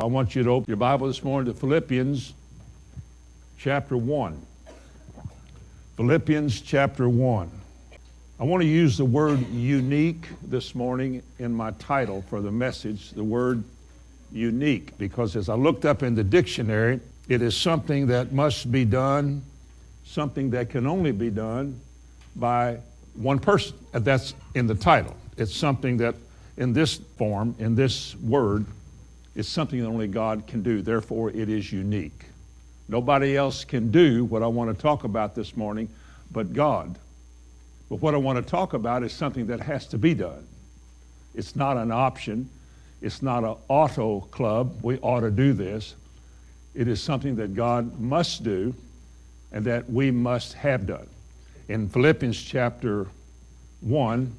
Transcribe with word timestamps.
I 0.00 0.04
want 0.04 0.36
you 0.36 0.44
to 0.44 0.50
open 0.50 0.66
your 0.68 0.76
Bible 0.76 1.08
this 1.08 1.24
morning 1.24 1.52
to 1.52 1.58
Philippians 1.58 2.32
chapter 3.58 3.96
1. 3.96 4.40
Philippians 5.96 6.60
chapter 6.60 7.08
1. 7.08 7.50
I 8.38 8.44
want 8.44 8.62
to 8.62 8.68
use 8.68 8.96
the 8.96 9.04
word 9.04 9.44
unique 9.48 10.28
this 10.40 10.76
morning 10.76 11.24
in 11.40 11.52
my 11.52 11.72
title 11.72 12.22
for 12.30 12.40
the 12.40 12.52
message, 12.52 13.10
the 13.10 13.24
word 13.24 13.64
unique, 14.30 14.96
because 14.98 15.34
as 15.34 15.48
I 15.48 15.54
looked 15.54 15.84
up 15.84 16.04
in 16.04 16.14
the 16.14 16.22
dictionary, 16.22 17.00
it 17.28 17.42
is 17.42 17.56
something 17.56 18.06
that 18.06 18.30
must 18.30 18.70
be 18.70 18.84
done, 18.84 19.42
something 20.04 20.50
that 20.50 20.70
can 20.70 20.86
only 20.86 21.10
be 21.10 21.30
done 21.30 21.80
by 22.36 22.78
one 23.14 23.40
person. 23.40 23.76
That's 23.90 24.32
in 24.54 24.68
the 24.68 24.76
title. 24.76 25.16
It's 25.36 25.56
something 25.56 25.96
that 25.96 26.14
in 26.56 26.72
this 26.72 26.98
form, 27.16 27.56
in 27.58 27.74
this 27.74 28.14
word, 28.14 28.64
is 29.38 29.46
something 29.46 29.80
that 29.80 29.86
only 29.86 30.08
God 30.08 30.48
can 30.48 30.62
do. 30.62 30.82
Therefore, 30.82 31.30
it 31.30 31.48
is 31.48 31.72
unique. 31.72 32.24
Nobody 32.88 33.36
else 33.36 33.64
can 33.64 33.92
do 33.92 34.24
what 34.24 34.42
I 34.42 34.48
want 34.48 34.76
to 34.76 34.82
talk 34.82 35.04
about 35.04 35.36
this 35.36 35.56
morning 35.56 35.88
but 36.32 36.52
God. 36.52 36.98
But 37.88 38.02
what 38.02 38.14
I 38.14 38.16
want 38.16 38.44
to 38.44 38.50
talk 38.50 38.72
about 38.72 39.04
is 39.04 39.12
something 39.12 39.46
that 39.46 39.60
has 39.60 39.86
to 39.88 39.98
be 39.98 40.12
done. 40.12 40.44
It's 41.36 41.54
not 41.54 41.76
an 41.76 41.92
option. 41.92 42.50
It's 43.00 43.22
not 43.22 43.44
an 43.44 43.54
auto 43.68 44.22
club. 44.32 44.76
We 44.82 44.98
ought 44.98 45.20
to 45.20 45.30
do 45.30 45.52
this. 45.52 45.94
It 46.74 46.88
is 46.88 47.00
something 47.00 47.36
that 47.36 47.54
God 47.54 48.00
must 48.00 48.42
do 48.42 48.74
and 49.52 49.64
that 49.66 49.88
we 49.88 50.10
must 50.10 50.54
have 50.54 50.84
done. 50.84 51.06
In 51.68 51.88
Philippians 51.88 52.42
chapter 52.42 53.06
1 53.82 54.34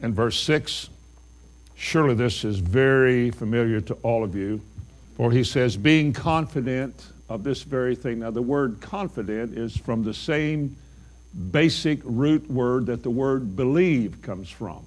and 0.00 0.14
verse 0.14 0.40
6, 0.40 0.88
surely 1.80 2.14
this 2.14 2.44
is 2.44 2.58
very 2.58 3.30
familiar 3.30 3.80
to 3.80 3.94
all 4.02 4.22
of 4.22 4.34
you, 4.36 4.60
for 5.16 5.32
he 5.32 5.42
says, 5.42 5.78
being 5.78 6.12
confident 6.12 7.06
of 7.30 7.42
this 7.42 7.62
very 7.62 7.96
thing. 7.96 8.20
Now, 8.20 8.30
the 8.30 8.42
word 8.42 8.80
confident 8.82 9.56
is 9.56 9.76
from 9.76 10.04
the 10.04 10.12
same 10.12 10.76
basic 11.50 12.00
root 12.04 12.48
word 12.50 12.86
that 12.86 13.02
the 13.02 13.10
word 13.10 13.56
believe 13.56 14.20
comes 14.20 14.50
from. 14.50 14.84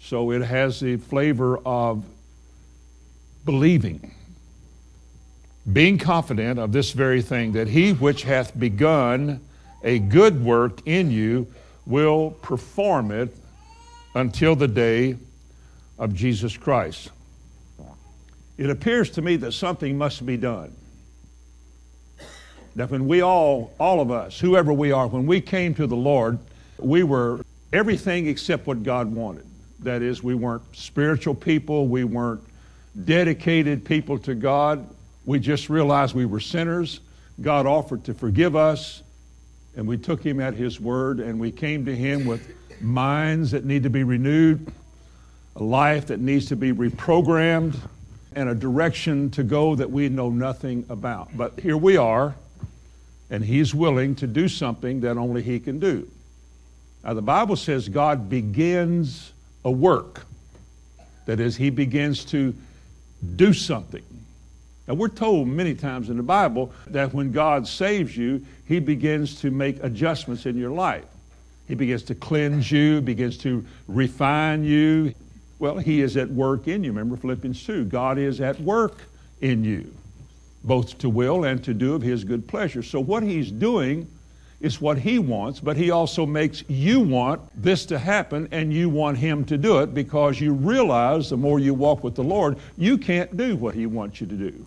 So 0.00 0.32
it 0.32 0.42
has 0.42 0.80
the 0.80 0.96
flavor 0.96 1.58
of 1.66 2.02
believing. 3.44 4.14
Being 5.70 5.98
confident 5.98 6.58
of 6.58 6.72
this 6.72 6.92
very 6.92 7.20
thing, 7.20 7.52
that 7.52 7.68
he 7.68 7.92
which 7.92 8.22
hath 8.22 8.58
begun 8.58 9.40
a 9.84 9.98
good 9.98 10.42
work 10.42 10.80
in 10.86 11.10
you 11.10 11.46
will 11.84 12.30
perform 12.30 13.10
it 13.10 13.36
until 14.14 14.56
the 14.56 14.68
day 14.68 15.16
of 15.98 16.14
Jesus 16.14 16.56
Christ. 16.56 17.10
It 18.58 18.70
appears 18.70 19.10
to 19.10 19.22
me 19.22 19.36
that 19.36 19.52
something 19.52 19.98
must 19.98 20.24
be 20.24 20.36
done. 20.36 20.74
That 22.74 22.90
when 22.90 23.06
we 23.06 23.22
all, 23.22 23.72
all 23.78 24.00
of 24.00 24.10
us, 24.10 24.38
whoever 24.38 24.72
we 24.72 24.92
are, 24.92 25.06
when 25.06 25.26
we 25.26 25.40
came 25.40 25.74
to 25.74 25.86
the 25.86 25.96
Lord, 25.96 26.38
we 26.78 27.02
were 27.02 27.40
everything 27.72 28.26
except 28.26 28.66
what 28.66 28.82
God 28.82 29.14
wanted. 29.14 29.46
That 29.80 30.02
is, 30.02 30.22
we 30.22 30.34
weren't 30.34 30.62
spiritual 30.74 31.34
people, 31.34 31.86
we 31.88 32.04
weren't 32.04 32.42
dedicated 33.04 33.84
people 33.84 34.18
to 34.20 34.34
God. 34.34 34.86
We 35.26 35.38
just 35.38 35.68
realized 35.68 36.14
we 36.14 36.24
were 36.24 36.40
sinners. 36.40 37.00
God 37.40 37.66
offered 37.66 38.04
to 38.04 38.14
forgive 38.14 38.56
us, 38.56 39.02
and 39.76 39.86
we 39.86 39.98
took 39.98 40.24
Him 40.24 40.40
at 40.40 40.54
His 40.54 40.80
word, 40.80 41.20
and 41.20 41.38
we 41.38 41.52
came 41.52 41.84
to 41.84 41.94
Him 41.94 42.24
with 42.24 42.54
minds 42.80 43.50
that 43.50 43.64
need 43.64 43.82
to 43.82 43.90
be 43.90 44.04
renewed, 44.04 44.72
a 45.56 45.62
life 45.62 46.06
that 46.06 46.20
needs 46.20 46.46
to 46.46 46.56
be 46.56 46.72
reprogrammed, 46.72 47.76
and 48.34 48.50
a 48.50 48.54
direction 48.54 49.30
to 49.30 49.42
go 49.42 49.74
that 49.74 49.90
we 49.90 50.10
know 50.10 50.28
nothing 50.28 50.84
about. 50.90 51.34
But 51.34 51.58
here 51.58 51.76
we 51.76 51.96
are, 51.96 52.34
and 53.30 53.42
He's 53.42 53.74
willing 53.74 54.14
to 54.16 54.26
do 54.26 54.46
something 54.46 55.00
that 55.00 55.16
only 55.16 55.42
He 55.42 55.58
can 55.58 55.78
do. 55.78 56.06
Now, 57.02 57.14
the 57.14 57.22
Bible 57.22 57.56
says 57.56 57.88
God 57.88 58.28
begins 58.28 59.32
a 59.64 59.70
work. 59.70 60.26
That 61.24 61.40
is, 61.40 61.56
He 61.56 61.70
begins 61.70 62.26
to 62.26 62.54
do 63.36 63.54
something. 63.54 64.04
Now, 64.86 64.94
we're 64.94 65.08
told 65.08 65.48
many 65.48 65.74
times 65.74 66.10
in 66.10 66.18
the 66.18 66.22
Bible 66.22 66.72
that 66.88 67.14
when 67.14 67.32
God 67.32 67.66
saves 67.66 68.14
you, 68.14 68.44
He 68.66 68.80
begins 68.80 69.40
to 69.40 69.50
make 69.50 69.82
adjustments 69.82 70.44
in 70.44 70.58
your 70.58 70.70
life. 70.70 71.06
He 71.66 71.74
begins 71.74 72.02
to 72.04 72.14
cleanse 72.14 72.70
you, 72.70 73.00
begins 73.00 73.38
to 73.38 73.64
refine 73.88 74.62
you. 74.62 75.14
Well, 75.58 75.78
He 75.78 76.02
is 76.02 76.16
at 76.16 76.30
work 76.30 76.68
in 76.68 76.84
you. 76.84 76.92
Remember 76.92 77.16
Philippians 77.16 77.64
2 77.64 77.84
God 77.86 78.18
is 78.18 78.40
at 78.40 78.60
work 78.60 78.98
in 79.40 79.64
you, 79.64 79.92
both 80.64 80.98
to 80.98 81.08
will 81.08 81.44
and 81.44 81.62
to 81.64 81.74
do 81.74 81.94
of 81.94 82.02
His 82.02 82.24
good 82.24 82.46
pleasure. 82.46 82.82
So, 82.82 83.00
what 83.00 83.22
He's 83.22 83.50
doing 83.50 84.10
is 84.60 84.80
what 84.80 84.98
He 84.98 85.18
wants, 85.18 85.60
but 85.60 85.76
He 85.76 85.90
also 85.90 86.26
makes 86.26 86.64
you 86.68 87.00
want 87.00 87.40
this 87.54 87.86
to 87.86 87.98
happen 87.98 88.48
and 88.50 88.72
you 88.72 88.88
want 88.88 89.18
Him 89.18 89.44
to 89.46 89.58
do 89.58 89.78
it 89.78 89.94
because 89.94 90.40
you 90.40 90.52
realize 90.52 91.30
the 91.30 91.36
more 91.36 91.58
you 91.58 91.74
walk 91.74 92.04
with 92.04 92.14
the 92.14 92.24
Lord, 92.24 92.58
you 92.76 92.98
can't 92.98 93.36
do 93.36 93.56
what 93.56 93.74
He 93.74 93.86
wants 93.86 94.20
you 94.20 94.26
to 94.26 94.34
do. 94.34 94.66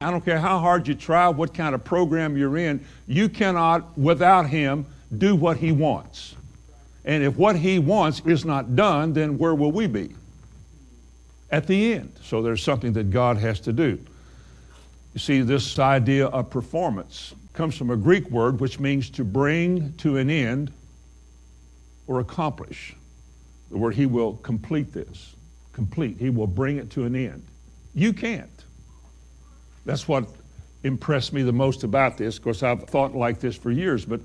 I 0.00 0.10
don't 0.10 0.24
care 0.24 0.38
how 0.38 0.58
hard 0.58 0.86
you 0.86 0.94
try, 0.94 1.28
what 1.28 1.54
kind 1.54 1.74
of 1.74 1.82
program 1.82 2.36
you're 2.36 2.58
in, 2.58 2.84
you 3.06 3.28
cannot, 3.28 3.96
without 3.96 4.48
Him, 4.48 4.86
do 5.16 5.34
what 5.34 5.56
He 5.56 5.72
wants. 5.72 6.36
And 7.06 7.22
if 7.22 7.36
what 7.36 7.56
he 7.56 7.78
wants 7.78 8.20
is 8.26 8.44
not 8.44 8.74
done, 8.74 9.12
then 9.12 9.38
where 9.38 9.54
will 9.54 9.72
we 9.72 9.86
be? 9.86 10.14
At 11.50 11.68
the 11.68 11.94
end. 11.94 12.12
So 12.22 12.42
there's 12.42 12.62
something 12.62 12.92
that 12.94 13.10
God 13.10 13.38
has 13.38 13.60
to 13.60 13.72
do. 13.72 13.98
You 15.14 15.20
see, 15.20 15.40
this 15.40 15.78
idea 15.78 16.26
of 16.26 16.50
performance 16.50 17.34
comes 17.52 17.76
from 17.76 17.90
a 17.90 17.96
Greek 17.96 18.28
word 18.30 18.60
which 18.60 18.78
means 18.80 19.08
to 19.10 19.24
bring 19.24 19.94
to 19.94 20.18
an 20.18 20.28
end 20.28 20.72
or 22.08 22.20
accomplish. 22.20 22.94
The 23.70 23.78
word 23.78 23.94
he 23.94 24.04
will 24.04 24.34
complete 24.38 24.92
this. 24.92 25.34
Complete. 25.72 26.16
He 26.18 26.28
will 26.28 26.46
bring 26.46 26.76
it 26.76 26.90
to 26.90 27.04
an 27.04 27.14
end. 27.14 27.46
You 27.94 28.12
can't. 28.12 28.50
That's 29.84 30.08
what 30.08 30.28
impressed 30.82 31.32
me 31.32 31.42
the 31.42 31.52
most 31.52 31.84
about 31.84 32.18
this. 32.18 32.36
Of 32.36 32.44
course, 32.44 32.62
I've 32.62 32.82
thought 32.84 33.14
like 33.14 33.40
this 33.40 33.56
for 33.56 33.70
years, 33.70 34.04
but 34.04 34.20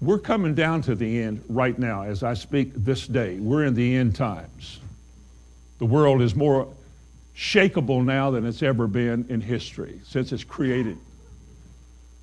we're 0.00 0.18
coming 0.18 0.54
down 0.54 0.82
to 0.82 0.94
the 0.94 1.22
end 1.22 1.42
right 1.48 1.78
now 1.78 2.02
as 2.02 2.22
I 2.22 2.34
speak 2.34 2.72
this 2.74 3.06
day. 3.06 3.38
We're 3.38 3.64
in 3.64 3.74
the 3.74 3.96
end 3.96 4.14
times. 4.14 4.80
The 5.78 5.86
world 5.86 6.22
is 6.22 6.34
more 6.34 6.68
shakable 7.34 8.04
now 8.04 8.30
than 8.30 8.46
it's 8.46 8.62
ever 8.62 8.86
been 8.86 9.26
in 9.28 9.40
history 9.40 10.00
since 10.04 10.32
it's 10.32 10.44
created. 10.44 10.98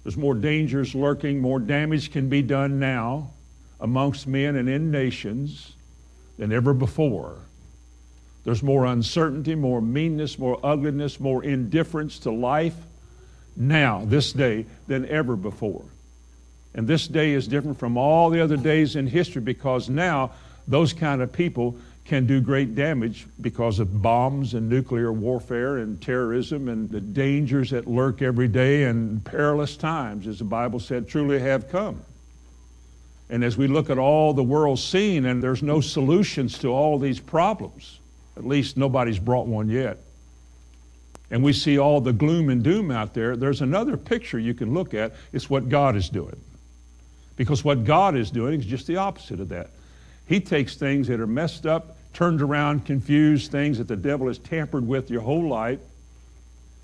There's 0.04 0.18
more 0.18 0.34
dangers 0.34 0.94
lurking, 0.94 1.40
more 1.40 1.60
damage 1.60 2.12
can 2.12 2.30
be 2.30 2.42
done 2.42 2.80
now 2.80 3.32
amongst 3.80 4.28
men 4.28 4.56
and 4.56 4.68
in 4.68 4.92
nations 4.92 5.74
than 6.38 6.52
ever 6.52 6.74
before. 6.74 7.38
There's 8.44 8.62
more 8.62 8.86
uncertainty, 8.86 9.56
more 9.56 9.82
meanness, 9.82 10.38
more 10.38 10.60
ugliness, 10.64 11.20
more 11.20 11.44
indifference 11.44 12.20
to 12.20 12.32
life 12.32 12.76
now, 13.56 14.04
this 14.06 14.34
day, 14.34 14.66
than 14.88 15.08
ever 15.08 15.36
before. 15.36 15.86
And 16.76 16.88
this 16.88 17.08
day 17.08 17.34
is 17.34 17.48
different 17.48 17.80
from 17.80 17.98
all 17.98 18.30
the 18.30 18.42
other 18.42 18.58
days 18.58 18.96
in 18.96 19.08
history 19.08 19.42
because 19.42 19.90
now 19.90 20.32
those 20.68 20.94
kind 20.94 21.22
of 21.22 21.32
people 21.32 21.78
can 22.06 22.26
do 22.26 22.42
great 22.42 22.76
damage 22.76 23.28
because 23.40 23.80
of 23.80 24.02
bombs 24.02 24.54
and 24.54 24.70
nuclear 24.70 25.12
warfare 25.12 25.78
and 25.78 26.02
terrorism 26.02 26.68
and 26.68 26.90
the 26.90 27.00
dangers 27.00 27.70
that 27.70 27.88
lurk 27.88 28.22
every 28.22 28.48
day 28.48 28.84
and 28.84 29.24
perilous 29.24 29.78
times, 29.78 30.28
as 30.28 30.40
the 30.40 30.44
Bible 30.44 30.80
said, 30.80 31.08
truly 31.08 31.40
have 31.40 31.70
come. 31.70 32.02
And 33.30 33.44
as 33.44 33.58
we 33.58 33.68
look 33.68 33.90
at 33.90 33.98
all 33.98 34.34
the 34.34 34.44
world 34.44 34.80
scene, 34.80 35.26
and 35.26 35.42
there's 35.42 35.64
no 35.64 35.80
solutions 35.80 36.60
to 36.60 36.68
all 36.68 37.00
these 37.00 37.20
problems, 37.20 38.00
at 38.36 38.46
least 38.46 38.76
nobody's 38.76 39.20
brought 39.20 39.48
one 39.48 39.70
yet. 39.70 39.98
And 41.32 41.42
we 41.42 41.54
see 41.54 41.80
all 41.80 42.02
the 42.02 42.14
gloom 42.14 42.50
and 42.50 42.62
doom 42.62 42.92
out 42.92 43.14
there. 43.14 43.36
There's 43.38 43.62
another 43.62 43.96
picture 43.98 44.38
you 44.38 44.54
can 44.54 44.74
look 44.74 44.94
at. 44.94 45.14
It's 45.32 45.50
what 45.50 45.70
God 45.70 45.96
is 45.96 46.10
doing. 46.10 46.40
Because 47.36 47.64
what 47.64 47.84
God 47.84 48.16
is 48.16 48.32
doing 48.32 48.60
is 48.60 48.66
just 48.66 48.88
the 48.88 48.98
opposite 48.98 49.40
of 49.40 49.50
that. 49.50 49.70
He 50.28 50.40
takes 50.40 50.76
things 50.76 51.08
that 51.08 51.20
are 51.20 51.28
messed 51.28 51.66
up, 51.66 51.98
turned 52.14 52.42
around, 52.42 52.86
confused, 52.86 53.52
things 53.52 53.80
that 53.80 53.88
the 53.88 53.96
devil 53.96 54.28
has 54.28 54.38
tampered 54.38 54.88
with 54.88 55.10
your 55.10 55.22
whole 55.22 55.48
life, 55.48 55.80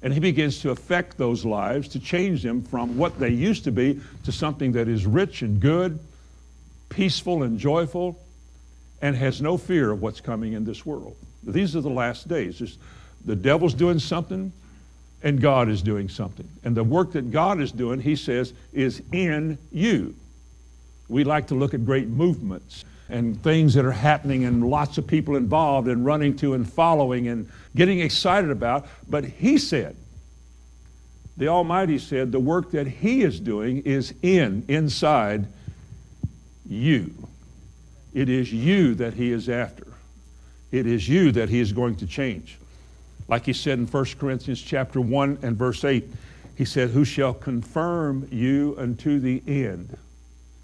and 0.01 0.13
he 0.13 0.19
begins 0.19 0.59
to 0.61 0.71
affect 0.71 1.17
those 1.17 1.45
lives 1.45 1.89
to 1.89 1.99
change 1.99 2.41
them 2.41 2.61
from 2.61 2.97
what 2.97 3.19
they 3.19 3.29
used 3.29 3.65
to 3.65 3.71
be 3.71 3.99
to 4.23 4.31
something 4.31 4.71
that 4.71 4.87
is 4.87 5.05
rich 5.05 5.41
and 5.41 5.59
good, 5.59 5.99
peaceful 6.89 7.43
and 7.43 7.59
joyful, 7.59 8.19
and 9.01 9.15
has 9.15 9.41
no 9.41 9.57
fear 9.57 9.91
of 9.91 10.01
what's 10.01 10.21
coming 10.21 10.53
in 10.53 10.65
this 10.65 10.85
world. 10.85 11.15
These 11.43 11.75
are 11.75 11.81
the 11.81 11.89
last 11.89 12.27
days. 12.27 12.77
The 13.25 13.35
devil's 13.35 13.73
doing 13.73 13.99
something, 13.99 14.51
and 15.21 15.39
God 15.39 15.69
is 15.69 15.81
doing 15.81 16.09
something. 16.09 16.47
And 16.63 16.75
the 16.75 16.83
work 16.83 17.11
that 17.11 17.31
God 17.31 17.61
is 17.61 17.71
doing, 17.71 18.01
he 18.01 18.15
says, 18.15 18.53
is 18.73 19.01
in 19.11 19.57
you. 19.71 20.15
We 21.09 21.23
like 21.23 21.47
to 21.47 21.55
look 21.55 21.73
at 21.73 21.85
great 21.85 22.07
movements 22.07 22.85
and 23.09 23.41
things 23.41 23.73
that 23.73 23.83
are 23.83 23.91
happening 23.91 24.45
and 24.45 24.69
lots 24.69 24.97
of 24.99 25.07
people 25.07 25.35
involved 25.35 25.87
and 25.87 26.05
running 26.05 26.37
to 26.37 26.53
and 26.53 26.71
following 26.71 27.27
and 27.27 27.49
getting 27.75 27.99
excited 27.99 28.51
about. 28.51 28.87
But 29.09 29.25
he 29.25 29.57
said, 29.57 29.95
the 31.35 31.47
Almighty 31.47 31.97
said, 31.97 32.31
the 32.31 32.39
work 32.39 32.71
that 32.71 32.85
he 32.85 33.23
is 33.23 33.39
doing 33.39 33.81
is 33.83 34.13
in, 34.21 34.63
inside 34.67 35.47
you. 36.67 37.13
It 38.13 38.29
is 38.29 38.53
you 38.53 38.93
that 38.95 39.13
he 39.13 39.31
is 39.31 39.49
after. 39.49 39.87
It 40.71 40.85
is 40.85 41.09
you 41.09 41.31
that 41.31 41.49
he 41.49 41.59
is 41.59 41.71
going 41.71 41.95
to 41.97 42.07
change. 42.07 42.59
Like 43.27 43.45
he 43.45 43.53
said 43.53 43.79
in 43.79 43.87
1 43.87 44.05
Corinthians 44.19 44.61
chapter 44.61 45.01
1 45.01 45.39
and 45.41 45.55
verse 45.55 45.83
8, 45.83 46.07
he 46.55 46.65
said, 46.65 46.89
Who 46.89 47.05
shall 47.05 47.33
confirm 47.33 48.27
you 48.31 48.75
unto 48.77 49.19
the 49.19 49.41
end? 49.47 49.97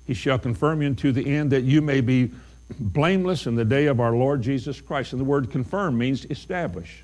He 0.06 0.14
shall 0.14 0.40
confirm 0.40 0.82
you 0.82 0.88
unto 0.88 1.12
the 1.12 1.36
end 1.36 1.52
that 1.52 1.64
you 1.64 1.82
may 1.82 2.02
be 2.02 2.32
blameless 2.80 3.48
in 3.48 3.56
the 3.56 3.66
day 3.66 3.86
of 3.86 4.00
our 4.00 4.16
Lord 4.16 4.42
Jesus 4.42 4.82
Christ. 4.82 5.14
And 5.14 5.20
the 5.20 5.26
word 5.26 5.52
confirm 5.52 5.98
means 5.98 6.26
establish. 6.26 7.04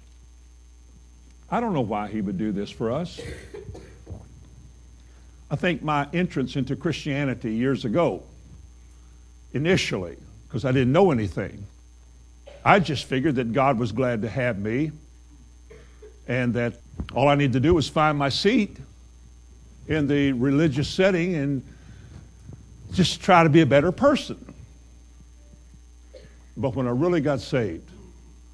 I 1.49 1.59
don't 1.59 1.73
know 1.73 1.81
why 1.81 2.07
he 2.07 2.21
would 2.21 2.37
do 2.37 2.51
this 2.51 2.69
for 2.69 2.91
us. 2.91 3.19
I 5.49 5.55
think 5.57 5.83
my 5.83 6.07
entrance 6.13 6.55
into 6.55 6.77
Christianity 6.77 7.53
years 7.53 7.83
ago, 7.83 8.23
initially, 9.51 10.15
because 10.47 10.63
I 10.63 10.71
didn't 10.71 10.93
know 10.93 11.11
anything, 11.11 11.65
I 12.63 12.79
just 12.79 13.05
figured 13.05 13.35
that 13.35 13.51
God 13.51 13.77
was 13.77 13.91
glad 13.91 14.21
to 14.21 14.29
have 14.29 14.59
me 14.59 14.91
and 16.27 16.53
that 16.53 16.75
all 17.13 17.27
I 17.27 17.35
need 17.35 17.53
to 17.53 17.59
do 17.59 17.73
was 17.73 17.89
find 17.89 18.17
my 18.17 18.29
seat 18.29 18.77
in 19.87 20.07
the 20.07 20.31
religious 20.33 20.87
setting 20.87 21.35
and 21.35 21.63
just 22.91 23.21
try 23.21 23.43
to 23.43 23.49
be 23.49 23.61
a 23.61 23.65
better 23.65 23.91
person. 23.91 24.53
But 26.57 26.75
when 26.75 26.87
I 26.87 26.91
really 26.91 27.21
got 27.21 27.39
saved, 27.39 27.89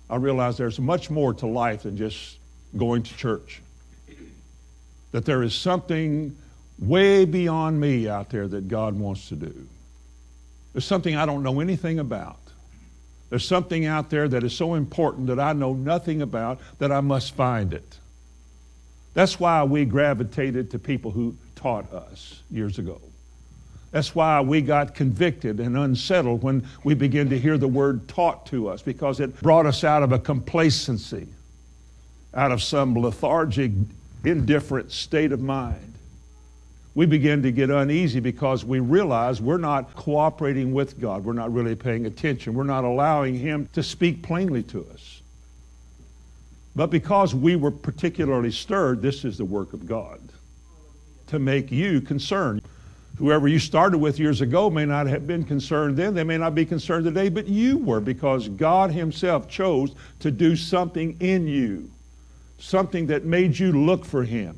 I 0.10 0.16
realized 0.16 0.58
there's 0.58 0.80
much 0.80 1.10
more 1.10 1.34
to 1.36 1.48
life 1.48 1.84
than 1.84 1.98
just 1.98 2.38
going 2.78 3.04
to 3.04 3.18
church. 3.18 3.62
That 5.12 5.26
there 5.26 5.44
is 5.44 5.54
something 5.56 6.38
way 6.80 7.26
beyond 7.26 7.80
me 7.80 8.08
out 8.08 8.30
there 8.30 8.48
that 8.48 8.68
God 8.68 8.98
wants 8.98 9.30
to 9.30 9.36
do. 9.36 9.68
There's 10.74 10.86
something 10.86 11.16
I 11.16 11.26
don't 11.26 11.44
know 11.44 11.60
anything 11.60 12.00
about. 12.00 12.40
There's 13.30 13.46
something 13.46 13.86
out 13.86 14.10
there 14.10 14.28
that 14.28 14.44
is 14.44 14.56
so 14.56 14.76
important 14.76 15.28
that 15.28 15.40
I 15.40 15.54
know 15.54 15.74
nothing 15.74 16.22
about 16.22 16.60
that 16.80 16.92
I 16.92 17.02
must 17.02 17.36
find 17.36 17.74
it. 17.74 17.98
That's 19.14 19.40
why 19.40 19.64
we 19.64 19.84
gravitated 19.84 20.72
to 20.72 20.80
people 20.80 21.12
who 21.12 21.36
taught 21.56 21.92
us 21.92 22.42
years 22.52 22.78
ago. 22.78 23.02
That's 23.98 24.14
why 24.14 24.42
we 24.42 24.62
got 24.62 24.94
convicted 24.94 25.60
and 25.60 25.76
unsettled 25.76 26.44
when 26.44 26.68
we 26.84 26.94
began 26.94 27.32
to 27.32 27.40
hear 27.40 27.58
the 27.58 27.68
word 27.68 28.08
taught 28.08 28.46
to 28.46 28.68
us 28.68 28.84
because 28.84 29.20
it 29.20 29.42
brought 29.42 29.66
us 29.66 29.84
out 29.84 30.04
of 30.04 30.12
a 30.12 30.20
complacency, 30.20 31.28
out 32.32 32.52
of 32.52 32.62
some 32.62 32.94
lethargic, 32.94 33.72
indifferent 34.24 34.92
state 34.92 35.32
of 35.32 35.42
mind. 35.42 35.96
We 36.94 37.08
begin 37.08 37.42
to 37.42 37.52
get 37.52 37.72
uneasy 37.72 38.20
because 38.20 38.64
we 38.64 38.82
realize 38.82 39.42
we're 39.42 39.58
not 39.58 39.96
cooperating 39.96 40.74
with 40.74 41.02
God. 41.02 41.26
We're 41.26 41.34
not 41.34 41.52
really 41.52 41.74
paying 41.74 42.06
attention. 42.06 42.54
We're 42.54 42.66
not 42.66 42.84
allowing 42.84 43.34
Him 43.34 43.68
to 43.74 43.82
speak 43.82 44.22
plainly 44.22 44.62
to 44.62 44.86
us. 44.94 45.24
But 46.76 46.92
because 46.92 47.34
we 47.34 47.56
were 47.56 47.72
particularly 47.72 48.52
stirred, 48.52 49.02
this 49.02 49.26
is 49.26 49.40
the 49.40 49.46
work 49.46 49.74
of 49.74 49.88
God 49.88 50.22
to 51.30 51.40
make 51.40 51.72
you 51.72 52.00
concerned. 52.00 52.62
Whoever 53.18 53.48
you 53.48 53.58
started 53.58 53.98
with 53.98 54.20
years 54.20 54.42
ago 54.42 54.70
may 54.70 54.86
not 54.86 55.08
have 55.08 55.26
been 55.26 55.44
concerned 55.44 55.98
then. 55.98 56.14
They 56.14 56.24
may 56.24 56.38
not 56.38 56.54
be 56.54 56.66
concerned 56.66 57.04
today, 57.06 57.30
but 57.30 57.48
you 57.48 57.80
were 57.80 58.00
because 58.00 58.48
God 58.48 58.92
Himself 58.92 59.50
chose 59.50 59.96
to 60.20 60.30
do 60.30 60.56
something 60.56 61.18
in 61.20 61.48
you, 61.48 61.90
something 62.60 63.08
that 63.08 63.26
made 63.26 63.58
you 63.58 63.72
look 63.72 64.06
for 64.06 64.24
Him, 64.24 64.56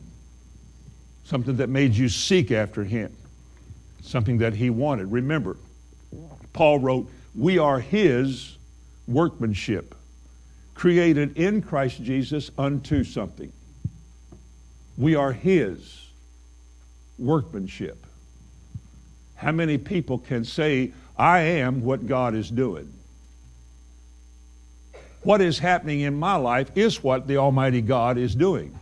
something 1.24 1.56
that 1.56 1.70
made 1.70 1.96
you 1.96 2.10
seek 2.10 2.52
after 2.52 2.84
Him, 2.84 3.16
something 4.02 4.40
that 4.40 4.54
He 4.54 4.70
wanted. 4.70 5.10
Remember, 5.10 5.56
Paul 6.52 6.80
wrote, 6.80 7.10
We 7.36 7.60
are 7.60 7.80
His 7.80 8.58
workmanship, 9.08 9.96
created 10.76 11.38
in 11.38 11.62
Christ 11.62 12.04
Jesus 12.04 12.52
unto 12.58 13.06
something. 13.06 13.54
We 14.98 15.16
are 15.16 15.32
His 15.32 16.08
workmanship. 17.18 18.06
How 19.40 19.54
many 19.54 19.78
people 19.78 20.18
can 20.18 20.44
say, 20.44 20.92
I 21.18 21.40
am 21.40 21.82
what 21.82 22.06
God 22.06 22.36
is 22.36 22.50
doing? 22.50 22.92
What 25.24 25.40
is 25.40 25.60
happening 25.60 26.02
in 26.02 26.20
my 26.20 26.36
life 26.36 26.76
is 26.76 27.02
what 27.02 27.26
the 27.26 27.38
Almighty 27.38 27.82
God 27.82 28.18
is 28.18 28.36
doing. 28.36 28.78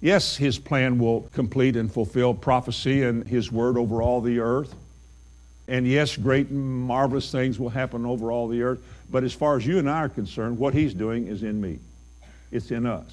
Yes, 0.00 0.34
His 0.34 0.58
plan 0.58 0.98
will 0.98 1.28
complete 1.34 1.76
and 1.76 1.92
fulfill 1.92 2.32
prophecy 2.32 3.02
and 3.02 3.26
His 3.26 3.52
word 3.52 3.76
over 3.76 4.00
all 4.00 4.22
the 4.22 4.40
earth. 4.40 4.74
And 5.68 5.86
yes, 5.86 6.16
great 6.16 6.48
and 6.48 6.86
marvelous 6.86 7.30
things 7.30 7.58
will 7.58 7.68
happen 7.68 8.06
over 8.06 8.32
all 8.32 8.48
the 8.48 8.62
earth. 8.62 8.82
But 9.10 9.24
as 9.24 9.34
far 9.34 9.58
as 9.58 9.66
you 9.66 9.78
and 9.78 9.90
I 9.90 9.98
are 10.00 10.08
concerned, 10.08 10.58
what 10.58 10.72
He's 10.72 10.94
doing 10.94 11.26
is 11.26 11.42
in 11.42 11.60
me, 11.60 11.80
it's 12.50 12.70
in 12.70 12.86
us. 12.86 13.12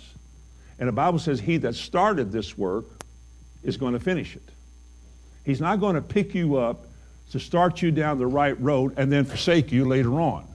And 0.80 0.88
the 0.88 0.94
Bible 0.94 1.20
says, 1.20 1.42
He 1.42 1.58
that 1.58 1.76
started 1.76 2.32
this 2.32 2.58
work 2.58 2.86
is 3.64 3.76
going 3.76 3.94
to 3.94 4.00
finish 4.00 4.38
it. 4.38 4.50
He's 5.46 5.62
not 5.62 5.80
going 5.80 5.96
to 5.96 6.02
pick 6.02 6.36
you 6.36 6.58
up 6.58 6.86
to 7.32 7.40
start 7.40 7.82
you 7.82 7.92
down 7.92 8.18
the 8.18 8.28
right 8.28 8.60
road 8.60 8.94
and 8.98 9.12
then 9.12 9.26
forsake 9.26 9.72
you 9.72 9.86
later 9.86 10.20
on. 10.20 10.46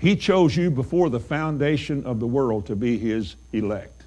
He 0.00 0.16
chose 0.16 0.56
you 0.56 0.70
before 0.70 1.10
the 1.10 1.20
foundation 1.20 2.04
of 2.04 2.20
the 2.20 2.26
world 2.26 2.66
to 2.66 2.76
be 2.76 2.98
his 2.98 3.36
elect. 3.52 4.02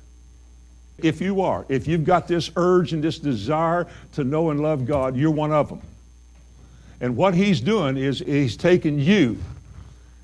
If 0.97 1.19
you 1.19 1.41
are, 1.41 1.65
if 1.67 1.87
you've 1.87 2.05
got 2.05 2.27
this 2.27 2.51
urge 2.55 2.93
and 2.93 3.03
this 3.03 3.17
desire 3.19 3.87
to 4.13 4.23
know 4.23 4.51
and 4.51 4.59
love 4.59 4.85
God, 4.85 5.15
you're 5.17 5.31
one 5.31 5.51
of 5.51 5.69
them. 5.69 5.81
And 6.99 7.17
what 7.17 7.33
he's 7.33 7.59
doing 7.59 7.97
is 7.97 8.19
he's 8.19 8.55
taking 8.55 8.99
you 8.99 9.39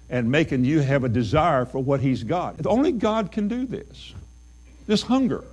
and 0.10 0.30
making 0.32 0.64
you 0.64 0.80
have 0.80 1.04
a 1.04 1.10
desire 1.10 1.66
for 1.66 1.84
what 1.84 2.00
he's 2.00 2.24
got. 2.24 2.66
Only 2.66 2.92
God 2.92 3.32
can 3.32 3.48
do 3.48 3.66
this. 3.66 4.14
This 4.86 5.02
hunger. 5.02 5.44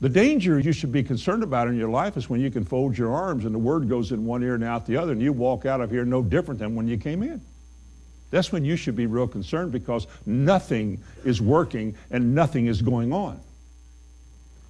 The 0.00 0.08
danger 0.08 0.58
you 0.58 0.72
should 0.72 0.92
be 0.92 1.02
concerned 1.02 1.42
about 1.42 1.68
in 1.68 1.76
your 1.76 1.88
life 1.88 2.16
is 2.16 2.28
when 2.28 2.40
you 2.40 2.50
can 2.50 2.64
fold 2.64 2.98
your 2.98 3.12
arms 3.12 3.44
and 3.44 3.54
the 3.54 3.58
word 3.58 3.88
goes 3.88 4.12
in 4.12 4.26
one 4.26 4.42
ear 4.42 4.54
and 4.54 4.64
out 4.64 4.86
the 4.86 4.96
other, 4.96 5.12
and 5.12 5.22
you 5.22 5.32
walk 5.32 5.66
out 5.66 5.80
of 5.80 5.90
here 5.90 6.04
no 6.04 6.22
different 6.22 6.60
than 6.60 6.74
when 6.74 6.88
you 6.88 6.98
came 6.98 7.22
in. 7.22 7.40
That's 8.30 8.50
when 8.50 8.64
you 8.64 8.74
should 8.76 8.96
be 8.96 9.06
real 9.06 9.28
concerned 9.28 9.70
because 9.70 10.06
nothing 10.26 11.00
is 11.24 11.40
working 11.40 11.94
and 12.10 12.34
nothing 12.34 12.66
is 12.66 12.82
going 12.82 13.12
on. 13.12 13.40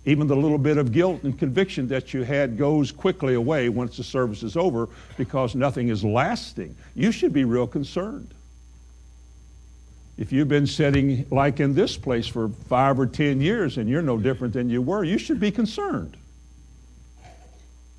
Even 0.04 0.26
the 0.26 0.36
little 0.36 0.58
bit 0.58 0.76
of 0.76 0.92
guilt 0.92 1.22
and 1.22 1.38
conviction 1.38 1.88
that 1.88 2.12
you 2.12 2.24
had 2.24 2.58
goes 2.58 2.92
quickly 2.92 3.34
away 3.34 3.70
once 3.70 3.96
the 3.96 4.04
service 4.04 4.42
is 4.42 4.54
over 4.54 4.90
because 5.16 5.54
nothing 5.54 5.88
is 5.88 6.04
lasting. 6.04 6.76
You 6.94 7.10
should 7.10 7.32
be 7.32 7.44
real 7.44 7.66
concerned. 7.66 8.34
If 10.16 10.32
you've 10.32 10.48
been 10.48 10.66
sitting 10.66 11.26
like 11.30 11.58
in 11.58 11.74
this 11.74 11.96
place 11.96 12.26
for 12.26 12.48
five 12.48 13.00
or 13.00 13.06
ten 13.06 13.40
years 13.40 13.78
and 13.78 13.88
you're 13.88 14.02
no 14.02 14.16
different 14.16 14.54
than 14.54 14.70
you 14.70 14.80
were, 14.80 15.02
you 15.02 15.18
should 15.18 15.40
be 15.40 15.50
concerned. 15.50 16.16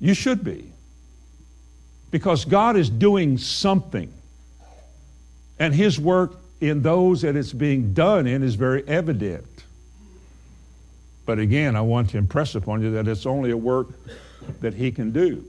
You 0.00 0.14
should 0.14 0.42
be. 0.42 0.72
Because 2.10 2.44
God 2.44 2.76
is 2.76 2.88
doing 2.88 3.36
something. 3.36 4.12
And 5.58 5.74
His 5.74 5.98
work 6.00 6.38
in 6.60 6.82
those 6.82 7.22
that 7.22 7.36
it's 7.36 7.52
being 7.52 7.92
done 7.92 8.26
in 8.26 8.42
is 8.42 8.54
very 8.54 8.86
evident. 8.88 9.46
But 11.26 11.38
again, 11.38 11.76
I 11.76 11.80
want 11.82 12.10
to 12.10 12.18
impress 12.18 12.54
upon 12.54 12.82
you 12.82 12.92
that 12.92 13.08
it's 13.08 13.26
only 13.26 13.50
a 13.50 13.56
work 13.56 13.88
that 14.60 14.74
He 14.74 14.90
can 14.90 15.10
do. 15.10 15.44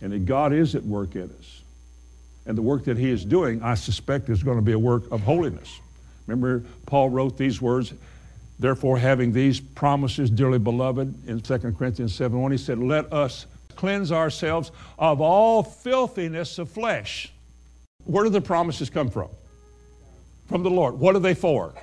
And 0.00 0.12
that 0.12 0.24
God 0.26 0.52
is 0.52 0.74
at 0.74 0.82
work 0.82 1.14
in 1.14 1.30
us. 1.38 1.62
And 2.46 2.58
the 2.58 2.62
work 2.62 2.84
that 2.84 2.98
he 2.98 3.10
is 3.10 3.24
doing, 3.24 3.62
I 3.62 3.74
suspect, 3.74 4.28
is 4.28 4.42
going 4.42 4.58
to 4.58 4.62
be 4.62 4.72
a 4.72 4.78
work 4.78 5.10
of 5.10 5.20
holiness. 5.22 5.80
Remember, 6.26 6.64
Paul 6.86 7.10
wrote 7.10 7.36
these 7.36 7.60
words, 7.60 7.94
therefore, 8.58 8.98
having 8.98 9.32
these 9.32 9.60
promises, 9.60 10.30
dearly 10.30 10.58
beloved, 10.58 11.28
in 11.28 11.40
2 11.40 11.58
Corinthians 11.72 12.14
7 12.14 12.38
1, 12.38 12.52
he 12.52 12.58
said, 12.58 12.78
Let 12.78 13.12
us 13.12 13.46
cleanse 13.76 14.12
ourselves 14.12 14.72
of 14.98 15.20
all 15.20 15.62
filthiness 15.62 16.58
of 16.58 16.70
flesh. 16.70 17.32
Where 18.04 18.24
do 18.24 18.30
the 18.30 18.40
promises 18.40 18.90
come 18.90 19.10
from? 19.10 19.28
From 20.46 20.62
the 20.62 20.70
Lord. 20.70 20.98
What 20.98 21.16
are 21.16 21.20
they 21.20 21.34
for? 21.34 21.74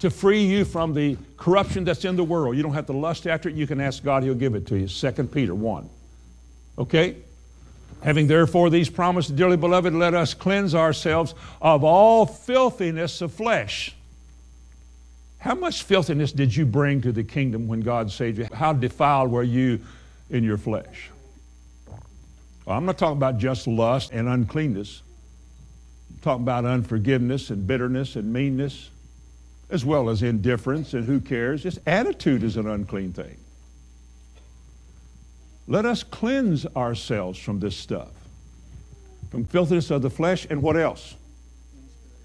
To 0.00 0.10
free 0.10 0.44
you 0.44 0.64
from 0.64 0.94
the 0.94 1.16
corruption 1.36 1.84
that's 1.84 2.04
in 2.04 2.16
the 2.16 2.24
world. 2.24 2.56
You 2.56 2.62
don't 2.62 2.74
have 2.74 2.86
to 2.86 2.92
lust 2.92 3.26
after 3.26 3.48
it. 3.48 3.54
You 3.54 3.66
can 3.66 3.80
ask 3.80 4.02
God, 4.02 4.22
He'll 4.22 4.34
give 4.34 4.54
it 4.54 4.66
to 4.68 4.78
you. 4.78 4.86
2 4.86 5.24
Peter 5.24 5.54
1. 5.54 5.88
Okay? 6.78 7.16
Having 8.02 8.28
therefore 8.28 8.70
these 8.70 8.88
promises, 8.88 9.32
dearly 9.32 9.56
beloved, 9.56 9.92
let 9.92 10.14
us 10.14 10.34
cleanse 10.34 10.74
ourselves 10.74 11.34
of 11.60 11.82
all 11.82 12.26
filthiness 12.26 13.20
of 13.20 13.32
flesh. 13.32 13.94
How 15.38 15.54
much 15.54 15.82
filthiness 15.82 16.32
did 16.32 16.54
you 16.54 16.66
bring 16.66 17.00
to 17.02 17.12
the 17.12 17.24
kingdom 17.24 17.68
when 17.68 17.80
God 17.80 18.10
saved 18.10 18.38
you? 18.38 18.48
How 18.52 18.72
defiled 18.72 19.30
were 19.30 19.42
you 19.42 19.80
in 20.30 20.44
your 20.44 20.58
flesh? 20.58 21.10
Well, 22.64 22.76
I'm 22.76 22.84
not 22.84 22.98
talking 22.98 23.16
about 23.16 23.38
just 23.38 23.66
lust 23.66 24.12
and 24.12 24.28
uncleanness. 24.28 25.02
I'm 26.10 26.20
talking 26.20 26.42
about 26.42 26.64
unforgiveness 26.64 27.50
and 27.50 27.66
bitterness 27.66 28.16
and 28.16 28.32
meanness, 28.32 28.90
as 29.70 29.84
well 29.84 30.08
as 30.08 30.22
indifference 30.22 30.92
and 30.92 31.04
who 31.04 31.20
cares. 31.20 31.62
Just 31.62 31.78
attitude 31.86 32.42
is 32.42 32.56
an 32.56 32.68
unclean 32.68 33.12
thing. 33.12 33.36
Let 35.68 35.84
us 35.84 36.02
cleanse 36.02 36.64
ourselves 36.74 37.38
from 37.38 37.60
this 37.60 37.76
stuff, 37.76 38.08
from 39.30 39.44
filthiness 39.44 39.90
of 39.90 40.00
the 40.00 40.08
flesh, 40.08 40.46
and 40.48 40.62
what 40.62 40.78
else? 40.78 41.14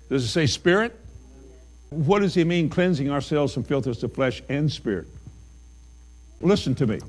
Does 0.10 0.24
it 0.24 0.30
say 0.30 0.48
spirit? 0.48 0.98
What 1.90 2.20
does 2.20 2.34
he 2.34 2.46
mean, 2.46 2.70
cleansing 2.70 3.12
ourselves 3.12 3.54
from 3.54 3.64
filthiness 3.64 4.02
of 4.02 4.14
flesh 4.14 4.42
and 4.48 4.72
spirit? 4.72 5.08
Listen 6.40 6.74
to 6.76 6.88
me. 6.88 7.00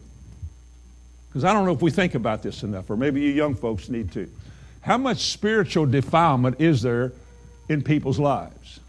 Because 1.28 1.44
I 1.44 1.52
don't 1.52 1.66
know 1.66 1.72
if 1.72 1.82
we 1.82 1.92
think 1.92 2.16
about 2.16 2.42
this 2.42 2.64
enough, 2.64 2.90
or 2.90 2.96
maybe 2.96 3.20
you 3.20 3.30
young 3.30 3.54
folks 3.54 3.88
need 3.88 4.10
to. 4.12 4.28
How 4.80 4.98
much 4.98 5.30
spiritual 5.30 5.86
defilement 5.86 6.60
is 6.60 6.82
there 6.82 7.12
in 7.68 7.80
people's 7.80 8.18
lives? 8.18 8.80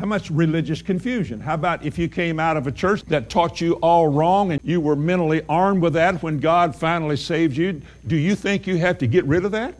How 0.00 0.06
much 0.06 0.30
religious 0.30 0.80
confusion? 0.80 1.40
How 1.40 1.52
about 1.52 1.84
if 1.84 1.98
you 1.98 2.08
came 2.08 2.40
out 2.40 2.56
of 2.56 2.66
a 2.66 2.72
church 2.72 3.02
that 3.08 3.28
taught 3.28 3.60
you 3.60 3.74
all 3.74 4.08
wrong 4.08 4.50
and 4.50 4.58
you 4.64 4.80
were 4.80 4.96
mentally 4.96 5.42
armed 5.46 5.82
with 5.82 5.92
that 5.92 6.22
when 6.22 6.38
God 6.38 6.74
finally 6.74 7.18
saved 7.18 7.54
you? 7.54 7.82
Do 8.06 8.16
you 8.16 8.34
think 8.34 8.66
you 8.66 8.78
have 8.78 8.96
to 8.96 9.06
get 9.06 9.26
rid 9.26 9.44
of 9.44 9.52
that? 9.52 9.74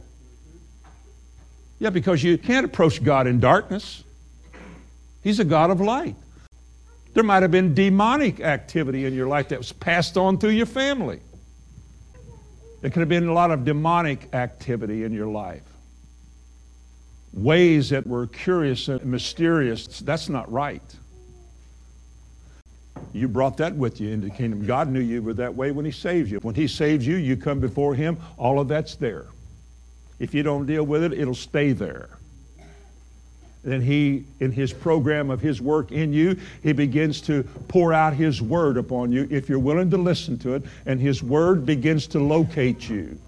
Yeah, 1.78 1.88
because 1.88 2.22
you 2.22 2.36
can't 2.36 2.66
approach 2.66 3.02
God 3.02 3.26
in 3.26 3.40
darkness. 3.40 4.04
He's 5.22 5.40
a 5.40 5.44
God 5.44 5.70
of 5.70 5.80
light. 5.80 6.16
There 7.14 7.24
might 7.24 7.40
have 7.40 7.50
been 7.50 7.72
demonic 7.72 8.40
activity 8.40 9.06
in 9.06 9.14
your 9.14 9.26
life 9.26 9.48
that 9.48 9.58
was 9.58 9.72
passed 9.72 10.18
on 10.18 10.36
through 10.36 10.50
your 10.50 10.66
family. 10.66 11.20
There 12.82 12.90
could 12.90 13.00
have 13.00 13.08
been 13.08 13.26
a 13.26 13.32
lot 13.32 13.50
of 13.50 13.64
demonic 13.64 14.34
activity 14.34 15.02
in 15.04 15.14
your 15.14 15.28
life. 15.28 15.62
Ways 17.32 17.90
that 17.90 18.06
were 18.06 18.26
curious 18.26 18.88
and 18.88 19.04
mysterious. 19.04 20.00
That's 20.00 20.28
not 20.28 20.50
right. 20.50 20.82
You 23.12 23.28
brought 23.28 23.56
that 23.58 23.74
with 23.74 24.00
you 24.00 24.10
into 24.10 24.28
the 24.28 24.34
kingdom. 24.34 24.66
God 24.66 24.88
knew 24.88 25.00
you 25.00 25.22
were 25.22 25.34
that 25.34 25.54
way 25.54 25.70
when 25.70 25.84
He 25.84 25.90
saved 25.90 26.30
you. 26.30 26.38
When 26.40 26.54
He 26.54 26.66
saves 26.66 27.06
you, 27.06 27.16
you 27.16 27.36
come 27.36 27.60
before 27.60 27.94
Him, 27.94 28.18
all 28.36 28.60
of 28.60 28.68
that's 28.68 28.96
there. 28.96 29.26
If 30.18 30.34
you 30.34 30.42
don't 30.42 30.66
deal 30.66 30.84
with 30.84 31.02
it, 31.04 31.12
it'll 31.12 31.34
stay 31.34 31.72
there 31.72 32.20
then 33.62 33.80
he, 33.82 34.24
in 34.40 34.52
his 34.52 34.72
program 34.72 35.30
of 35.30 35.40
his 35.40 35.60
work 35.60 35.92
in 35.92 36.12
you, 36.12 36.36
he 36.62 36.72
begins 36.72 37.20
to 37.22 37.42
pour 37.68 37.92
out 37.92 38.14
his 38.14 38.40
word 38.40 38.76
upon 38.76 39.12
you 39.12 39.28
if 39.30 39.48
you're 39.48 39.58
willing 39.58 39.90
to 39.90 39.98
listen 39.98 40.38
to 40.38 40.54
it, 40.54 40.62
and 40.86 41.00
his 41.00 41.22
word 41.22 41.66
begins 41.66 42.06
to 42.08 42.18
locate 42.18 42.88
you. 42.88 43.18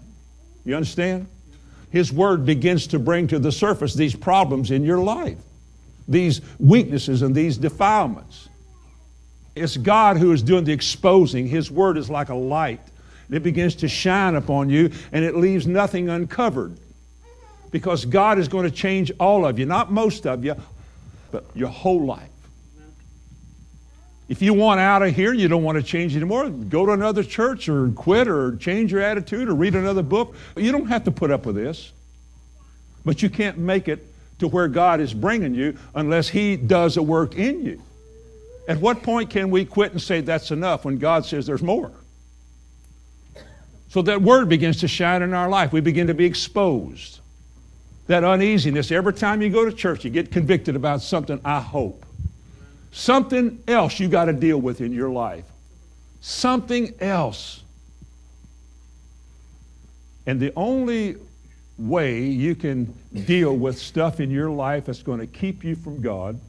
You 0.65 0.75
understand? 0.75 1.27
His 1.93 2.11
word 2.11 2.43
begins 2.43 2.87
to 2.87 2.97
bring 2.97 3.27
to 3.27 3.37
the 3.37 3.51
surface 3.51 3.93
these 3.93 4.15
problems 4.15 4.71
in 4.71 4.83
your 4.83 4.97
life, 4.97 5.37
these 6.07 6.41
weaknesses 6.57 7.21
and 7.21 7.35
these 7.35 7.55
defilements. 7.55 8.49
It's 9.55 9.77
God 9.77 10.17
who 10.17 10.31
is 10.31 10.41
doing 10.41 10.63
the 10.63 10.73
exposing. 10.73 11.45
His 11.45 11.69
word 11.69 11.99
is 11.99 12.09
like 12.09 12.29
a 12.29 12.35
light. 12.35 12.81
and 13.27 13.37
It 13.37 13.43
begins 13.43 13.75
to 13.75 13.87
shine 13.87 14.33
upon 14.33 14.71
you, 14.71 14.89
and 15.11 15.23
it 15.23 15.35
leaves 15.35 15.67
nothing 15.67 16.09
uncovered 16.09 16.75
because 17.69 18.05
God 18.05 18.39
is 18.39 18.47
going 18.47 18.67
to 18.67 18.75
change 18.75 19.11
all 19.19 19.45
of 19.45 19.59
you, 19.59 19.67
not 19.67 19.91
most 19.91 20.25
of 20.25 20.43
you, 20.43 20.55
but 21.31 21.45
your 21.53 21.69
whole 21.69 22.03
life. 22.03 22.32
If 24.29 24.41
you 24.41 24.53
want 24.53 24.79
out 24.79 25.03
of 25.03 25.15
here, 25.15 25.33
you 25.33 25.47
don't 25.47 25.63
want 25.63 25.77
to 25.77 25.83
change 25.83 26.15
anymore, 26.15 26.49
go 26.49 26.85
to 26.85 26.93
another 26.93 27.23
church 27.23 27.67
or 27.67 27.89
quit 27.89 28.27
or 28.27 28.55
change 28.55 28.91
your 28.91 29.01
attitude 29.01 29.49
or 29.49 29.53
read 29.53 29.75
another 29.75 30.03
book. 30.03 30.35
You 30.55 30.71
don't 30.71 30.87
have 30.87 31.03
to 31.03 31.11
put 31.11 31.29
up 31.29 31.45
with 31.45 31.55
this. 31.55 31.91
But 33.05 33.21
you 33.21 33.29
can't 33.29 33.57
make 33.57 33.87
it 33.87 34.05
to 34.39 34.47
where 34.47 34.67
God 34.67 35.01
is 35.01 35.13
bringing 35.13 35.53
you 35.53 35.77
unless 35.93 36.29
He 36.29 36.55
does 36.55 36.95
a 36.97 37.03
work 37.03 37.35
in 37.35 37.65
you. 37.65 37.81
At 38.67 38.77
what 38.79 39.03
point 39.03 39.29
can 39.29 39.49
we 39.51 39.65
quit 39.65 39.91
and 39.91 40.01
say 40.01 40.21
that's 40.21 40.51
enough 40.51 40.85
when 40.85 40.97
God 40.97 41.25
says 41.25 41.45
there's 41.45 41.61
more? 41.61 41.91
So 43.89 44.01
that 44.03 44.21
word 44.21 44.47
begins 44.47 44.79
to 44.79 44.87
shine 44.87 45.21
in 45.21 45.33
our 45.33 45.49
life. 45.49 45.73
We 45.73 45.81
begin 45.81 46.07
to 46.07 46.13
be 46.13 46.25
exposed 46.25 47.19
that 48.07 48.23
uneasiness. 48.23 48.91
Every 48.91 49.13
time 49.13 49.41
you 49.41 49.49
go 49.49 49.65
to 49.65 49.71
church, 49.71 50.03
you 50.03 50.09
get 50.09 50.31
convicted 50.31 50.75
about 50.75 51.01
something, 51.01 51.39
I 51.45 51.59
hope. 51.59 52.05
Something 52.93 53.61
else 53.67 53.99
you 53.99 54.07
got 54.07 54.25
to 54.25 54.33
deal 54.33 54.61
with 54.61 54.79
in 54.79 54.93
your 54.93 55.09
life. 55.09 55.45
Something 56.21 56.93
else. 57.01 57.63
And 60.27 60.39
the 60.39 60.53
only 60.55 61.17
way 61.79 62.21
you 62.21 62.53
can 62.53 62.93
deal 63.25 63.57
with 63.57 63.79
stuff 63.79 64.19
in 64.19 64.29
your 64.29 64.51
life 64.51 64.85
that's 64.85 65.01
going 65.01 65.19
to 65.19 65.27
keep 65.27 65.63
you 65.63 65.75
from 65.75 66.01
God 66.01 66.39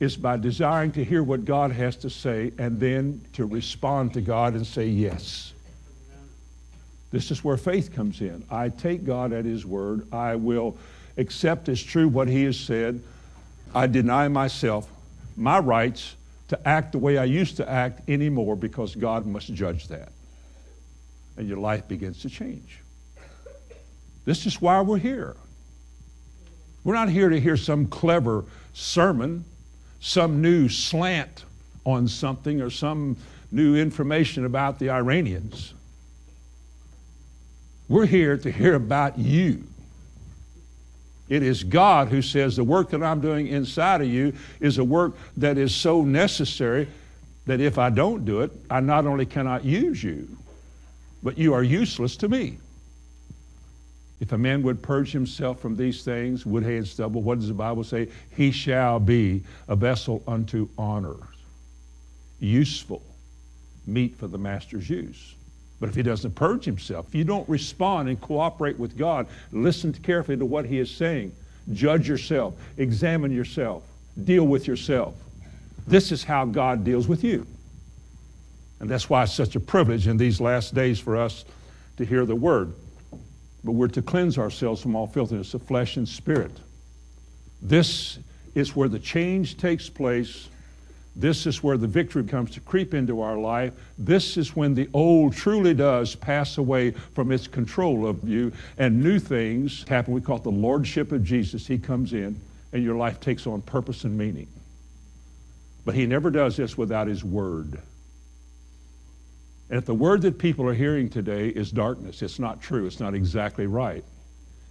is 0.00 0.16
by 0.16 0.38
desiring 0.38 0.90
to 0.92 1.04
hear 1.04 1.22
what 1.22 1.44
God 1.44 1.72
has 1.72 1.94
to 1.96 2.10
say 2.10 2.50
and 2.58 2.80
then 2.80 3.20
to 3.34 3.44
respond 3.44 4.14
to 4.14 4.22
God 4.22 4.54
and 4.54 4.66
say 4.66 4.86
yes. 4.86 5.52
This 7.10 7.30
is 7.30 7.44
where 7.44 7.58
faith 7.58 7.92
comes 7.92 8.22
in. 8.22 8.44
I 8.50 8.70
take 8.70 9.04
God 9.04 9.34
at 9.34 9.44
His 9.44 9.66
word. 9.66 10.10
I 10.10 10.36
will 10.36 10.78
accept 11.18 11.68
as 11.68 11.82
true 11.82 12.08
what 12.08 12.28
He 12.28 12.44
has 12.44 12.58
said. 12.58 13.02
I 13.74 13.86
deny 13.86 14.28
myself 14.28 14.88
my 15.36 15.58
rights 15.58 16.16
to 16.48 16.68
act 16.68 16.92
the 16.92 16.98
way 16.98 17.18
I 17.18 17.24
used 17.24 17.56
to 17.56 17.68
act 17.68 18.08
anymore 18.08 18.56
because 18.56 18.94
God 18.94 19.26
must 19.26 19.52
judge 19.54 19.88
that. 19.88 20.12
And 21.36 21.48
your 21.48 21.58
life 21.58 21.88
begins 21.88 22.20
to 22.22 22.30
change. 22.30 22.80
This 24.24 24.46
is 24.46 24.60
why 24.60 24.80
we're 24.82 24.98
here. 24.98 25.36
We're 26.84 26.94
not 26.94 27.08
here 27.08 27.28
to 27.28 27.40
hear 27.40 27.56
some 27.56 27.86
clever 27.86 28.44
sermon, 28.74 29.44
some 30.00 30.42
new 30.42 30.68
slant 30.68 31.44
on 31.84 32.08
something, 32.08 32.60
or 32.60 32.70
some 32.70 33.16
new 33.50 33.76
information 33.76 34.44
about 34.44 34.78
the 34.78 34.90
Iranians. 34.90 35.74
We're 37.88 38.06
here 38.06 38.36
to 38.36 38.50
hear 38.50 38.74
about 38.74 39.18
you. 39.18 39.64
It 41.32 41.42
is 41.42 41.64
God 41.64 42.08
who 42.08 42.20
says 42.20 42.56
the 42.56 42.62
work 42.62 42.90
that 42.90 43.02
I'm 43.02 43.22
doing 43.22 43.46
inside 43.46 44.02
of 44.02 44.06
you 44.06 44.34
is 44.60 44.76
a 44.76 44.84
work 44.84 45.16
that 45.38 45.56
is 45.56 45.74
so 45.74 46.02
necessary 46.02 46.86
that 47.46 47.58
if 47.58 47.78
I 47.78 47.88
don't 47.88 48.26
do 48.26 48.42
it, 48.42 48.50
I 48.68 48.80
not 48.80 49.06
only 49.06 49.24
cannot 49.24 49.64
use 49.64 50.04
you, 50.04 50.28
but 51.22 51.38
you 51.38 51.54
are 51.54 51.62
useless 51.62 52.16
to 52.16 52.28
me. 52.28 52.58
If 54.20 54.32
a 54.32 54.36
man 54.36 54.62
would 54.64 54.82
purge 54.82 55.10
himself 55.10 55.58
from 55.58 55.74
these 55.74 56.04
things, 56.04 56.44
wood, 56.44 56.64
hay, 56.64 56.76
and 56.76 56.86
stubble, 56.86 57.22
what 57.22 57.38
does 57.38 57.48
the 57.48 57.54
Bible 57.54 57.82
say? 57.82 58.08
He 58.36 58.50
shall 58.50 59.00
be 59.00 59.42
a 59.68 59.74
vessel 59.74 60.22
unto 60.28 60.68
honor, 60.76 61.16
useful, 62.40 63.02
meet 63.86 64.18
for 64.18 64.26
the 64.26 64.36
master's 64.36 64.90
use. 64.90 65.34
But 65.82 65.88
if 65.88 65.96
he 65.96 66.04
doesn't 66.04 66.36
purge 66.36 66.64
himself, 66.64 67.08
if 67.08 67.14
you 67.16 67.24
don't 67.24 67.48
respond 67.48 68.08
and 68.08 68.20
cooperate 68.20 68.78
with 68.78 68.96
God, 68.96 69.26
listen 69.50 69.92
carefully 69.92 70.36
to 70.36 70.44
what 70.44 70.64
he 70.64 70.78
is 70.78 70.88
saying, 70.88 71.34
judge 71.72 72.08
yourself, 72.08 72.54
examine 72.76 73.32
yourself, 73.32 73.82
deal 74.22 74.44
with 74.44 74.68
yourself. 74.68 75.16
This 75.88 76.12
is 76.12 76.22
how 76.22 76.44
God 76.44 76.84
deals 76.84 77.08
with 77.08 77.24
you. 77.24 77.48
And 78.78 78.88
that's 78.88 79.10
why 79.10 79.24
it's 79.24 79.32
such 79.32 79.56
a 79.56 79.60
privilege 79.60 80.06
in 80.06 80.16
these 80.18 80.40
last 80.40 80.72
days 80.72 81.00
for 81.00 81.16
us 81.16 81.44
to 81.96 82.04
hear 82.04 82.24
the 82.26 82.36
word. 82.36 82.72
But 83.64 83.72
we're 83.72 83.88
to 83.88 84.02
cleanse 84.02 84.38
ourselves 84.38 84.80
from 84.80 84.94
all 84.94 85.08
filthiness 85.08 85.52
of 85.52 85.64
flesh 85.64 85.96
and 85.96 86.08
spirit. 86.08 86.52
This 87.60 88.20
is 88.54 88.76
where 88.76 88.88
the 88.88 89.00
change 89.00 89.56
takes 89.56 89.88
place 89.88 90.48
this 91.14 91.46
is 91.46 91.62
where 91.62 91.76
the 91.76 91.86
victory 91.86 92.24
comes 92.24 92.50
to 92.52 92.60
creep 92.60 92.94
into 92.94 93.20
our 93.20 93.36
life. 93.36 93.74
This 93.98 94.36
is 94.38 94.56
when 94.56 94.74
the 94.74 94.88
old 94.94 95.34
truly 95.34 95.74
does 95.74 96.14
pass 96.14 96.56
away 96.56 96.92
from 96.92 97.30
its 97.32 97.46
control 97.46 98.06
of 98.06 98.26
you 98.26 98.52
and 98.78 99.02
new 99.02 99.18
things 99.18 99.84
happen. 99.88 100.14
We 100.14 100.22
call 100.22 100.38
it 100.38 100.42
the 100.42 100.50
lordship 100.50 101.12
of 101.12 101.22
Jesus. 101.22 101.66
He 101.66 101.78
comes 101.78 102.14
in 102.14 102.40
and 102.72 102.82
your 102.82 102.96
life 102.96 103.20
takes 103.20 103.46
on 103.46 103.60
purpose 103.60 104.04
and 104.04 104.16
meaning. 104.16 104.48
But 105.84 105.94
he 105.94 106.06
never 106.06 106.30
does 106.30 106.56
this 106.56 106.78
without 106.78 107.08
his 107.08 107.22
word. 107.22 107.78
And 109.68 109.78
if 109.78 109.84
the 109.84 109.94
word 109.94 110.22
that 110.22 110.38
people 110.38 110.66
are 110.66 110.74
hearing 110.74 111.10
today 111.10 111.48
is 111.48 111.70
darkness, 111.70 112.22
it's 112.22 112.38
not 112.38 112.62
true, 112.62 112.86
it's 112.86 113.00
not 113.00 113.14
exactly 113.14 113.66
right. 113.66 114.04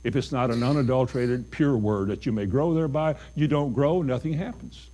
If 0.03 0.15
it's 0.15 0.31
not 0.31 0.50
an 0.50 0.63
unadulterated, 0.63 1.51
pure 1.51 1.77
word 1.77 2.07
that 2.07 2.25
you 2.25 2.31
may 2.31 2.48
grow 2.48 2.74
thereby, 2.74 3.15
you 3.36 3.48
don't 3.48 3.74
grow, 3.74 4.01
nothing 4.01 4.33
happens. 4.33 4.90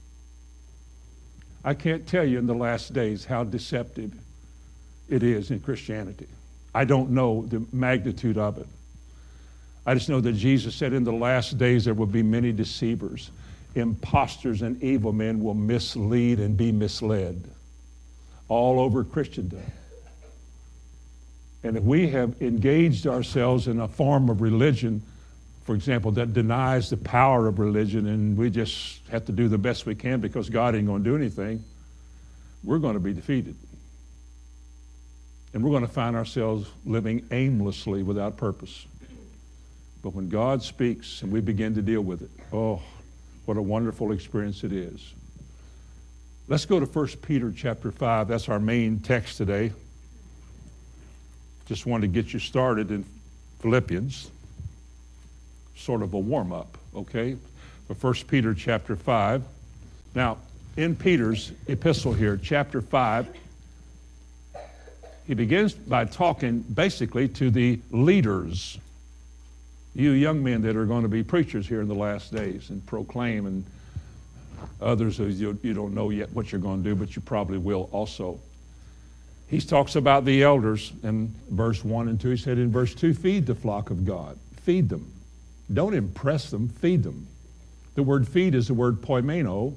I 1.68 1.74
can't 1.74 2.08
tell 2.08 2.24
you 2.24 2.40
in 2.40 2.48
the 2.48 2.56
last 2.56 2.94
days 2.94 3.26
how 3.26 3.44
deceptive 3.44 4.14
it 5.10 5.22
is 5.22 5.52
in 5.52 5.60
Christianity. 5.60 6.28
I 6.74 6.86
don't 6.86 7.10
know 7.10 7.46
the 7.46 7.62
magnitude 7.74 8.38
of 8.38 8.58
it. 8.58 8.68
I 9.86 9.94
just 9.94 10.08
know 10.08 10.22
that 10.22 10.32
Jesus 10.32 10.76
said 10.76 10.94
in 10.94 11.04
the 11.04 11.12
last 11.12 11.58
days 11.58 11.84
there 11.84 11.94
will 11.94 12.06
be 12.06 12.24
many 12.24 12.54
deceivers. 12.54 13.32
Impostors 13.76 14.62
and 14.62 14.82
evil 14.82 15.12
men 15.12 15.44
will 15.44 15.56
mislead 15.56 16.40
and 16.40 16.56
be 16.56 16.72
misled 16.72 17.44
all 18.48 18.80
over 18.80 19.04
Christendom. 19.04 19.60
And 21.64 21.76
if 21.76 21.84
we 21.84 22.08
have 22.08 22.42
engaged 22.42 23.08
ourselves 23.08 23.68
in 23.68 23.82
a 23.82 23.90
form 23.90 24.30
of 24.30 24.40
religion, 24.40 25.02
for 25.68 25.76
example, 25.76 26.12
that 26.12 26.34
denies 26.34 26.90
the 26.90 26.96
power 26.96 27.46
of 27.46 27.60
religion 27.60 28.08
and 28.08 28.38
we 28.38 28.50
just 28.50 29.06
have 29.10 29.26
to 29.26 29.34
do 29.34 29.50
the 29.50 29.58
best 29.58 29.86
we 29.86 29.96
can 29.96 30.22
because 30.22 30.50
God 30.50 30.76
ain't 30.76 30.88
going 30.88 31.04
to 31.04 31.10
do 31.10 31.18
anything, 31.18 31.62
we're 32.64 32.78
going 32.78 32.94
to 32.94 33.02
be 33.02 33.12
defeated. 33.12 33.54
And 35.54 35.62
we're 35.62 35.72
going 35.72 35.86
to 35.86 35.92
find 35.92 36.16
ourselves 36.16 36.70
living 36.86 37.28
aimlessly 37.32 38.02
without 38.02 38.38
purpose. 38.38 38.86
But 40.02 40.12
when 40.12 40.30
God 40.30 40.64
speaks 40.64 41.22
and 41.22 41.34
we 41.34 41.42
begin 41.42 41.76
to 41.76 41.82
deal 41.82 42.02
with 42.02 42.22
it, 42.22 42.32
oh, 42.54 42.82
what 43.44 43.58
a 43.58 43.62
wonderful 43.62 44.14
experience 44.14 44.64
it 44.64 44.72
is. 44.72 45.14
Let's 46.48 46.66
go 46.66 46.80
to 46.80 46.86
1 46.86 47.08
Peter 47.24 47.52
chapter 47.52 47.92
5. 47.92 48.30
That's 48.30 48.48
our 48.48 48.60
main 48.60 49.00
text 49.00 49.36
today. 49.36 49.74
Just 51.66 51.86
wanted 51.86 52.14
to 52.14 52.22
get 52.22 52.32
you 52.32 52.40
started 52.40 52.90
in 52.90 53.04
Philippians. 53.60 54.32
Sort 55.78 56.02
of 56.02 56.14
a 56.14 56.20
warm 56.20 56.52
up, 56.52 56.78
okay? 56.96 57.38
But 57.88 58.02
1 58.02 58.14
Peter 58.28 58.54
chapter 58.54 58.96
5. 58.96 59.44
Now, 60.16 60.38
in 60.76 60.96
Peter's 60.96 61.52
epistle 61.68 62.14
here, 62.14 62.38
chapter 62.42 62.82
5, 62.82 63.28
he 65.28 65.34
begins 65.34 65.74
by 65.74 66.06
talking 66.06 66.60
basically 66.62 67.28
to 67.30 67.52
the 67.52 67.80
leaders, 67.92 68.78
you 69.94 70.12
young 70.12 70.44
men 70.44 70.62
that 70.62 70.76
are 70.76 70.86
going 70.86 71.04
to 71.04 71.10
be 71.10 71.24
preachers 71.24 71.68
here 71.68 71.82
in 71.82 71.88
the 71.88 71.96
last 71.96 72.34
days 72.34 72.70
and 72.70 72.86
proclaim, 72.86 73.46
and 73.46 73.66
others 74.82 75.18
who 75.18 75.26
you, 75.26 75.58
you 75.64 75.74
don't 75.74 75.94
know 75.94 76.10
yet 76.10 76.32
what 76.34 76.52
you're 76.52 76.62
going 76.62 76.84
to 76.84 76.90
do, 76.90 76.96
but 76.96 77.16
you 77.16 77.22
probably 77.22 77.58
will 77.58 77.90
also. 77.92 78.40
He 79.48 79.62
talks 79.62 79.96
about 79.96 80.26
the 80.26 80.44
elders 80.44 80.92
in 81.04 81.34
verse 81.50 81.84
1 81.84 82.08
and 82.08 82.20
2. 82.20 82.30
He 82.32 82.38
said 82.38 82.58
in 82.58 82.72
verse 82.72 82.94
2, 82.94 83.14
feed 83.14 83.46
the 83.46 83.56
flock 83.56 83.90
of 83.90 84.06
God. 84.06 84.38
Feed 84.64 84.90
them. 84.90 85.12
Don't 85.74 85.94
impress 85.94 86.50
them, 86.50 86.70
feed 86.70 87.04
them. 87.04 87.28
The 87.96 88.04
word 88.04 88.28
feed 88.28 88.56
is 88.56 88.68
the 88.68 88.74
word 88.74 89.02
poimaino, 89.02 89.74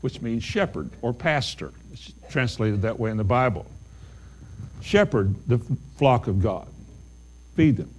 which 0.00 0.22
means 0.22 0.44
shepherd 0.44 0.90
or 1.02 1.12
pastor. 1.12 1.72
It's 1.92 2.12
translated 2.30 2.82
that 2.82 2.98
way 2.98 3.10
in 3.10 3.16
the 3.16 3.24
Bible. 3.24 3.66
Shepherd 4.80 5.34
the 5.48 5.58
flock 5.96 6.26
of 6.26 6.42
God. 6.42 6.68
Feed 7.56 7.76
them. 7.76 7.90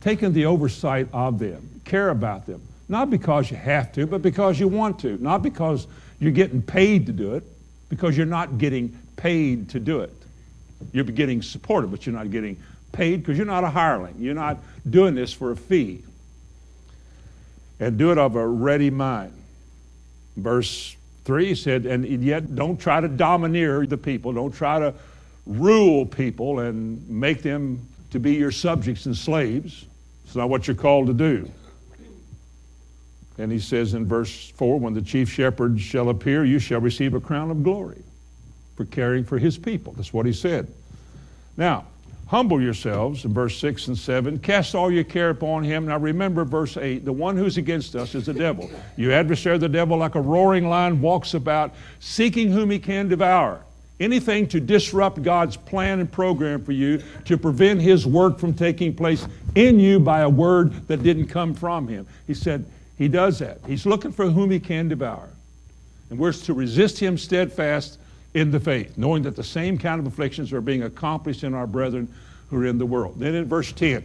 Taking 0.00 0.32
the 0.32 0.46
oversight 0.46 1.08
of 1.12 1.38
them. 1.38 1.80
Care 1.84 2.10
about 2.10 2.46
them. 2.46 2.62
Not 2.88 3.10
because 3.10 3.50
you 3.50 3.56
have 3.56 3.92
to, 3.92 4.06
but 4.06 4.22
because 4.22 4.58
you 4.58 4.68
want 4.68 4.98
to. 5.00 5.16
Not 5.18 5.42
because 5.42 5.86
you're 6.18 6.32
getting 6.32 6.62
paid 6.62 7.06
to 7.06 7.12
do 7.12 7.34
it, 7.34 7.44
because 7.88 8.16
you're 8.16 8.26
not 8.26 8.58
getting 8.58 8.96
paid 9.16 9.68
to 9.70 9.80
do 9.80 10.00
it. 10.00 10.12
You're 10.92 11.04
getting 11.04 11.42
supported, 11.42 11.90
but 11.90 12.06
you're 12.06 12.14
not 12.14 12.30
getting 12.30 12.56
paid 12.92 13.18
because 13.18 13.36
you're 13.36 13.46
not 13.46 13.64
a 13.64 13.70
hireling. 13.70 14.14
You're 14.18 14.34
not 14.34 14.58
doing 14.88 15.14
this 15.14 15.32
for 15.32 15.52
a 15.52 15.56
fee. 15.56 16.02
And 17.80 17.98
do 17.98 18.12
it 18.12 18.18
of 18.18 18.36
a 18.36 18.46
ready 18.46 18.90
mind. 18.90 19.32
Verse 20.36 20.94
3 21.24 21.54
said, 21.54 21.86
and 21.86 22.06
yet 22.22 22.54
don't 22.54 22.78
try 22.78 23.00
to 23.00 23.08
domineer 23.08 23.86
the 23.86 23.96
people. 23.96 24.32
Don't 24.32 24.54
try 24.54 24.78
to 24.78 24.94
rule 25.46 26.06
people 26.06 26.60
and 26.60 27.08
make 27.08 27.42
them 27.42 27.86
to 28.10 28.20
be 28.20 28.34
your 28.34 28.50
subjects 28.50 29.06
and 29.06 29.16
slaves. 29.16 29.86
It's 30.24 30.36
not 30.36 30.48
what 30.48 30.66
you're 30.66 30.76
called 30.76 31.06
to 31.08 31.14
do. 31.14 31.50
And 33.38 33.50
he 33.50 33.58
says 33.58 33.94
in 33.94 34.06
verse 34.06 34.50
4 34.50 34.78
when 34.78 34.92
the 34.92 35.02
chief 35.02 35.30
shepherd 35.30 35.80
shall 35.80 36.10
appear, 36.10 36.44
you 36.44 36.58
shall 36.58 36.80
receive 36.80 37.14
a 37.14 37.20
crown 37.20 37.50
of 37.50 37.62
glory 37.62 38.02
for 38.76 38.84
caring 38.84 39.24
for 39.24 39.38
his 39.38 39.56
people. 39.56 39.94
That's 39.94 40.12
what 40.12 40.26
he 40.26 40.32
said. 40.32 40.70
Now, 41.56 41.86
humble 42.30 42.62
yourselves 42.62 43.24
in 43.24 43.34
verse 43.34 43.58
6 43.58 43.88
and 43.88 43.98
7. 43.98 44.38
Cast 44.38 44.76
all 44.76 44.88
your 44.88 45.02
care 45.02 45.30
upon 45.30 45.64
him. 45.64 45.88
Now 45.88 45.98
remember 45.98 46.44
verse 46.44 46.76
8 46.76 47.04
the 47.04 47.12
one 47.12 47.36
who's 47.36 47.56
against 47.56 47.96
us 47.96 48.14
is 48.14 48.26
the 48.26 48.32
devil. 48.32 48.70
Your 48.96 49.10
adversary, 49.10 49.58
the 49.58 49.68
devil, 49.68 49.98
like 49.98 50.14
a 50.14 50.20
roaring 50.20 50.68
lion, 50.68 51.00
walks 51.00 51.34
about 51.34 51.74
seeking 51.98 52.52
whom 52.52 52.70
he 52.70 52.78
can 52.78 53.08
devour. 53.08 53.60
Anything 53.98 54.46
to 54.46 54.60
disrupt 54.60 55.24
God's 55.24 55.56
plan 55.56 55.98
and 55.98 56.10
program 56.10 56.64
for 56.64 56.70
you, 56.70 57.02
to 57.24 57.36
prevent 57.36 57.82
his 57.82 58.06
work 58.06 58.38
from 58.38 58.54
taking 58.54 58.94
place 58.94 59.26
in 59.56 59.80
you 59.80 59.98
by 59.98 60.20
a 60.20 60.28
word 60.28 60.86
that 60.86 61.02
didn't 61.02 61.26
come 61.26 61.52
from 61.52 61.88
him. 61.88 62.06
He 62.28 62.34
said 62.34 62.64
he 62.96 63.08
does 63.08 63.40
that. 63.40 63.58
He's 63.66 63.86
looking 63.86 64.12
for 64.12 64.30
whom 64.30 64.52
he 64.52 64.60
can 64.60 64.88
devour. 64.88 65.28
And 66.10 66.18
we're 66.18 66.32
to 66.32 66.54
resist 66.54 67.00
him 67.00 67.18
steadfast 67.18 67.98
in 68.34 68.52
the 68.52 68.60
faith, 68.60 68.96
knowing 68.96 69.24
that 69.24 69.34
the 69.34 69.44
same 69.44 69.76
kind 69.76 69.98
of 69.98 70.06
afflictions 70.06 70.52
are 70.52 70.60
being 70.60 70.84
accomplished 70.84 71.42
in 71.42 71.54
our 71.54 71.66
brethren 71.66 72.08
who 72.50 72.60
are 72.62 72.66
in 72.66 72.78
the 72.78 72.86
world. 72.86 73.18
Then 73.18 73.34
in 73.34 73.46
verse 73.46 73.72
10, 73.72 74.04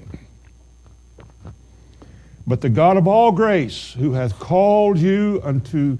but 2.47 2.61
the 2.61 2.69
God 2.69 2.97
of 2.97 3.07
all 3.07 3.31
grace, 3.31 3.93
who 3.93 4.13
hath 4.13 4.39
called 4.39 4.97
you 4.97 5.41
unto 5.43 5.97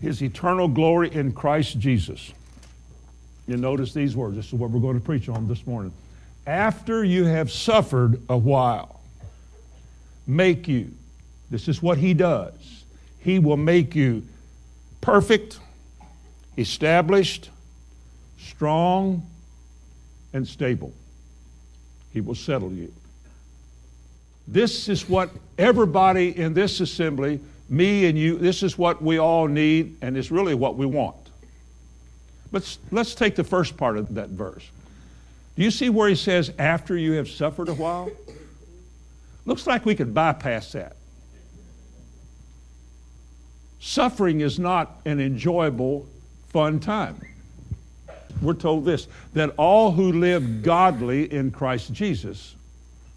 his 0.00 0.22
eternal 0.22 0.68
glory 0.68 1.12
in 1.12 1.32
Christ 1.32 1.78
Jesus. 1.78 2.32
You 3.48 3.56
notice 3.56 3.92
these 3.92 4.14
words. 4.14 4.36
This 4.36 4.46
is 4.46 4.54
what 4.54 4.70
we're 4.70 4.80
going 4.80 4.98
to 4.98 5.04
preach 5.04 5.28
on 5.28 5.48
this 5.48 5.66
morning. 5.66 5.92
After 6.46 7.04
you 7.04 7.24
have 7.24 7.50
suffered 7.50 8.20
a 8.28 8.36
while, 8.36 9.00
make 10.26 10.68
you. 10.68 10.92
This 11.50 11.68
is 11.68 11.82
what 11.82 11.98
he 11.98 12.14
does. 12.14 12.84
He 13.18 13.38
will 13.38 13.56
make 13.56 13.94
you 13.94 14.24
perfect, 15.00 15.58
established, 16.56 17.50
strong, 18.38 19.26
and 20.32 20.46
stable. 20.46 20.92
He 22.12 22.20
will 22.20 22.34
settle 22.34 22.72
you. 22.72 22.92
This 24.46 24.88
is 24.88 25.08
what 25.08 25.30
everybody 25.56 26.36
in 26.36 26.52
this 26.52 26.80
assembly, 26.80 27.40
me 27.68 28.06
and 28.06 28.18
you, 28.18 28.38
this 28.38 28.62
is 28.62 28.76
what 28.76 29.00
we 29.02 29.18
all 29.18 29.46
need, 29.48 29.96
and 30.02 30.16
it's 30.16 30.30
really 30.30 30.54
what 30.54 30.76
we 30.76 30.84
want. 30.84 31.16
But 32.50 32.76
let's 32.90 33.14
take 33.14 33.34
the 33.34 33.44
first 33.44 33.76
part 33.76 33.96
of 33.96 34.14
that 34.14 34.28
verse. 34.28 34.68
Do 35.56 35.62
you 35.62 35.70
see 35.70 35.90
where 35.90 36.08
he 36.08 36.14
says, 36.14 36.52
after 36.58 36.96
you 36.96 37.12
have 37.12 37.28
suffered 37.28 37.68
a 37.68 37.74
while? 37.74 38.10
Looks 39.44 39.66
like 39.66 39.86
we 39.86 39.94
could 39.94 40.12
bypass 40.12 40.72
that. 40.72 40.96
Suffering 43.80 44.40
is 44.40 44.58
not 44.58 45.00
an 45.04 45.20
enjoyable, 45.20 46.06
fun 46.50 46.78
time. 46.78 47.20
We're 48.42 48.54
told 48.54 48.84
this 48.84 49.06
that 49.34 49.54
all 49.56 49.92
who 49.92 50.12
live 50.12 50.62
godly 50.62 51.32
in 51.32 51.52
Christ 51.52 51.92
Jesus 51.92 52.54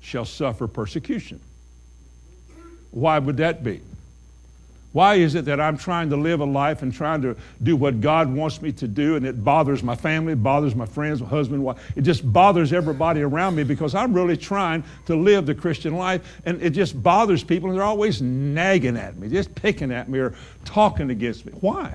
shall 0.02 0.26
suffer 0.26 0.68
persecution. 0.68 1.40
Why 2.92 3.20
would 3.20 3.38
that 3.38 3.64
be? 3.64 3.82
Why 4.94 5.16
is 5.16 5.36
it 5.36 5.44
that 5.46 5.60
I'm 5.60 5.78
trying 5.78 6.12
to 6.12 6.16
live 6.16 6.40
a 6.40 6.46
life 6.46 6.82
and 6.82 6.94
trying 6.94 7.22
to 7.24 7.36
do 7.62 7.76
what 7.76 8.00
God 8.00 8.34
wants 8.34 8.62
me 8.62 8.72
to 8.74 8.88
do 8.88 9.18
and 9.18 9.26
it 9.26 9.44
bothers 9.44 9.84
my 9.84 9.96
family, 9.96 10.32
it 10.32 10.42
bothers 10.42 10.74
my 10.74 10.86
friends, 10.86 11.22
my 11.22 11.28
husband, 11.28 11.62
wife. 11.62 11.92
It 11.98 12.04
just 12.04 12.32
bothers 12.32 12.72
everybody 12.72 13.22
around 13.22 13.58
me 13.58 13.66
because 13.66 13.94
I'm 13.94 14.14
really 14.14 14.38
trying 14.38 14.86
to 15.08 15.18
live 15.18 15.48
the 15.48 15.56
Christian 15.56 15.98
life 15.98 16.40
and 16.46 16.62
it 16.62 16.70
just 16.70 17.04
bothers 17.04 17.44
people 17.44 17.70
and 17.70 17.78
they're 17.78 17.86
always 17.86 18.22
nagging 18.22 18.96
at 18.96 19.18
me, 19.18 19.28
just 19.28 19.54
picking 19.54 19.92
at 19.92 20.08
me 20.08 20.20
or 20.20 20.34
talking 20.64 21.10
against 21.10 21.46
me. 21.46 21.52
Why? 21.60 21.94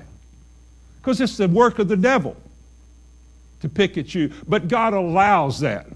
Because 1.01 1.19
it's 1.21 1.37
the 1.37 1.47
work 1.47 1.79
of 1.79 1.87
the 1.87 1.97
devil 1.97 2.37
to 3.61 3.69
pick 3.69 3.97
at 3.97 4.13
you. 4.13 4.31
But 4.47 4.67
God 4.67 4.93
allows 4.93 5.59
that. 5.61 5.87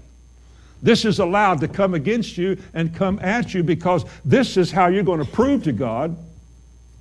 This 0.82 1.04
is 1.04 1.18
allowed 1.18 1.60
to 1.60 1.68
come 1.68 1.94
against 1.94 2.36
you 2.36 2.58
and 2.74 2.94
come 2.94 3.18
at 3.20 3.54
you 3.54 3.62
because 3.62 4.04
this 4.24 4.56
is 4.56 4.70
how 4.70 4.88
you're 4.88 5.02
going 5.02 5.24
to 5.24 5.30
prove 5.30 5.64
to 5.64 5.72
God 5.72 6.16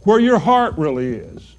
where 0.01 0.19
your 0.19 0.39
heart 0.39 0.77
really 0.77 1.13
is. 1.13 1.55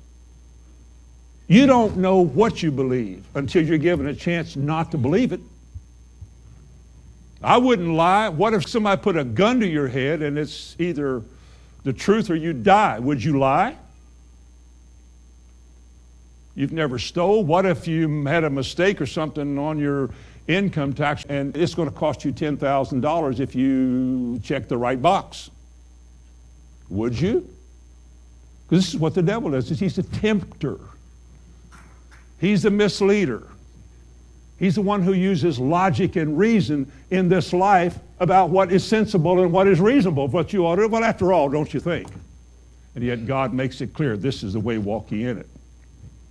You 1.49 1.67
don't 1.67 1.99
know 1.99 2.21
what 2.25 2.63
you 2.63 2.71
believe 2.71 3.25
until 3.35 3.65
you're 3.65 3.79
given 3.79 4.07
a 4.07 4.15
chance 4.15 4.57
not 4.57 4.91
to 4.93 4.99
believe 4.99 5.33
it. 5.33 5.41
I 7.43 7.59
wouldn't 7.59 7.93
lie. 7.93 8.29
What 8.29 8.55
if 8.55 8.69
somebody 8.69 9.01
put 9.01 9.17
a 9.17 9.25
gun 9.25 9.61
to 9.61 9.67
your 9.67 9.89
head 9.89 10.23
and 10.23 10.39
it's 10.39 10.75
either 10.81 11.23
the 11.85 11.93
truth 11.93 12.31
or 12.31 12.35
you 12.35 12.53
die? 12.53 12.99
Would 12.99 13.23
you 13.23 13.39
lie? 13.39 13.77
You've 16.57 16.73
never 16.73 16.99
stole. 16.99 17.45
What 17.45 17.67
if 17.67 17.87
you 17.87 18.25
had 18.25 18.43
a 18.43 18.51
mistake 18.51 19.01
or 19.01 19.07
something 19.07 19.59
on 19.59 19.79
your 19.79 20.11
income 20.49 20.95
tax 20.95 21.25
and 21.29 21.55
it's 21.55 21.75
going 21.75 21.89
to 21.89 21.95
cost 21.95 22.25
you 22.25 22.33
$10,000 22.33 23.41
if 23.41 23.55
you 23.55 24.41
check 24.43 24.67
the 24.67 24.79
right 24.79 25.01
box? 25.01 25.51
Would 26.89 27.21
you? 27.21 27.49
Because 28.69 28.85
this 28.85 28.95
is 28.95 28.99
what 28.99 29.15
the 29.15 29.23
devil 29.23 29.51
does. 29.51 29.71
Is 29.71 29.79
He's 29.79 29.99
a 29.99 30.03
tempter. 30.03 30.79
He's 32.41 32.65
a 32.65 32.71
misleader. 32.71 33.43
He's 34.59 34.77
the 34.77 34.83
one 34.83 35.03
who 35.03 35.13
uses 35.13 35.59
logic 35.59 36.17
and 36.17 36.39
reason 36.39 36.91
in 37.11 37.29
this 37.29 37.53
life 37.53 37.99
about 38.19 38.49
what 38.49 38.73
is 38.73 38.83
sensible 38.83 39.43
and 39.43 39.53
what 39.53 39.69
is 39.69 39.79
reasonable, 39.79 40.29
what 40.29 40.55
you 40.55 40.67
ought 40.67 40.77
to 40.77 40.83
do. 40.83 40.89
Well, 40.89 41.05
after 41.05 41.35
all, 41.35 41.51
don't 41.51 41.73
you 41.75 41.81
think? 41.81 42.09
And 42.95 43.05
yet 43.05 43.27
God 43.27 43.53
makes 43.53 43.83
it 43.83 43.93
clear 43.93 44.17
this 44.17 44.43
is 44.43 44.55
the 44.55 44.61
way, 44.61 44.79
walk 44.79 45.13
ye 45.13 45.25
in 45.25 45.37
it. 45.37 45.49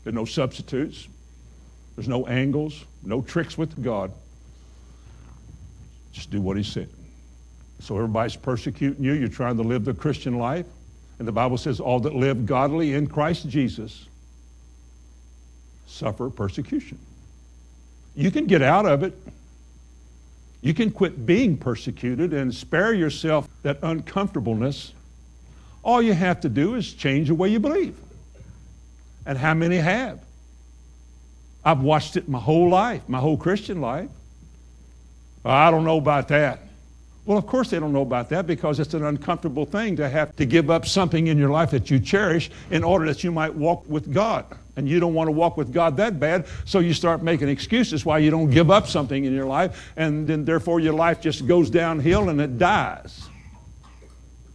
There 0.05 0.11
are 0.11 0.15
no 0.15 0.23
substitutes. 0.23 1.09
There's 1.95 2.07
no 2.07 2.25
angles, 2.27 2.85
no 3.03 3.21
tricks 3.21 3.57
with 3.57 3.83
God. 3.83 4.11
Just 6.13 6.29
do 6.29 6.39
what 6.39 6.55
he 6.55 6.63
said. 6.63 6.89
So 7.79 7.95
everybody's 7.95 8.35
persecuting 8.35 9.03
you. 9.03 9.13
You're 9.13 9.27
trying 9.27 9.57
to 9.57 9.63
live 9.63 9.83
the 9.83 9.93
Christian 9.93 10.37
life. 10.37 10.67
And 11.17 11.27
the 11.27 11.31
Bible 11.31 11.57
says, 11.57 11.79
all 11.79 11.99
that 12.01 12.13
live 12.13 12.45
godly 12.45 12.93
in 12.93 13.07
Christ 13.07 13.49
Jesus 13.49 14.07
suffer 15.87 16.29
persecution. 16.29 16.99
You 18.15 18.31
can 18.31 18.45
get 18.45 18.61
out 18.61 18.85
of 18.85 19.03
it. 19.03 19.17
You 20.61 20.73
can 20.73 20.91
quit 20.91 21.25
being 21.25 21.57
persecuted 21.57 22.33
and 22.33 22.53
spare 22.53 22.93
yourself 22.93 23.47
that 23.63 23.79
uncomfortableness. 23.81 24.93
All 25.83 26.01
you 26.01 26.13
have 26.13 26.41
to 26.41 26.49
do 26.49 26.75
is 26.75 26.93
change 26.93 27.27
the 27.29 27.35
way 27.35 27.49
you 27.49 27.59
believe. 27.59 27.97
And 29.25 29.37
how 29.37 29.53
many 29.53 29.77
have? 29.77 30.19
I've 31.63 31.81
watched 31.81 32.15
it 32.15 32.29
my 32.29 32.39
whole 32.39 32.69
life, 32.69 33.01
my 33.07 33.19
whole 33.19 33.37
Christian 33.37 33.81
life. 33.81 34.09
I 35.43 35.71
don't 35.71 35.83
know 35.83 35.97
about 35.97 36.27
that. 36.29 36.59
Well, 37.25 37.39
of 37.39 37.47
course 37.47 37.71
they 37.71 37.79
don't 37.79 37.91
know 37.91 38.03
about 38.03 38.29
that 38.29 38.45
because 38.45 38.79
it's 38.79 38.93
an 38.93 39.03
uncomfortable 39.03 39.65
thing 39.65 39.95
to 39.95 40.07
have 40.07 40.35
to 40.35 40.45
give 40.45 40.69
up 40.69 40.85
something 40.85 41.25
in 41.25 41.39
your 41.39 41.49
life 41.49 41.71
that 41.71 41.89
you 41.89 41.99
cherish 41.99 42.51
in 42.69 42.83
order 42.83 43.07
that 43.07 43.23
you 43.23 43.31
might 43.31 43.53
walk 43.53 43.83
with 43.89 44.13
God. 44.13 44.45
And 44.77 44.87
you 44.87 44.99
don't 44.99 45.15
want 45.15 45.27
to 45.27 45.31
walk 45.31 45.57
with 45.57 45.73
God 45.73 45.97
that 45.97 46.19
bad, 46.19 46.45
so 46.65 46.79
you 46.79 46.93
start 46.93 47.23
making 47.23 47.49
excuses 47.49 48.05
why 48.05 48.19
you 48.19 48.29
don't 48.29 48.51
give 48.51 48.69
up 48.69 48.87
something 48.87 49.23
in 49.25 49.33
your 49.33 49.45
life, 49.45 49.91
and 49.95 50.27
then 50.27 50.45
therefore 50.45 50.79
your 50.79 50.93
life 50.93 51.21
just 51.21 51.47
goes 51.47 51.69
downhill 51.69 52.29
and 52.29 52.41
it 52.41 52.59
dies. 52.59 53.27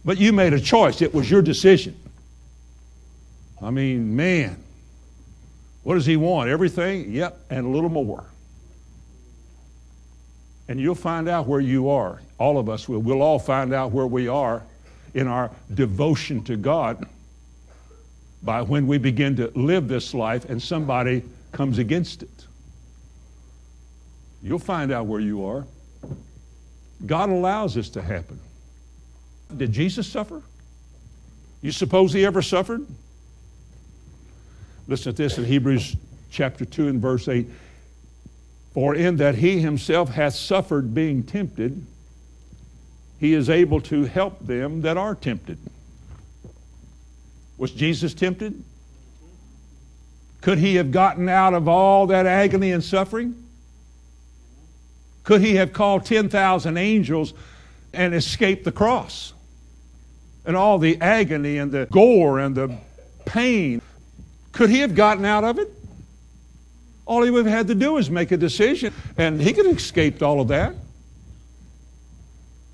But 0.05 0.17
you 0.17 0.31
made 0.31 0.53
a 0.53 0.59
choice, 0.59 1.01
it 1.01 1.13
was 1.13 1.29
your 1.29 1.41
decision. 1.41 1.97
I 3.61 3.69
mean, 3.69 4.15
man, 4.15 4.57
what 5.83 5.95
does 5.95 6.05
he 6.05 6.17
want? 6.17 6.49
Everything? 6.49 7.11
Yep, 7.11 7.37
and 7.49 7.65
a 7.65 7.69
little 7.69 7.89
more. 7.89 8.25
And 10.67 10.79
you'll 10.79 10.95
find 10.95 11.27
out 11.27 11.47
where 11.47 11.59
you 11.59 11.89
are. 11.89 12.21
All 12.37 12.57
of 12.57 12.69
us 12.69 12.87
will. 12.87 12.99
We'll 12.99 13.21
all 13.21 13.39
find 13.39 13.73
out 13.73 13.91
where 13.91 14.07
we 14.07 14.27
are 14.27 14.63
in 15.13 15.27
our 15.27 15.51
devotion 15.73 16.43
to 16.45 16.55
God 16.55 17.05
by 18.41 18.61
when 18.61 18.87
we 18.87 18.97
begin 18.97 19.35
to 19.35 19.51
live 19.55 19.87
this 19.87 20.13
life 20.13 20.49
and 20.49 20.61
somebody 20.61 21.23
comes 21.51 21.77
against 21.77 22.23
it. 22.23 22.45
You'll 24.41 24.59
find 24.59 24.91
out 24.91 25.05
where 25.05 25.19
you 25.19 25.45
are. 25.45 25.65
God 27.05 27.29
allows 27.29 27.75
this 27.75 27.89
to 27.89 28.01
happen. 28.01 28.39
Did 29.55 29.71
Jesus 29.71 30.07
suffer? 30.07 30.41
You 31.61 31.71
suppose 31.71 32.13
he 32.13 32.25
ever 32.25 32.41
suffered? 32.41 32.85
Listen 34.91 35.15
to 35.15 35.23
this 35.23 35.37
in 35.37 35.45
Hebrews 35.45 35.95
chapter 36.31 36.65
2 36.65 36.89
and 36.89 37.01
verse 37.01 37.29
8. 37.29 37.47
For 38.73 38.93
in 38.93 39.15
that 39.17 39.35
he 39.35 39.61
himself 39.61 40.09
hath 40.09 40.33
suffered 40.33 40.93
being 40.93 41.23
tempted, 41.23 41.85
he 43.17 43.33
is 43.33 43.49
able 43.49 43.79
to 43.83 44.03
help 44.03 44.45
them 44.45 44.81
that 44.81 44.97
are 44.97 45.15
tempted. 45.15 45.59
Was 47.57 47.71
Jesus 47.71 48.13
tempted? 48.13 48.61
Could 50.41 50.57
he 50.57 50.75
have 50.75 50.91
gotten 50.91 51.29
out 51.29 51.53
of 51.53 51.69
all 51.69 52.07
that 52.07 52.25
agony 52.25 52.73
and 52.73 52.83
suffering? 52.83 53.41
Could 55.23 55.39
he 55.39 55.55
have 55.55 55.71
called 55.71 56.05
10,000 56.05 56.75
angels 56.75 57.33
and 57.93 58.13
escaped 58.13 58.65
the 58.65 58.73
cross? 58.73 59.31
And 60.43 60.57
all 60.57 60.79
the 60.79 60.99
agony 60.99 61.59
and 61.59 61.71
the 61.71 61.87
gore 61.89 62.39
and 62.39 62.53
the 62.53 62.75
pain. 63.23 63.80
Could 64.51 64.69
he 64.69 64.79
have 64.79 64.95
gotten 64.95 65.25
out 65.25 65.43
of 65.43 65.59
it? 65.59 65.71
All 67.05 67.23
he 67.23 67.31
would 67.31 67.45
have 67.45 67.53
had 67.53 67.67
to 67.67 67.75
do 67.75 67.97
is 67.97 68.09
make 68.09 68.31
a 68.31 68.37
decision, 68.37 68.93
and 69.17 69.41
he 69.41 69.53
could 69.53 69.65
have 69.65 69.77
escaped 69.77 70.21
all 70.21 70.39
of 70.39 70.49
that. 70.49 70.75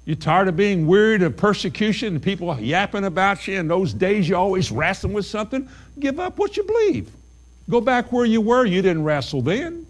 You 0.06 0.16
tired 0.16 0.48
of 0.48 0.56
being 0.56 0.88
wearied 0.88 1.22
of 1.22 1.36
persecution 1.36 2.16
and 2.16 2.24
people 2.24 2.58
yapping 2.60 3.04
about 3.04 3.48
you? 3.48 3.60
In 3.60 3.68
those 3.68 3.94
days, 3.94 4.30
you 4.30 4.38
always 4.38 4.72
wrestling 4.72 5.14
with 5.14 5.26
something. 5.26 5.68
Give 6.00 6.20
up 6.20 6.38
what 6.38 6.56
you 6.56 6.64
believe. 6.64 7.12
Go 7.70 7.82
back 7.82 8.14
where 8.14 8.26
you 8.26 8.40
were. 8.40 8.66
You 8.66 8.82
didn't 8.82 9.04
wrestle 9.04 9.42
then. 9.42 9.86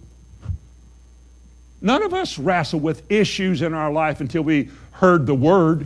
None 1.82 2.02
of 2.02 2.14
us 2.14 2.40
wrestle 2.40 2.80
with 2.80 3.04
issues 3.12 3.62
in 3.62 3.76
our 3.76 3.92
life 3.92 4.20
until 4.20 4.42
we 4.42 4.72
heard 4.92 5.28
the 5.28 5.36
word. 5.36 5.86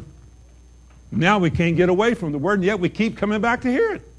Now 1.12 1.40
we 1.40 1.50
can't 1.50 1.76
get 1.76 1.90
away 1.90 2.14
from 2.14 2.32
the 2.32 2.38
word, 2.38 2.60
and 2.60 2.64
yet 2.64 2.80
we 2.80 2.88
keep 2.88 3.18
coming 3.18 3.42
back 3.42 3.62
to 3.62 3.70
hear 3.70 3.96
it. 3.96 4.11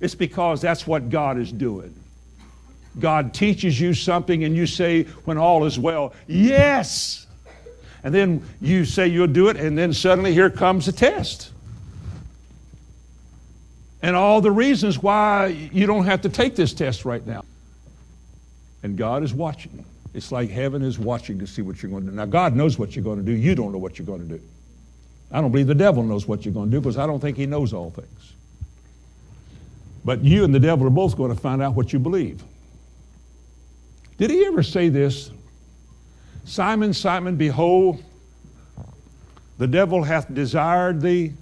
It's 0.00 0.14
because 0.14 0.60
that's 0.60 0.86
what 0.86 1.10
God 1.10 1.38
is 1.38 1.52
doing. 1.52 1.94
God 2.98 3.32
teaches 3.32 3.80
you 3.80 3.94
something, 3.94 4.44
and 4.44 4.56
you 4.56 4.66
say, 4.66 5.04
when 5.24 5.38
all 5.38 5.64
is 5.64 5.78
well, 5.78 6.12
Yes 6.26 7.26
and 8.02 8.14
then 8.14 8.42
you 8.60 8.84
say 8.84 9.06
you'll 9.06 9.26
do 9.26 9.48
it, 9.48 9.56
and 9.56 9.76
then 9.76 9.92
suddenly 9.92 10.32
here 10.32 10.50
comes 10.50 10.88
a 10.88 10.92
test. 10.92 11.52
And 14.02 14.16
all 14.16 14.40
the 14.40 14.50
reasons 14.50 15.02
why 15.02 15.48
you 15.72 15.86
don't 15.86 16.06
have 16.06 16.22
to 16.22 16.30
take 16.30 16.56
this 16.56 16.72
test 16.72 17.04
right 17.04 17.24
now. 17.26 17.44
And 18.82 18.96
God 18.96 19.22
is 19.22 19.34
watching. 19.34 19.84
It's 20.14 20.32
like 20.32 20.48
heaven 20.48 20.82
is 20.82 20.98
watching 20.98 21.38
to 21.40 21.46
see 21.46 21.60
what 21.60 21.82
you're 21.82 21.90
going 21.90 22.04
to 22.04 22.10
do. 22.10 22.16
Now, 22.16 22.24
God 22.24 22.56
knows 22.56 22.78
what 22.78 22.96
you're 22.96 23.04
going 23.04 23.18
to 23.18 23.24
do. 23.24 23.32
You 23.32 23.54
don't 23.54 23.72
know 23.72 23.78
what 23.78 23.98
you're 23.98 24.06
going 24.06 24.26
to 24.26 24.38
do. 24.38 24.42
I 25.30 25.40
don't 25.40 25.50
believe 25.50 25.66
the 25.66 25.74
devil 25.74 26.02
knows 26.02 26.26
what 26.26 26.44
you're 26.44 26.54
going 26.54 26.70
to 26.70 26.76
do 26.76 26.80
because 26.80 26.96
I 26.96 27.06
don't 27.06 27.20
think 27.20 27.36
he 27.36 27.44
knows 27.44 27.74
all 27.74 27.90
things. 27.90 28.32
But 30.04 30.24
you 30.24 30.44
and 30.44 30.54
the 30.54 30.60
devil 30.60 30.86
are 30.86 30.90
both 30.90 31.16
going 31.16 31.34
to 31.34 31.40
find 31.40 31.62
out 31.62 31.74
what 31.74 31.92
you 31.92 31.98
believe. 31.98 32.42
Did 34.16 34.30
he 34.30 34.44
ever 34.46 34.62
say 34.62 34.88
this? 34.88 35.30
Simon, 36.44 36.92
Simon, 36.94 37.36
behold, 37.36 38.02
the 39.58 39.66
devil 39.66 40.02
hath 40.02 40.32
desired 40.32 41.00
thee. 41.00 41.32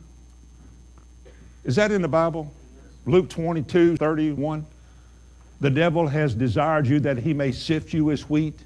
Is 1.65 1.77
that 1.77 1.93
in 1.93 2.03
the 2.03 2.09
Bible? 2.09 2.53
Luke 3.07 3.29
22, 3.29 3.97
31. 3.97 4.67
The 5.61 5.71
devil 5.71 6.07
has 6.07 6.35
desired 6.35 6.87
you 6.87 7.01
that 7.01 7.19
he 7.19 7.35
may 7.35 7.53
sift 7.53 7.93
you 7.93 8.11
as 8.11 8.29
wheat. 8.29 8.59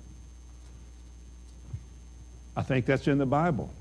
I 2.57 2.63
think 2.63 2.85
that's 2.87 3.09
in 3.09 3.19
the 3.19 3.27
Bible. 3.27 3.73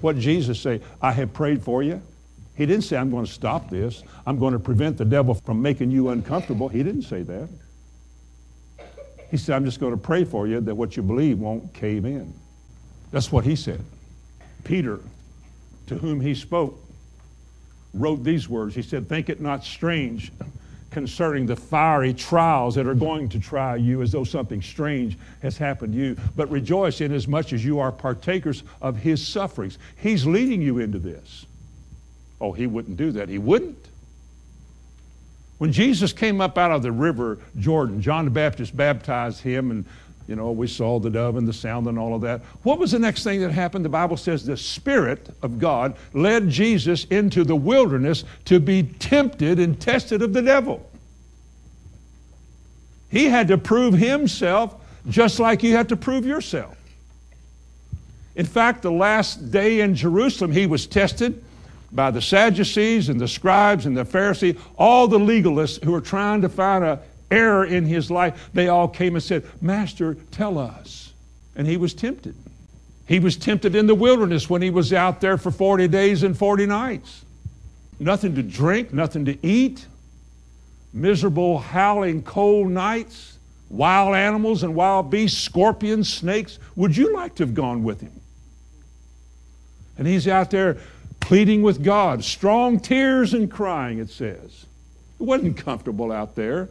What 0.00 0.18
Jesus 0.18 0.60
say? 0.60 0.80
I 1.00 1.12
have 1.12 1.32
prayed 1.32 1.62
for 1.62 1.82
you. 1.82 2.02
He 2.54 2.66
didn't 2.66 2.84
say, 2.84 2.96
I'm 2.96 3.10
going 3.10 3.24
to 3.24 3.32
stop 3.32 3.70
this. 3.70 4.02
I'm 4.26 4.38
going 4.38 4.52
to 4.52 4.58
prevent 4.58 4.98
the 4.98 5.04
devil 5.04 5.34
from 5.34 5.62
making 5.62 5.90
you 5.90 6.10
uncomfortable. 6.10 6.68
He 6.68 6.82
didn't 6.82 7.02
say 7.02 7.22
that. 7.22 7.48
He 9.30 9.38
said, 9.38 9.56
I'm 9.56 9.64
just 9.64 9.80
going 9.80 9.92
to 9.92 10.00
pray 10.00 10.24
for 10.24 10.46
you 10.46 10.60
that 10.60 10.74
what 10.74 10.96
you 10.96 11.02
believe 11.02 11.38
won't 11.38 11.72
cave 11.72 12.04
in. 12.04 12.34
That's 13.10 13.32
what 13.32 13.44
he 13.44 13.56
said. 13.56 13.82
Peter, 14.64 15.00
to 15.86 15.96
whom 15.96 16.20
he 16.20 16.34
spoke, 16.34 16.78
wrote 17.94 18.22
these 18.22 18.48
words. 18.48 18.74
He 18.74 18.82
said, 18.82 19.08
Think 19.08 19.30
it 19.30 19.40
not 19.40 19.64
strange 19.64 20.32
concerning 20.90 21.46
the 21.46 21.56
fiery 21.56 22.12
trials 22.12 22.74
that 22.74 22.86
are 22.86 22.94
going 22.94 23.28
to 23.30 23.40
try 23.40 23.76
you 23.76 24.02
as 24.02 24.12
though 24.12 24.24
something 24.24 24.60
strange 24.60 25.16
has 25.40 25.56
happened 25.56 25.94
to 25.94 25.98
you, 25.98 26.16
but 26.36 26.50
rejoice 26.50 27.00
in 27.00 27.12
as 27.12 27.26
much 27.26 27.54
as 27.54 27.64
you 27.64 27.78
are 27.78 27.90
partakers 27.90 28.62
of 28.82 28.96
his 28.98 29.26
sufferings. 29.26 29.78
He's 29.96 30.26
leading 30.26 30.60
you 30.60 30.78
into 30.78 30.98
this. 30.98 31.46
Oh, 32.42 32.50
he 32.50 32.66
wouldn't 32.66 32.96
do 32.96 33.12
that. 33.12 33.28
He 33.28 33.38
wouldn't. 33.38 33.78
When 35.58 35.72
Jesus 35.72 36.12
came 36.12 36.40
up 36.40 36.58
out 36.58 36.72
of 36.72 36.82
the 36.82 36.90
river 36.90 37.38
Jordan, 37.56 38.02
John 38.02 38.24
the 38.24 38.32
Baptist 38.32 38.76
baptized 38.76 39.40
him, 39.40 39.70
and 39.70 39.84
you 40.26 40.34
know, 40.34 40.50
we 40.50 40.66
saw 40.66 40.98
the 40.98 41.08
dove 41.08 41.36
and 41.36 41.46
the 41.46 41.52
sound 41.52 41.86
and 41.86 41.96
all 41.96 42.14
of 42.14 42.20
that. 42.22 42.40
What 42.64 42.80
was 42.80 42.90
the 42.90 42.98
next 42.98 43.22
thing 43.22 43.40
that 43.42 43.52
happened? 43.52 43.84
The 43.84 43.90
Bible 43.90 44.16
says 44.16 44.44
the 44.44 44.56
Spirit 44.56 45.28
of 45.40 45.60
God 45.60 45.96
led 46.14 46.48
Jesus 46.48 47.04
into 47.04 47.44
the 47.44 47.54
wilderness 47.54 48.24
to 48.46 48.58
be 48.58 48.82
tempted 48.82 49.60
and 49.60 49.80
tested 49.80 50.20
of 50.20 50.32
the 50.32 50.42
devil. 50.42 50.84
He 53.08 53.26
had 53.26 53.46
to 53.48 53.58
prove 53.58 53.94
himself 53.94 54.74
just 55.08 55.38
like 55.38 55.62
you 55.62 55.76
have 55.76 55.88
to 55.88 55.96
prove 55.96 56.26
yourself. 56.26 56.76
In 58.34 58.46
fact, 58.46 58.82
the 58.82 58.90
last 58.90 59.52
day 59.52 59.80
in 59.80 59.94
Jerusalem, 59.94 60.50
he 60.50 60.66
was 60.66 60.88
tested 60.88 61.44
by 61.92 62.10
the 62.10 62.22
Sadducees 62.22 63.08
and 63.08 63.20
the 63.20 63.28
scribes 63.28 63.86
and 63.86 63.96
the 63.96 64.04
Pharisees, 64.04 64.56
all 64.76 65.06
the 65.06 65.18
legalists 65.18 65.82
who 65.84 65.92
were 65.92 66.00
trying 66.00 66.40
to 66.40 66.48
find 66.48 66.82
an 66.84 66.98
error 67.30 67.64
in 67.64 67.84
his 67.84 68.10
life, 68.10 68.50
they 68.54 68.68
all 68.68 68.88
came 68.88 69.14
and 69.14 69.22
said, 69.22 69.44
Master, 69.60 70.14
tell 70.30 70.58
us. 70.58 71.12
And 71.54 71.66
he 71.66 71.76
was 71.76 71.92
tempted. 71.92 72.34
He 73.06 73.18
was 73.18 73.36
tempted 73.36 73.74
in 73.74 73.86
the 73.86 73.94
wilderness 73.94 74.48
when 74.48 74.62
he 74.62 74.70
was 74.70 74.92
out 74.92 75.20
there 75.20 75.36
for 75.36 75.50
40 75.50 75.86
days 75.88 76.22
and 76.22 76.36
40 76.36 76.66
nights. 76.66 77.24
Nothing 77.98 78.34
to 78.36 78.42
drink, 78.42 78.92
nothing 78.92 79.26
to 79.26 79.46
eat, 79.46 79.86
miserable, 80.94 81.58
howling, 81.58 82.22
cold 82.22 82.70
nights, 82.70 83.38
wild 83.68 84.14
animals 84.14 84.62
and 84.62 84.74
wild 84.74 85.10
beasts, 85.10 85.38
scorpions, 85.38 86.12
snakes. 86.12 86.58
Would 86.76 86.96
you 86.96 87.12
like 87.14 87.34
to 87.36 87.42
have 87.42 87.54
gone 87.54 87.82
with 87.82 88.00
him? 88.00 88.18
And 89.98 90.06
he's 90.06 90.26
out 90.26 90.50
there 90.50 90.78
pleading 91.22 91.62
with 91.62 91.82
God, 91.82 92.22
strong 92.22 92.78
tears 92.78 93.32
and 93.32 93.50
crying, 93.50 93.98
it 93.98 94.10
says. 94.10 94.66
It 95.18 95.24
wasn't 95.24 95.56
comfortable 95.56 96.12
out 96.12 96.34
there. 96.34 96.68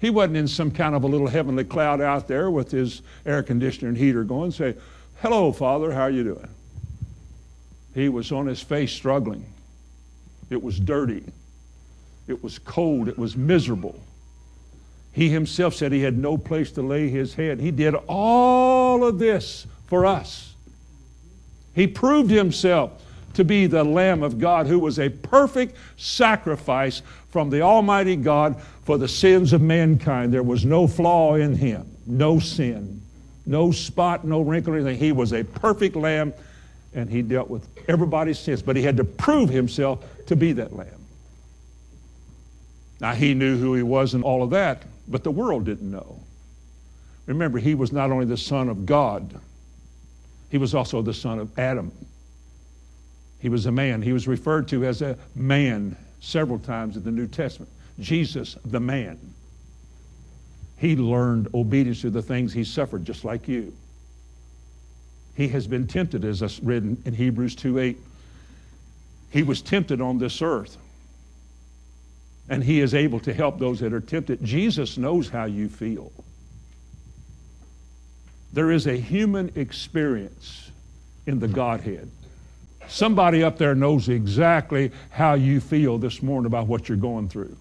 He 0.00 0.10
wasn't 0.10 0.36
in 0.36 0.48
some 0.48 0.70
kind 0.70 0.94
of 0.94 1.04
a 1.04 1.06
little 1.06 1.28
heavenly 1.28 1.64
cloud 1.64 2.00
out 2.00 2.28
there 2.28 2.50
with 2.50 2.70
his 2.70 3.00
air 3.24 3.42
conditioner 3.42 3.88
and 3.88 3.96
heater 3.96 4.24
going, 4.24 4.50
say, 4.50 4.74
Hello, 5.22 5.52
Father, 5.52 5.92
how 5.92 6.02
are 6.02 6.10
you 6.10 6.24
doing? 6.24 6.48
He 7.94 8.08
was 8.08 8.32
on 8.32 8.46
his 8.46 8.60
face 8.60 8.92
struggling. 8.92 9.46
It 10.50 10.62
was 10.62 10.78
dirty. 10.78 11.24
It 12.26 12.42
was 12.42 12.58
cold. 12.58 13.08
It 13.08 13.16
was 13.16 13.36
miserable. 13.36 13.98
He 15.12 15.28
himself 15.28 15.74
said 15.74 15.92
he 15.92 16.02
had 16.02 16.18
no 16.18 16.36
place 16.36 16.72
to 16.72 16.82
lay 16.82 17.08
his 17.08 17.34
head. 17.34 17.60
He 17.60 17.70
did 17.70 17.94
all 18.08 19.04
of 19.04 19.20
this 19.20 19.66
for 19.86 20.04
us. 20.04 20.54
He 21.72 21.86
proved 21.86 22.30
himself 22.30 23.00
to 23.34 23.44
be 23.44 23.66
the 23.66 23.84
Lamb 23.84 24.22
of 24.22 24.38
God 24.38 24.66
who 24.66 24.78
was 24.78 24.98
a 24.98 25.08
perfect 25.08 25.76
sacrifice 25.96 27.02
from 27.30 27.50
the 27.50 27.60
Almighty 27.60 28.16
God 28.16 28.60
for 28.84 28.98
the 28.98 29.08
sins 29.08 29.52
of 29.52 29.60
mankind. 29.60 30.32
There 30.32 30.42
was 30.42 30.64
no 30.64 30.86
flaw 30.86 31.34
in 31.34 31.54
him, 31.54 31.86
no 32.06 32.38
sin, 32.38 33.02
no 33.46 33.70
spot, 33.70 34.24
no 34.24 34.40
wrinkle, 34.40 34.74
anything. 34.74 34.98
He 34.98 35.12
was 35.12 35.32
a 35.32 35.44
perfect 35.44 35.96
Lamb 35.96 36.32
and 36.94 37.10
he 37.10 37.22
dealt 37.22 37.50
with 37.50 37.66
everybody's 37.88 38.38
sins, 38.38 38.62
but 38.62 38.76
he 38.76 38.82
had 38.82 38.96
to 38.96 39.04
prove 39.04 39.48
himself 39.48 40.04
to 40.26 40.36
be 40.36 40.52
that 40.52 40.74
Lamb. 40.74 40.88
Now, 43.00 43.14
he 43.14 43.34
knew 43.34 43.58
who 43.58 43.74
he 43.74 43.82
was 43.82 44.14
and 44.14 44.22
all 44.22 44.42
of 44.42 44.50
that, 44.50 44.84
but 45.08 45.24
the 45.24 45.30
world 45.30 45.64
didn't 45.64 45.90
know. 45.90 46.20
Remember, 47.26 47.58
he 47.58 47.74
was 47.74 47.92
not 47.92 48.10
only 48.10 48.26
the 48.26 48.36
Son 48.36 48.68
of 48.68 48.86
God, 48.86 49.40
he 50.54 50.58
was 50.58 50.72
also 50.72 51.02
the 51.02 51.12
son 51.12 51.40
of 51.40 51.58
Adam. 51.58 51.90
He 53.44 53.50
was 53.50 53.66
a 53.66 53.70
man. 53.70 54.00
He 54.00 54.14
was 54.14 54.26
referred 54.26 54.68
to 54.68 54.86
as 54.86 55.02
a 55.02 55.18
man 55.34 55.98
several 56.20 56.58
times 56.58 56.96
in 56.96 57.04
the 57.04 57.10
New 57.10 57.26
Testament. 57.26 57.70
Jesus, 58.00 58.56
the 58.64 58.80
man. 58.80 59.18
He 60.78 60.96
learned 60.96 61.48
obedience 61.52 62.00
to 62.00 62.10
the 62.10 62.22
things 62.22 62.54
he 62.54 62.64
suffered, 62.64 63.04
just 63.04 63.22
like 63.22 63.46
you. 63.46 63.74
He 65.34 65.48
has 65.48 65.66
been 65.66 65.86
tempted, 65.86 66.24
as 66.24 66.42
us 66.42 66.58
written 66.60 67.02
in 67.04 67.12
Hebrews 67.12 67.54
2:8. 67.54 67.98
He 69.28 69.42
was 69.42 69.60
tempted 69.60 70.00
on 70.00 70.16
this 70.16 70.40
earth. 70.40 70.78
And 72.48 72.64
he 72.64 72.80
is 72.80 72.94
able 72.94 73.20
to 73.20 73.34
help 73.34 73.58
those 73.58 73.80
that 73.80 73.92
are 73.92 74.00
tempted. 74.00 74.42
Jesus 74.42 74.96
knows 74.96 75.28
how 75.28 75.44
you 75.44 75.68
feel. 75.68 76.10
There 78.54 78.70
is 78.70 78.86
a 78.86 78.96
human 78.96 79.52
experience 79.54 80.70
in 81.26 81.40
the 81.40 81.48
Godhead. 81.48 82.10
Somebody 82.88 83.42
up 83.42 83.58
there 83.58 83.74
knows 83.74 84.08
exactly 84.08 84.92
how 85.10 85.34
you 85.34 85.60
feel 85.60 85.98
this 85.98 86.22
morning 86.22 86.46
about 86.46 86.66
what 86.66 86.88
you're 86.88 86.98
going 86.98 87.28
through. 87.28 87.56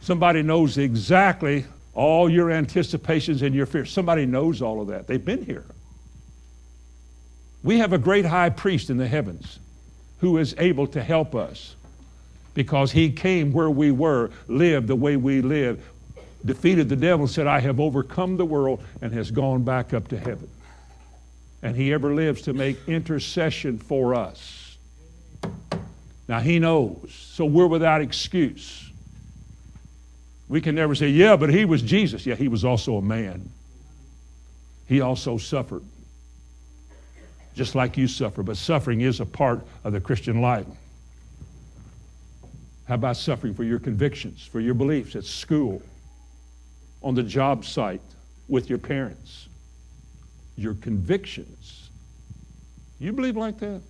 Somebody 0.00 0.42
knows 0.42 0.78
exactly 0.78 1.66
all 1.94 2.30
your 2.30 2.50
anticipations 2.50 3.42
and 3.42 3.54
your 3.54 3.66
fears. 3.66 3.90
Somebody 3.90 4.26
knows 4.26 4.62
all 4.62 4.80
of 4.80 4.88
that. 4.88 5.06
They've 5.06 5.24
been 5.24 5.44
here. 5.44 5.66
We 7.62 7.78
have 7.78 7.92
a 7.92 7.98
great 7.98 8.24
high 8.24 8.50
priest 8.50 8.90
in 8.90 8.96
the 8.96 9.08
heavens 9.08 9.58
who 10.20 10.38
is 10.38 10.54
able 10.58 10.86
to 10.88 11.02
help 11.02 11.34
us 11.34 11.74
because 12.54 12.92
he 12.92 13.10
came 13.10 13.52
where 13.52 13.70
we 13.70 13.90
were, 13.90 14.30
lived 14.48 14.86
the 14.86 14.96
way 14.96 15.16
we 15.16 15.40
live, 15.40 15.82
defeated 16.44 16.88
the 16.88 16.96
devil 16.96 17.26
said, 17.26 17.46
I 17.46 17.60
have 17.60 17.80
overcome 17.80 18.36
the 18.36 18.44
world 18.44 18.82
and 19.02 19.12
has 19.12 19.30
gone 19.30 19.62
back 19.62 19.92
up 19.92 20.08
to 20.08 20.18
heaven. 20.18 20.48
And 21.62 21.76
he 21.76 21.92
ever 21.92 22.14
lives 22.14 22.42
to 22.42 22.52
make 22.52 22.78
intercession 22.88 23.78
for 23.78 24.14
us. 24.14 24.78
Now 26.28 26.40
he 26.40 26.58
knows, 26.58 27.12
so 27.12 27.44
we're 27.44 27.66
without 27.66 28.00
excuse. 28.00 28.88
We 30.48 30.60
can 30.60 30.74
never 30.74 30.94
say, 30.94 31.08
yeah, 31.08 31.36
but 31.36 31.50
he 31.50 31.64
was 31.64 31.82
Jesus. 31.82 32.24
Yeah, 32.24 32.34
he 32.34 32.48
was 32.48 32.64
also 32.64 32.96
a 32.96 33.02
man. 33.02 33.50
He 34.86 35.00
also 35.00 35.38
suffered, 35.38 35.82
just 37.54 37.74
like 37.74 37.96
you 37.96 38.08
suffer, 38.08 38.42
but 38.42 38.56
suffering 38.56 39.00
is 39.02 39.20
a 39.20 39.26
part 39.26 39.60
of 39.84 39.92
the 39.92 40.00
Christian 40.00 40.40
life. 40.40 40.66
How 42.86 42.94
about 42.94 43.16
suffering 43.16 43.54
for 43.54 43.62
your 43.62 43.78
convictions, 43.78 44.44
for 44.44 44.58
your 44.58 44.74
beliefs 44.74 45.14
at 45.14 45.24
school, 45.24 45.80
on 47.02 47.14
the 47.14 47.22
job 47.22 47.64
site 47.64 48.00
with 48.48 48.68
your 48.68 48.78
parents, 48.78 49.46
your 50.60 50.74
convictions. 50.74 51.90
You 52.98 53.12
believe 53.12 53.36
like 53.36 53.58
that? 53.60 53.80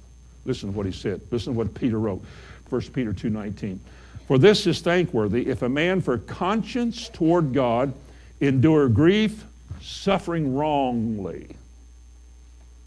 Listen 0.44 0.70
to 0.70 0.76
what 0.76 0.86
he 0.86 0.92
said. 0.92 1.20
Listen 1.30 1.52
to 1.52 1.58
what 1.58 1.74
Peter 1.74 1.98
wrote. 1.98 2.22
1 2.68 2.92
Peter 2.92 3.12
2:19. 3.12 3.80
For 4.26 4.38
this 4.38 4.66
is 4.66 4.80
thankworthy 4.80 5.48
if 5.48 5.62
a 5.62 5.68
man 5.68 6.00
for 6.00 6.18
conscience 6.18 7.08
toward 7.08 7.52
God 7.52 7.92
endure 8.40 8.88
grief, 8.88 9.44
suffering 9.80 10.54
wrongly. 10.54 11.48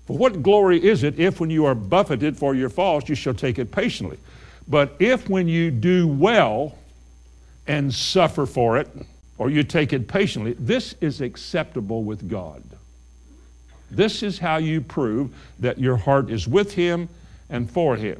For 0.05 0.17
what 0.17 0.41
glory 0.41 0.83
is 0.83 1.03
it 1.03 1.19
if 1.19 1.39
when 1.39 1.49
you 1.49 1.65
are 1.65 1.75
buffeted 1.75 2.37
for 2.37 2.55
your 2.55 2.69
faults 2.69 3.09
you 3.09 3.15
shall 3.15 3.33
take 3.33 3.59
it 3.59 3.71
patiently? 3.71 4.17
But 4.67 4.95
if 4.99 5.29
when 5.29 5.47
you 5.47 5.71
do 5.71 6.07
well 6.07 6.77
and 7.67 7.93
suffer 7.93 8.45
for 8.45 8.77
it, 8.77 8.87
or 9.37 9.49
you 9.49 9.63
take 9.63 9.93
it 9.93 10.07
patiently, 10.07 10.53
this 10.53 10.95
is 11.01 11.21
acceptable 11.21 12.03
with 12.03 12.29
God. 12.29 12.63
This 13.95 14.23
is 14.23 14.39
how 14.39 14.57
you 14.57 14.81
prove 14.81 15.33
that 15.59 15.79
your 15.79 15.97
heart 15.97 16.29
is 16.29 16.47
with 16.47 16.73
Him 16.73 17.09
and 17.49 17.69
for 17.69 17.95
Him. 17.95 18.19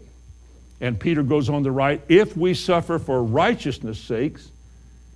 And 0.80 1.00
Peter 1.00 1.24
goes 1.24 1.50
on 1.50 1.64
to 1.64 1.72
write 1.72 2.02
if 2.10 2.38
we 2.38 2.54
suffer 2.54 3.00
for 3.00 3.24
righteousness' 3.24 4.00
sakes, 4.00 4.52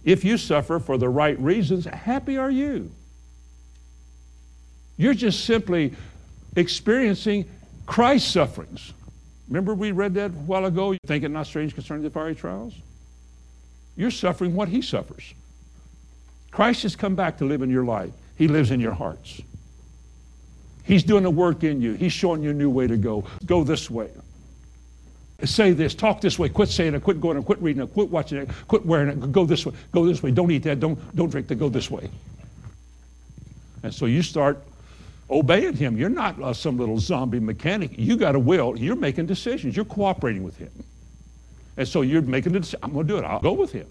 if 0.04 0.24
you 0.24 0.38
suffer 0.38 0.80
for 0.80 0.98
the 0.98 1.10
right 1.10 1.38
reasons, 1.39 1.86
happy 1.86 2.38
are 2.38 2.50
you. 2.50 2.89
You're 4.98 5.13
just 5.13 5.46
simply 5.46 5.93
experiencing 6.56 7.46
Christ's 7.86 8.32
sufferings. 8.32 8.93
Remember, 9.48 9.76
we 9.76 9.91
read 9.91 10.15
that 10.15 10.32
a 10.32 10.34
while 10.34 10.65
ago? 10.65 10.96
Think 11.06 11.24
it 11.24 11.30
not 11.30 11.48
strange 11.48 11.74
concerning 11.74 12.04
the 12.04 12.10
fiery 12.10 12.36
trials? 12.36 12.74
You're 13.96 14.12
suffering 14.12 14.56
what 14.56 14.70
he 14.70 14.82
suffers. 14.82 15.34
Christ 16.52 16.84
has 16.84 16.96
come 16.96 17.15
back 17.15 17.38
to 17.38 17.46
live 17.46 17.62
in 17.62 17.70
your 17.70 17.84
life. 17.84 18.12
He 18.38 18.48
lives 18.48 18.72
in 18.72 18.80
your 18.80 18.93
hearts. 18.93 19.41
He's 20.88 21.04
doing 21.04 21.26
a 21.26 21.30
work 21.30 21.63
in 21.63 21.82
you. 21.82 21.93
He's 21.93 22.13
showing 22.13 22.41
you 22.41 22.52
a 22.52 22.54
new 22.54 22.69
way 22.69 22.88
to 22.88 22.97
go. 22.97 23.26
Go 23.45 23.63
this 23.63 23.89
way. 23.91 24.10
Say 25.43 25.73
this, 25.73 25.93
talk 25.93 26.21
this 26.21 26.39
way, 26.39 26.50
quit 26.50 26.69
saying 26.69 26.95
it, 26.95 27.04
quit 27.04 27.21
going 27.21 27.38
it, 27.38 27.45
quit 27.45 27.62
reading 27.62 27.84
it, 27.84 27.93
quit 27.93 28.10
watching 28.10 28.39
it, 28.39 28.50
quit 28.67 28.84
wearing 28.86 29.10
it, 29.10 29.32
go 29.32 29.45
this 29.45 29.67
way, 29.67 29.73
go 29.91 30.04
this 30.06 30.23
way, 30.23 30.32
don't 30.32 30.50
eat 30.50 30.63
that, 30.63 30.80
don't, 30.80 31.15
don't 31.15 31.30
drink 31.30 31.47
that, 31.50 31.56
go 31.56 31.69
this 31.69 31.91
way. 31.91 32.10
And 33.84 33.93
so 33.93 34.08
you 34.08 34.23
start 34.23 34.63
obeying 35.30 35.76
him. 35.76 35.95
You're 35.95 36.10
not 36.10 36.41
uh, 36.41 36.54
some 36.54 36.78
little 36.78 36.97
zombie 36.97 37.39
mechanic. 37.39 37.91
You 37.95 38.17
got 38.17 38.34
a 38.34 38.39
will. 38.39 38.76
You're 38.80 38.95
making 38.95 39.28
decisions. 39.28 39.76
You're 39.76 39.86
cooperating 39.86 40.43
with 40.43 40.58
him. 40.58 40.71
And 41.76 41.88
so 41.88 42.02
you're 42.02 42.23
making 42.23 42.54
the 42.54 42.62
decision. 42.62 42.80
I'm 42.82 42.93
going 42.93 43.06
to 43.06 43.13
do 43.13 43.19
it. 43.19 43.26
I'll 43.26 43.39
go 43.39 43.54
with 43.54 43.71
him 43.71 43.88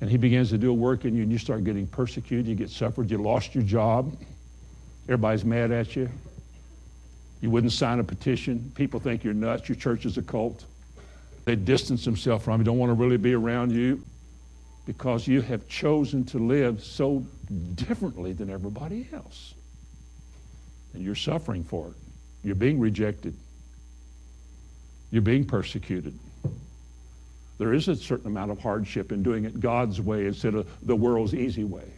and 0.00 0.10
he 0.10 0.16
begins 0.16 0.50
to 0.50 0.58
do 0.58 0.70
a 0.70 0.74
work 0.74 1.04
in 1.04 1.16
you 1.16 1.22
and 1.22 1.32
you 1.32 1.38
start 1.38 1.64
getting 1.64 1.86
persecuted, 1.86 2.46
you 2.46 2.54
get 2.54 2.68
suffered, 2.68 3.10
you 3.10 3.16
lost 3.16 3.54
your 3.54 3.64
job, 3.64 4.14
everybody's 5.04 5.44
mad 5.44 5.70
at 5.70 5.96
you. 5.96 6.08
You 7.40 7.50
wouldn't 7.50 7.72
sign 7.72 7.98
a 8.00 8.04
petition. 8.04 8.72
People 8.74 9.00
think 9.00 9.22
you're 9.22 9.34
nuts. 9.34 9.68
Your 9.68 9.76
church 9.76 10.06
is 10.06 10.16
a 10.16 10.22
cult. 10.22 10.64
They 11.44 11.56
distance 11.56 12.04
themselves 12.04 12.44
from 12.44 12.60
you, 12.60 12.64
don't 12.64 12.78
want 12.78 12.90
to 12.90 12.94
really 12.94 13.18
be 13.18 13.34
around 13.34 13.70
you 13.70 14.02
because 14.86 15.26
you 15.26 15.40
have 15.42 15.66
chosen 15.68 16.24
to 16.24 16.38
live 16.38 16.82
so 16.82 17.24
differently 17.74 18.32
than 18.32 18.50
everybody 18.50 19.08
else. 19.12 19.54
And 20.94 21.02
you're 21.02 21.14
suffering 21.14 21.64
for 21.64 21.88
it. 21.88 21.94
You're 22.42 22.54
being 22.54 22.78
rejected. 22.78 23.34
You're 25.10 25.22
being 25.22 25.44
persecuted. 25.44 26.18
There 27.58 27.72
is 27.72 27.88
a 27.88 27.96
certain 27.96 28.26
amount 28.26 28.50
of 28.50 28.58
hardship 28.58 29.12
in 29.12 29.22
doing 29.22 29.44
it 29.44 29.60
God's 29.60 30.00
way 30.00 30.26
instead 30.26 30.54
of 30.54 30.68
the 30.86 30.96
world's 30.96 31.34
easy 31.34 31.64
way. 31.64 31.88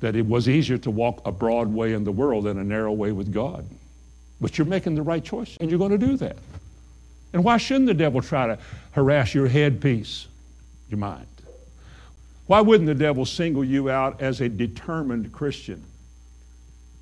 That 0.00 0.16
it 0.16 0.26
was 0.26 0.48
easier 0.48 0.78
to 0.78 0.90
walk 0.90 1.20
a 1.24 1.32
broad 1.32 1.72
way 1.72 1.92
in 1.92 2.04
the 2.04 2.12
world 2.12 2.44
than 2.44 2.58
a 2.58 2.64
narrow 2.64 2.92
way 2.92 3.12
with 3.12 3.32
God. 3.32 3.66
But 4.40 4.56
you're 4.56 4.66
making 4.66 4.94
the 4.94 5.02
right 5.02 5.22
choice, 5.22 5.56
and 5.60 5.70
you're 5.70 5.78
going 5.78 5.90
to 5.90 5.98
do 5.98 6.16
that. 6.16 6.36
And 7.32 7.44
why 7.44 7.58
shouldn't 7.58 7.86
the 7.86 7.94
devil 7.94 8.20
try 8.20 8.46
to 8.46 8.58
harass 8.92 9.34
your 9.34 9.46
headpiece, 9.46 10.26
your 10.88 10.98
mind? 10.98 11.26
Why 12.46 12.60
wouldn't 12.60 12.88
the 12.88 12.94
devil 12.94 13.24
single 13.24 13.62
you 13.62 13.90
out 13.90 14.20
as 14.20 14.40
a 14.40 14.48
determined 14.48 15.30
Christian 15.32 15.84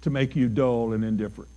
to 0.02 0.10
make 0.10 0.36
you 0.36 0.48
dull 0.48 0.92
and 0.92 1.02
indifferent? 1.02 1.48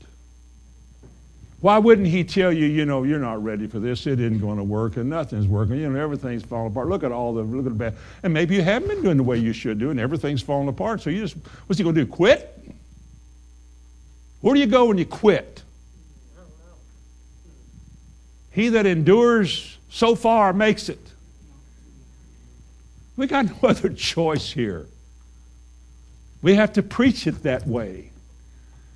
Why 1.62 1.78
wouldn't 1.78 2.08
he 2.08 2.24
tell 2.24 2.52
you, 2.52 2.66
you 2.66 2.86
know, 2.86 3.04
you're 3.04 3.20
not 3.20 3.44
ready 3.44 3.68
for 3.68 3.80
this, 3.80 4.08
it 4.08 4.20
isn't 4.20 4.40
going 4.40 4.58
to 4.58 4.64
work, 4.64 4.98
and 4.98 5.08
nothing's 5.08 5.48
working, 5.48 5.76
you 5.76 5.90
know, 5.90 6.00
everything's 6.00 6.42
falling 6.42 6.72
apart. 6.72 6.88
Look 6.88 7.04
at 7.04 7.12
all 7.12 7.36
the, 7.36 7.44
look 7.44 7.68
at 7.68 7.72
the 7.72 7.78
bad. 7.78 7.96
And 8.24 8.34
maybe 8.34 8.56
you 8.56 8.64
haven't 8.64 8.90
been 8.90 9.04
doing 9.04 9.18
the 9.18 9.24
way 9.24 9.38
you 9.38 9.54
should 9.54 9.78
do, 9.78 9.92
and 9.92 10.00
everything's 10.00 10.42
falling 10.42 10.68
apart. 10.68 11.02
So 11.02 11.12
you 11.12 11.22
just, 11.22 11.38
what's 11.68 11.78
he 11.78 11.84
going 11.84 11.96
to 11.96 12.04
do, 12.04 12.12
quit? 12.12 12.58
Where 14.42 14.56
do 14.56 14.60
you 14.60 14.66
go 14.66 14.86
when 14.86 14.98
you 14.98 15.06
quit? 15.06 15.62
He 18.50 18.70
that 18.70 18.88
endures 18.88 19.78
so 19.90 20.16
far 20.16 20.54
makes 20.54 20.90
it. 20.90 21.00
We 23.16 23.28
got 23.28 23.46
no 23.46 23.56
other 23.70 23.90
choice 23.90 24.52
here. 24.52 24.88
We 26.42 26.56
have 26.56 26.74
to 26.74 26.82
preach 26.82 27.28
it 27.28 27.44
that 27.44 27.68
way. 27.68 28.10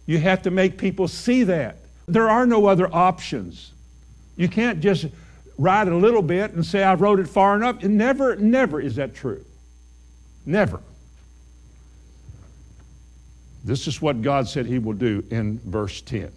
You 0.08 0.18
have 0.18 0.42
to 0.44 0.52
make 0.52 0.80
people 0.80 1.08
see 1.08 1.44
that. 1.44 1.78
There 2.08 2.30
are 2.30 2.46
no 2.46 2.68
other 2.68 2.94
options. 2.94 3.72
You 4.36 4.48
can't 4.48 4.80
just 4.80 5.06
write 5.58 5.88
a 5.88 5.96
little 5.96 6.22
bit 6.22 6.52
and 6.52 6.66
say, 6.66 6.84
I've 6.84 7.02
wrote 7.02 7.20
it 7.20 7.28
far 7.28 7.56
enough. 7.56 7.84
And 7.84 7.98
never, 7.98 8.36
never 8.36 8.80
is 8.80 8.96
that 8.98 9.16
true. 9.16 9.44
Never. 10.46 10.82
This 13.64 13.88
is 13.88 14.02
what 14.02 14.22
God 14.22 14.48
said 14.48 14.68
He 14.68 14.78
will 14.78 14.94
do 14.94 15.24
in 15.32 15.60
verse 15.66 16.02
10. 16.02 16.32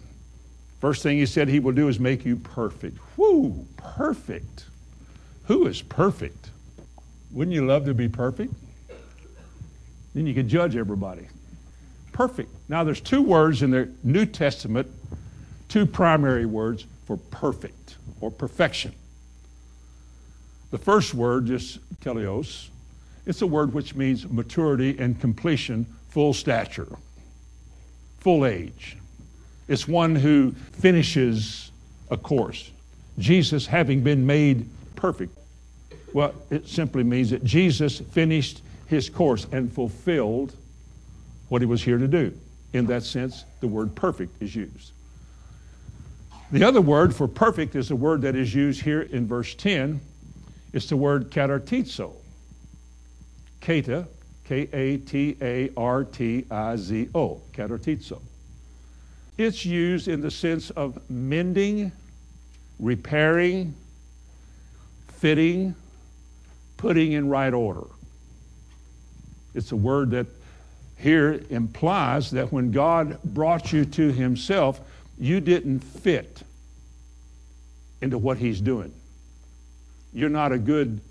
First 0.81 1.03
thing 1.03 1.17
He 1.17 1.25
said 1.25 1.47
He 1.47 1.59
will 1.59 1.73
do 1.73 1.87
is 1.87 1.99
make 1.99 2.25
you 2.25 2.37
perfect. 2.37 2.97
Whoo, 3.17 3.67
perfect. 3.77 4.65
Who 5.45 5.67
is 5.67 5.81
perfect? 5.81 6.49
Wouldn't 7.31 7.53
you 7.53 7.65
love 7.65 7.85
to 7.85 7.93
be 7.93 8.07
perfect? 8.07 8.53
Then 10.15 10.25
you 10.25 10.33
could 10.33 10.47
judge 10.47 10.75
everybody. 10.75 11.27
Perfect. 12.11 12.49
Now, 12.67 12.83
there's 12.83 13.01
two 13.01 13.21
words 13.21 13.61
in 13.61 13.71
the 13.71 13.89
New 14.03 14.25
Testament, 14.25 14.87
two 15.69 15.85
primary 15.85 16.45
words 16.45 16.85
for 17.05 17.15
perfect 17.15 17.95
or 18.19 18.29
perfection. 18.29 18.93
The 20.71 20.77
first 20.77 21.13
word, 21.13 21.45
just 21.45 21.79
teleos, 22.01 22.67
it's 23.25 23.41
a 23.41 23.47
word 23.47 23.73
which 23.73 23.95
means 23.95 24.27
maturity 24.27 24.97
and 24.99 25.19
completion, 25.19 25.85
full 26.09 26.33
stature, 26.33 26.87
full 28.19 28.45
age. 28.45 28.97
It's 29.67 29.87
one 29.87 30.15
who 30.15 30.51
finishes 30.71 31.71
a 32.09 32.17
course. 32.17 32.71
Jesus 33.19 33.67
having 33.67 34.01
been 34.01 34.25
made 34.25 34.67
perfect. 34.95 35.37
Well, 36.13 36.33
it 36.49 36.67
simply 36.67 37.03
means 37.03 37.29
that 37.29 37.43
Jesus 37.43 37.99
finished 37.99 38.61
his 38.87 39.09
course 39.09 39.45
and 39.51 39.71
fulfilled 39.71 40.53
what 41.49 41.61
he 41.61 41.67
was 41.67 41.83
here 41.83 41.99
to 41.99 42.07
do. 42.07 42.33
In 42.73 42.87
that 42.87 43.03
sense, 43.03 43.45
the 43.59 43.67
word 43.67 43.93
perfect 43.95 44.41
is 44.41 44.55
used. 44.55 44.91
The 46.51 46.63
other 46.63 46.81
word 46.81 47.15
for 47.15 47.27
perfect 47.27 47.75
is 47.75 47.91
a 47.91 47.95
word 47.95 48.23
that 48.23 48.35
is 48.35 48.55
used 48.55 48.81
here 48.81 49.01
in 49.01 49.27
verse 49.27 49.53
10. 49.53 50.01
It's 50.73 50.89
the 50.89 50.97
word 50.97 51.29
katartizo. 51.29 52.13
Kata, 53.61 54.07
K 54.45 54.67
A 54.73 54.97
T 54.97 55.37
A 55.41 55.69
R 55.77 56.03
T 56.03 56.45
I 56.49 56.75
Z 56.75 57.09
O, 57.13 57.41
katartizo. 57.53 58.19
It's 59.37 59.63
used 59.63 60.07
in 60.07 60.21
the 60.21 60.31
sense 60.31 60.71
of 60.71 60.99
mending, 61.09 61.91
repairing, 62.79 63.75
fitting, 65.07 65.75
putting 66.77 67.11
in 67.11 67.29
right 67.29 67.53
order. 67.53 67.85
It's 69.53 69.71
a 69.71 69.75
word 69.75 70.11
that 70.11 70.25
here 70.97 71.41
implies 71.49 72.31
that 72.31 72.51
when 72.51 72.71
God 72.71 73.21
brought 73.23 73.71
you 73.71 73.85
to 73.85 74.11
Himself, 74.11 74.81
you 75.19 75.41
didn't 75.41 75.81
fit 75.81 76.41
into 78.01 78.17
what 78.17 78.37
He's 78.37 78.61
doing. 78.61 78.93
You're 80.13 80.29
not 80.29 80.51
a 80.51 80.57
good 80.57 81.01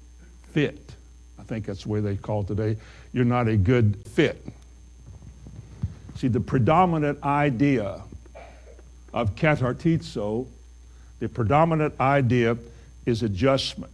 fit. 0.53 0.93
I 1.39 1.43
think 1.43 1.67
that's 1.67 1.85
the 1.85 1.91
way 1.91 2.01
they 2.01 2.17
call 2.17 2.41
it 2.41 2.49
today. 2.49 2.77
You're 3.13 3.25
not 3.25 3.49
a 3.49 3.57
good 3.57 3.97
fit. 4.07 4.45
See, 6.17 6.29
the 6.29 6.41
predominant 6.41 7.23
idea 7.23 8.03
of 9.13 9.35
katartizo, 9.37 10.47
the 11.21 11.29
predominant 11.29 11.95
idea 12.01 12.57
is 13.07 13.23
adjustment, 13.23 13.93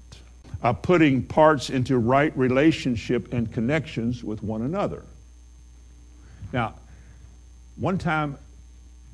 of 0.63 0.81
putting 0.81 1.23
parts 1.23 1.69
into 1.69 1.99
right 1.99 2.37
relationship 2.37 3.33
and 3.33 3.53
connections 3.53 4.25
with 4.25 4.43
one 4.43 4.63
another. 4.63 5.03
Now, 6.53 6.75
one 7.77 7.99
time 7.99 8.39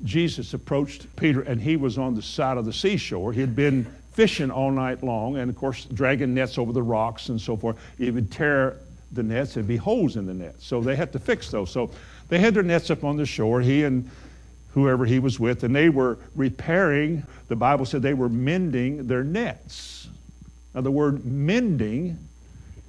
Jesus 0.03 0.53
approached 0.53 1.13
Peter 1.15 1.41
and 1.41 1.61
he 1.61 1.77
was 1.77 1.97
on 1.97 2.15
the 2.15 2.21
side 2.21 2.57
of 2.57 2.65
the 2.65 2.73
seashore. 2.73 3.33
He 3.33 3.41
had 3.41 3.55
been 3.55 3.85
fishing 4.13 4.51
all 4.51 4.71
night 4.71 5.03
long 5.03 5.37
and, 5.37 5.49
of 5.49 5.55
course, 5.55 5.85
dragging 5.85 6.33
nets 6.33 6.57
over 6.57 6.73
the 6.73 6.83
rocks 6.83 7.29
and 7.29 7.39
so 7.39 7.55
forth. 7.55 7.77
He 7.97 8.11
would 8.11 8.31
tear 8.31 8.77
the 9.11 9.23
nets, 9.23 9.53
there'd 9.53 9.67
be 9.67 9.77
holes 9.77 10.15
in 10.15 10.25
the 10.25 10.33
nets. 10.33 10.65
So 10.65 10.81
they 10.81 10.95
had 10.95 11.11
to 11.13 11.19
fix 11.19 11.51
those. 11.51 11.69
So 11.69 11.91
they 12.29 12.39
had 12.39 12.53
their 12.53 12.63
nets 12.63 12.89
up 12.89 13.03
on 13.03 13.17
the 13.17 13.25
shore, 13.25 13.61
he 13.61 13.83
and 13.83 14.09
whoever 14.73 15.05
he 15.05 15.19
was 15.19 15.39
with, 15.39 15.63
and 15.63 15.75
they 15.75 15.89
were 15.89 16.17
repairing, 16.35 17.23
the 17.49 17.55
Bible 17.55 17.85
said 17.85 18.01
they 18.01 18.13
were 18.13 18.29
mending 18.29 19.05
their 19.05 19.23
nets. 19.23 20.07
Now, 20.73 20.81
the 20.81 20.91
word 20.91 21.25
mending 21.25 22.17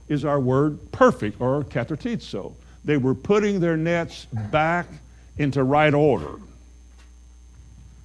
is 0.08 0.24
our 0.24 0.38
word 0.38 0.78
perfect 0.92 1.40
or 1.40 1.64
katartizo. 1.64 2.54
They 2.84 2.96
were 2.96 3.14
putting 3.14 3.58
their 3.58 3.76
nets 3.76 4.26
back 4.26 4.86
into 5.38 5.64
right 5.64 5.92
order. 5.92 6.36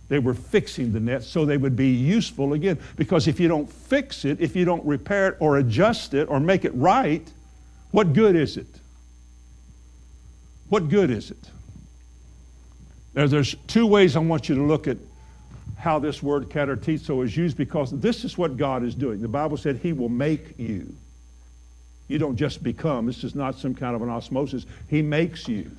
They 0.09 0.19
were 0.19 0.33
fixing 0.33 0.93
the 0.93 0.99
net 0.99 1.23
so 1.23 1.45
they 1.45 1.57
would 1.57 1.75
be 1.75 1.89
useful 1.89 2.53
again. 2.53 2.79
Because 2.95 3.27
if 3.27 3.39
you 3.39 3.47
don't 3.47 3.71
fix 3.71 4.23
it, 4.25 4.39
if 4.39 4.55
you 4.55 4.63
don't 4.63 4.85
repair 4.85 5.29
it 5.29 5.37
or 5.39 5.57
adjust 5.57 6.13
it 6.13 6.29
or 6.29 6.39
make 6.39 6.63
it 6.63 6.73
right, 6.75 7.27
what 7.91 8.13
good 8.13 8.35
is 8.35 8.57
it? 8.57 8.67
What 10.69 10.89
good 10.89 11.09
is 11.09 11.31
it? 11.31 11.49
Now, 13.15 13.27
there's 13.27 13.55
two 13.67 13.87
ways 13.87 14.15
I 14.15 14.19
want 14.19 14.47
you 14.47 14.55
to 14.55 14.63
look 14.63 14.87
at 14.87 14.97
how 15.77 15.99
this 15.99 16.21
word 16.21 16.49
katartizo 16.49 17.23
is 17.23 17.35
used 17.35 17.57
because 17.57 17.91
this 17.91 18.23
is 18.23 18.37
what 18.37 18.57
God 18.57 18.83
is 18.83 18.95
doing. 18.95 19.21
The 19.21 19.27
Bible 19.27 19.57
said 19.57 19.77
He 19.77 19.93
will 19.93 20.09
make 20.09 20.57
you. 20.57 20.93
You 22.07 22.17
don't 22.17 22.35
just 22.35 22.63
become. 22.63 23.05
This 23.05 23.23
is 23.23 23.35
not 23.35 23.57
some 23.57 23.75
kind 23.75 23.95
of 23.95 24.01
an 24.01 24.09
osmosis. 24.09 24.65
He 24.89 25.01
makes 25.01 25.47
you 25.47 25.71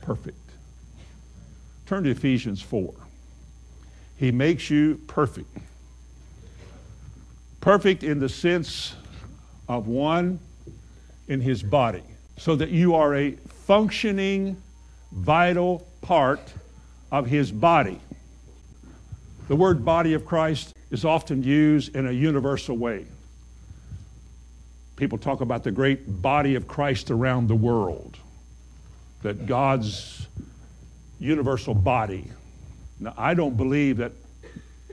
perfect. 0.00 0.36
Turn 1.92 2.04
to 2.04 2.10
Ephesians 2.10 2.62
4. 2.62 2.90
He 4.16 4.32
makes 4.32 4.70
you 4.70 4.98
perfect. 5.08 5.54
Perfect 7.60 8.02
in 8.02 8.18
the 8.18 8.30
sense 8.30 8.94
of 9.68 9.88
one 9.88 10.40
in 11.28 11.42
his 11.42 11.62
body, 11.62 12.02
so 12.38 12.56
that 12.56 12.70
you 12.70 12.94
are 12.94 13.14
a 13.14 13.32
functioning, 13.66 14.56
vital 15.12 15.86
part 16.00 16.54
of 17.10 17.26
his 17.26 17.52
body. 17.52 18.00
The 19.48 19.56
word 19.56 19.84
body 19.84 20.14
of 20.14 20.24
Christ 20.24 20.72
is 20.90 21.04
often 21.04 21.42
used 21.42 21.94
in 21.94 22.06
a 22.06 22.12
universal 22.12 22.74
way. 22.74 23.04
People 24.96 25.18
talk 25.18 25.42
about 25.42 25.62
the 25.62 25.70
great 25.70 26.22
body 26.22 26.54
of 26.54 26.66
Christ 26.66 27.10
around 27.10 27.48
the 27.48 27.54
world, 27.54 28.16
that 29.20 29.44
God's 29.44 30.26
universal 31.22 31.74
body. 31.74 32.24
Now, 32.98 33.14
I 33.16 33.34
don't 33.34 33.56
believe 33.56 33.98
that 33.98 34.12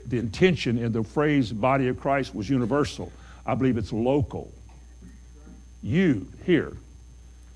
the 0.06 0.20
intention 0.20 0.78
in 0.78 0.92
the 0.92 1.04
phrase 1.04 1.52
body 1.52 1.88
of 1.88 2.00
Christ 2.00 2.34
was 2.34 2.50
universal. 2.50 3.12
I 3.46 3.56
believe 3.56 3.78
it's 3.78 3.92
local. 3.92 4.52
You, 5.82 6.28
here, 6.46 6.74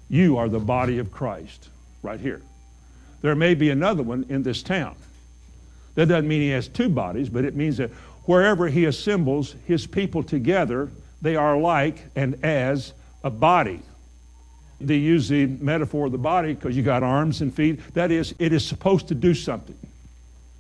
you 0.10 0.38
are 0.38 0.50
the 0.50 0.60
body 0.60 0.98
of 0.98 1.12
Christ, 1.12 1.70
right 2.02 2.20
here. 2.20 2.42
There 3.22 3.36
may 3.36 3.54
be 3.54 3.70
another 3.70 4.04
one 4.04 4.26
in 4.30 4.44
this 4.44 4.64
town. 4.64 4.96
That 5.96 6.08
doesn't 6.08 6.28
mean 6.28 6.42
he 6.42 6.50
has 6.50 6.68
two 6.68 6.90
bodies, 6.90 7.30
but 7.30 7.46
it 7.46 7.56
means 7.56 7.78
that 7.78 7.92
wherever 8.26 8.68
he 8.68 8.86
assembles 8.86 9.56
his 9.66 9.86
people 9.86 10.24
together, 10.24 10.90
they 11.22 11.36
are 11.36 11.58
like 11.58 12.04
and 12.16 12.44
as 12.44 12.94
a 13.24 13.30
body 13.30 13.82
they 14.88 14.98
use 14.98 15.30
the 15.30 15.46
metaphor 15.46 16.08
of 16.08 16.12
the 16.12 16.18
body 16.18 16.54
because 16.54 16.76
you 16.76 16.84
got 16.84 17.04
arms 17.04 17.42
and 17.42 17.54
feet. 17.54 17.80
That 17.94 18.12
is, 18.12 18.34
it 18.40 18.54
is 18.54 18.66
supposed 18.66 19.08
to 19.10 19.16
do 19.16 19.34
something. 19.34 19.78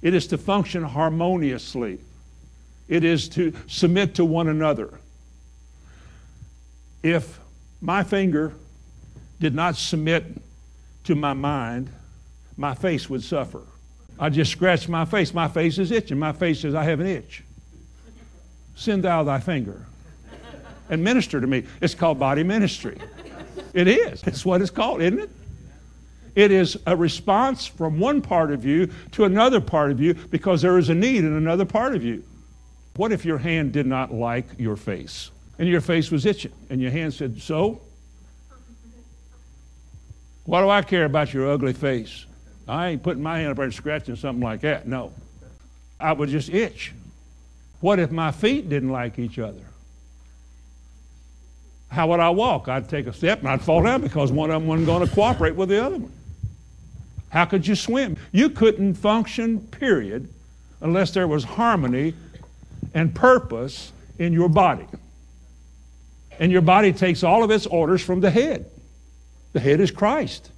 It 0.01 0.13
is 0.13 0.27
to 0.27 0.37
function 0.37 0.83
harmoniously. 0.83 1.99
It 2.87 3.03
is 3.03 3.29
to 3.29 3.53
submit 3.67 4.15
to 4.15 4.25
one 4.25 4.47
another. 4.47 4.99
If 7.01 7.39
my 7.81 8.03
finger 8.03 8.53
did 9.39 9.55
not 9.55 9.75
submit 9.75 10.25
to 11.05 11.15
my 11.15 11.33
mind, 11.33 11.89
my 12.57 12.75
face 12.75 13.09
would 13.09 13.23
suffer. 13.23 13.61
I 14.19 14.29
just 14.29 14.51
scratch 14.51 14.87
my 14.87 15.05
face. 15.05 15.33
My 15.33 15.47
face 15.47 15.77
is 15.77 15.91
itching. 15.91 16.19
My 16.19 16.33
face 16.33 16.61
says, 16.61 16.75
I 16.75 16.83
have 16.83 16.99
an 16.99 17.07
itch. 17.07 17.43
Send 18.75 19.03
thou 19.03 19.23
thy 19.23 19.39
finger 19.39 19.85
and 20.89 21.03
minister 21.03 21.41
to 21.41 21.47
me. 21.47 21.63
It's 21.81 21.95
called 21.95 22.19
body 22.19 22.43
ministry. 22.43 22.97
It 23.73 23.87
is. 23.87 24.23
It's 24.23 24.45
what 24.45 24.61
it's 24.61 24.71
called, 24.71 25.01
isn't 25.01 25.19
it? 25.19 25.29
It 26.35 26.51
is 26.51 26.77
a 26.87 26.95
response 26.95 27.65
from 27.67 27.99
one 27.99 28.21
part 28.21 28.51
of 28.51 28.65
you 28.65 28.89
to 29.11 29.25
another 29.25 29.61
part 29.61 29.91
of 29.91 30.01
you 30.01 30.15
because 30.15 30.61
there 30.61 30.77
is 30.77 30.89
a 30.89 30.95
need 30.95 31.23
in 31.23 31.33
another 31.33 31.65
part 31.65 31.95
of 31.95 32.03
you. 32.03 32.23
What 32.95 33.11
if 33.11 33.25
your 33.25 33.37
hand 33.37 33.71
did 33.71 33.85
not 33.85 34.13
like 34.13 34.45
your 34.57 34.75
face 34.75 35.31
and 35.59 35.67
your 35.67 35.81
face 35.81 36.09
was 36.11 36.25
itching 36.25 36.53
and 36.69 36.81
your 36.81 36.91
hand 36.91 37.13
said, 37.13 37.41
So? 37.41 37.81
What 40.45 40.61
do 40.61 40.69
I 40.69 40.81
care 40.81 41.05
about 41.05 41.33
your 41.33 41.49
ugly 41.49 41.73
face? 41.73 42.25
I 42.67 42.89
ain't 42.89 43.03
putting 43.03 43.23
my 43.23 43.39
hand 43.39 43.51
up 43.51 43.57
there 43.57 43.65
and 43.65 43.73
scratching 43.73 44.15
something 44.15 44.43
like 44.43 44.61
that. 44.61 44.87
No. 44.87 45.13
I 45.99 46.11
would 46.11 46.29
just 46.29 46.49
itch. 46.49 46.93
What 47.79 47.99
if 47.99 48.11
my 48.11 48.31
feet 48.31 48.69
didn't 48.69 48.89
like 48.89 49.19
each 49.19 49.39
other? 49.39 49.61
How 51.93 52.07
would 52.07 52.19
I 52.19 52.31
walk? 52.31 52.69
I'd 52.69 52.89
take 52.89 53.05
a 53.05 53.13
step 53.13 53.39
and 53.39 53.47
I'd 53.47 53.61
fall 53.61 53.83
down 53.83 54.01
because 54.01 54.31
one 54.31 54.49
of 54.49 54.59
them 54.59 54.67
wasn't 54.67 54.87
going 54.87 55.07
to 55.07 55.13
cooperate 55.13 55.55
with 55.55 55.69
the 55.69 55.85
other 55.85 55.97
one. 55.97 56.11
How 57.29 57.45
could 57.45 57.67
you 57.67 57.75
swim? 57.75 58.17
You 58.31 58.49
couldn't 58.49 58.95
function, 58.95 59.59
period, 59.59 60.27
unless 60.81 61.11
there 61.11 61.27
was 61.27 61.43
harmony 61.43 62.15
and 62.95 63.13
purpose 63.13 63.91
in 64.17 64.33
your 64.33 64.49
body. 64.49 64.87
And 66.39 66.51
your 66.51 66.63
body 66.63 66.93
takes 66.93 67.23
all 67.23 67.43
of 67.43 67.51
its 67.51 67.67
orders 67.67 68.01
from 68.01 68.21
the 68.21 68.31
head. 68.31 68.65
The 69.51 69.59
head 69.59 69.79
is 69.79 69.91
Christ. 69.91 70.49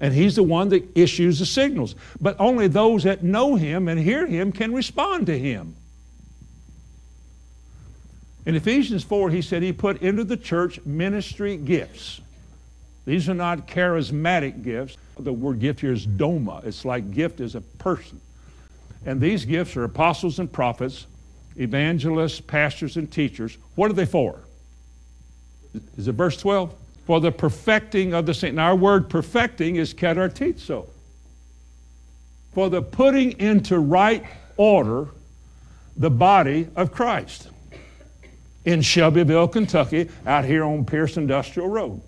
And 0.00 0.12
he's 0.12 0.36
the 0.36 0.42
one 0.42 0.68
that 0.68 0.86
issues 0.98 1.38
the 1.38 1.46
signals. 1.46 1.94
But 2.20 2.36
only 2.38 2.68
those 2.68 3.04
that 3.04 3.22
know 3.22 3.54
him 3.54 3.88
and 3.88 3.98
hear 3.98 4.26
him 4.26 4.52
can 4.52 4.74
respond 4.74 5.26
to 5.28 5.38
him. 5.38 5.76
In 8.48 8.54
Ephesians 8.54 9.04
4, 9.04 9.28
he 9.28 9.42
said 9.42 9.62
he 9.62 9.74
put 9.74 10.00
into 10.00 10.24
the 10.24 10.34
church 10.34 10.80
ministry 10.86 11.58
gifts. 11.58 12.22
These 13.04 13.28
are 13.28 13.34
not 13.34 13.68
charismatic 13.68 14.62
gifts. 14.62 14.96
The 15.18 15.34
word 15.34 15.60
gift 15.60 15.80
here 15.80 15.92
is 15.92 16.06
doma. 16.06 16.64
It's 16.64 16.86
like 16.86 17.10
gift 17.10 17.40
is 17.40 17.54
a 17.54 17.60
person. 17.60 18.18
And 19.04 19.20
these 19.20 19.44
gifts 19.44 19.76
are 19.76 19.84
apostles 19.84 20.38
and 20.38 20.50
prophets, 20.50 21.06
evangelists, 21.56 22.40
pastors, 22.40 22.96
and 22.96 23.12
teachers. 23.12 23.58
What 23.74 23.90
are 23.90 23.94
they 23.94 24.06
for? 24.06 24.40
Is 25.98 26.08
it 26.08 26.12
verse 26.12 26.38
12? 26.38 26.72
For 27.04 27.20
the 27.20 27.30
perfecting 27.30 28.14
of 28.14 28.24
the 28.24 28.32
saint. 28.32 28.54
Now, 28.54 28.68
our 28.68 28.76
word 28.76 29.10
perfecting 29.10 29.76
is 29.76 29.92
katartizo. 29.92 30.86
For 32.54 32.70
the 32.70 32.80
putting 32.80 33.32
into 33.40 33.78
right 33.78 34.24
order 34.56 35.08
the 35.98 36.08
body 36.08 36.68
of 36.76 36.92
Christ 36.92 37.50
in 38.68 38.82
Shelbyville, 38.82 39.48
Kentucky, 39.48 40.10
out 40.26 40.44
here 40.44 40.62
on 40.62 40.84
Pierce 40.84 41.16
Industrial 41.16 41.66
Road. 41.66 42.02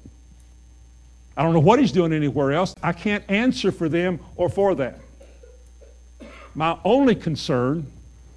I 1.35 1.43
don't 1.43 1.55
know 1.55 1.61
what 1.61 1.79
he's 1.79 1.91
doing 1.91 2.13
anywhere 2.13 2.53
else. 2.53 2.75
I 2.83 2.93
can't 2.93 3.25
answer 3.31 3.73
for 3.73 3.89
them 3.89 4.21
or 4.37 4.51
for 4.51 4.75
that. 4.75 4.99
My 6.55 6.77
only 6.85 7.15
concern, 7.15 7.91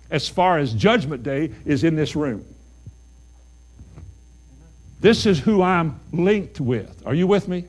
as 0.09 0.30
far 0.30 0.57
as 0.57 0.74
Judgment 0.74 1.21
Day, 1.21 1.51
is 1.65 1.84
in 1.84 1.97
this 1.97 2.15
room. 2.15 2.45
This 5.01 5.26
is 5.26 5.39
who 5.39 5.61
I'm 5.61 5.99
linked 6.13 6.61
with. 6.61 7.05
Are 7.05 7.13
you 7.13 7.28
with 7.28 7.49
me? 7.49 7.65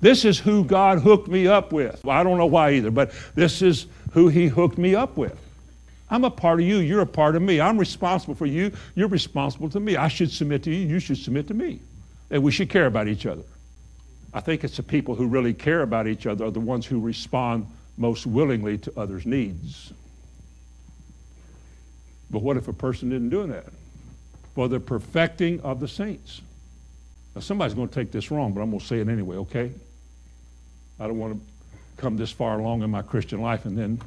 This 0.00 0.24
is 0.24 0.38
who 0.38 0.62
God 0.62 1.00
hooked 1.00 1.26
me 1.26 1.48
up 1.48 1.72
with. 1.72 2.04
Well, 2.04 2.16
I 2.16 2.22
don't 2.22 2.38
know 2.38 2.46
why 2.46 2.74
either, 2.74 2.92
but 2.92 3.10
this 3.34 3.60
is 3.60 3.86
who 4.12 4.28
He 4.28 4.46
hooked 4.46 4.78
me 4.78 4.94
up 4.94 5.16
with. 5.16 5.36
I'm 6.10 6.24
a 6.24 6.30
part 6.30 6.60
of 6.60 6.66
you. 6.66 6.78
You're 6.78 7.02
a 7.02 7.06
part 7.06 7.36
of 7.36 7.42
me. 7.42 7.60
I'm 7.60 7.78
responsible 7.78 8.34
for 8.34 8.46
you. 8.46 8.72
You're 8.96 9.08
responsible 9.08 9.70
to 9.70 9.80
me. 9.80 9.96
I 9.96 10.08
should 10.08 10.30
submit 10.30 10.64
to 10.64 10.70
you. 10.70 10.86
You 10.86 10.98
should 10.98 11.18
submit 11.18 11.46
to 11.48 11.54
me. 11.54 11.80
And 12.30 12.42
we 12.42 12.50
should 12.50 12.68
care 12.68 12.86
about 12.86 13.06
each 13.06 13.26
other. 13.26 13.44
I 14.34 14.40
think 14.40 14.64
it's 14.64 14.76
the 14.76 14.82
people 14.82 15.14
who 15.14 15.26
really 15.26 15.54
care 15.54 15.82
about 15.82 16.06
each 16.06 16.26
other 16.26 16.44
are 16.46 16.50
the 16.50 16.60
ones 16.60 16.86
who 16.86 17.00
respond 17.00 17.66
most 17.96 18.26
willingly 18.26 18.78
to 18.78 18.92
others' 18.98 19.26
needs. 19.26 19.92
But 22.30 22.42
what 22.42 22.56
if 22.56 22.68
a 22.68 22.72
person 22.72 23.10
didn't 23.10 23.30
do 23.30 23.46
that? 23.48 23.66
For 24.54 24.68
the 24.68 24.80
perfecting 24.80 25.60
of 25.62 25.80
the 25.80 25.88
saints. 25.88 26.40
Now, 27.34 27.40
somebody's 27.40 27.74
going 27.74 27.88
to 27.88 27.94
take 27.94 28.10
this 28.10 28.30
wrong, 28.30 28.52
but 28.52 28.60
I'm 28.60 28.70
going 28.70 28.80
to 28.80 28.86
say 28.86 28.98
it 28.98 29.08
anyway, 29.08 29.36
okay? 29.36 29.70
I 30.98 31.06
don't 31.06 31.18
want 31.18 31.34
to 31.34 31.40
come 31.96 32.16
this 32.16 32.30
far 32.30 32.58
along 32.58 32.82
in 32.82 32.90
my 32.90 33.02
Christian 33.02 33.40
life 33.40 33.64
and 33.64 33.76
then 33.76 34.00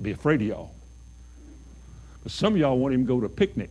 be 0.00 0.12
afraid 0.12 0.40
of 0.42 0.46
y'all. 0.46 0.74
Some 2.28 2.54
of 2.54 2.60
y'all 2.60 2.78
won't 2.78 2.92
even 2.92 3.06
go 3.06 3.20
to 3.20 3.26
a 3.26 3.30
picnic. 3.30 3.70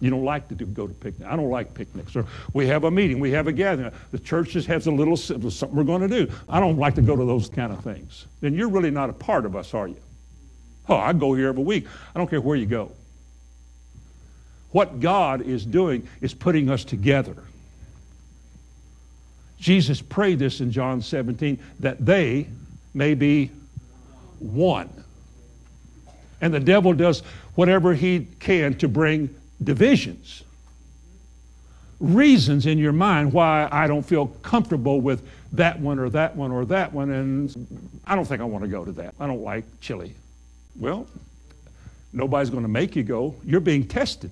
You 0.00 0.10
don't 0.10 0.24
like 0.24 0.48
to 0.48 0.54
do, 0.54 0.66
go 0.66 0.86
to 0.86 0.94
picnic. 0.94 1.28
I 1.28 1.36
don't 1.36 1.50
like 1.50 1.72
picnics. 1.72 2.14
Or 2.14 2.26
we 2.52 2.66
have 2.66 2.84
a 2.84 2.90
meeting, 2.90 3.20
we 3.20 3.30
have 3.30 3.46
a 3.46 3.52
gathering. 3.52 3.90
The 4.10 4.18
church 4.18 4.50
just 4.50 4.66
has 4.68 4.86
a 4.86 4.90
little 4.90 5.16
something 5.16 5.74
we're 5.74 5.84
going 5.84 6.02
to 6.02 6.08
do. 6.08 6.32
I 6.48 6.60
don't 6.60 6.78
like 6.78 6.94
to 6.96 7.02
go 7.02 7.16
to 7.16 7.24
those 7.24 7.48
kind 7.48 7.72
of 7.72 7.82
things. 7.82 8.26
Then 8.40 8.54
you're 8.54 8.68
really 8.68 8.90
not 8.90 9.08
a 9.08 9.14
part 9.14 9.46
of 9.46 9.56
us, 9.56 9.72
are 9.72 9.88
you? 9.88 9.96
Oh, 10.88 10.96
I 10.96 11.12
go 11.14 11.34
here 11.34 11.48
every 11.48 11.62
week. 11.62 11.86
I 12.14 12.18
don't 12.18 12.28
care 12.28 12.40
where 12.40 12.56
you 12.56 12.66
go. 12.66 12.92
What 14.72 15.00
God 15.00 15.40
is 15.40 15.64
doing 15.64 16.06
is 16.20 16.34
putting 16.34 16.68
us 16.68 16.84
together. 16.84 17.36
Jesus 19.58 20.02
prayed 20.02 20.38
this 20.38 20.60
in 20.60 20.70
John 20.70 21.00
17 21.00 21.58
that 21.80 22.04
they 22.04 22.48
may 22.92 23.14
be 23.14 23.50
one. 24.38 24.90
And 26.44 26.52
the 26.52 26.60
devil 26.60 26.92
does 26.92 27.20
whatever 27.54 27.94
he 27.94 28.26
can 28.38 28.74
to 28.74 28.86
bring 28.86 29.34
divisions. 29.62 30.44
Reasons 31.98 32.66
in 32.66 32.76
your 32.76 32.92
mind 32.92 33.32
why 33.32 33.66
I 33.72 33.86
don't 33.86 34.02
feel 34.02 34.26
comfortable 34.26 35.00
with 35.00 35.26
that 35.52 35.80
one 35.80 35.98
or 35.98 36.10
that 36.10 36.36
one 36.36 36.52
or 36.52 36.66
that 36.66 36.92
one, 36.92 37.10
and 37.10 37.96
I 38.06 38.14
don't 38.14 38.26
think 38.26 38.42
I 38.42 38.44
want 38.44 38.62
to 38.62 38.68
go 38.68 38.84
to 38.84 38.92
that. 38.92 39.14
I 39.18 39.26
don't 39.26 39.42
like 39.42 39.64
chili. 39.80 40.12
Well, 40.78 41.06
nobody's 42.12 42.50
going 42.50 42.64
to 42.64 42.68
make 42.68 42.94
you 42.94 43.04
go. 43.04 43.34
You're 43.42 43.60
being 43.60 43.88
tested. 43.88 44.30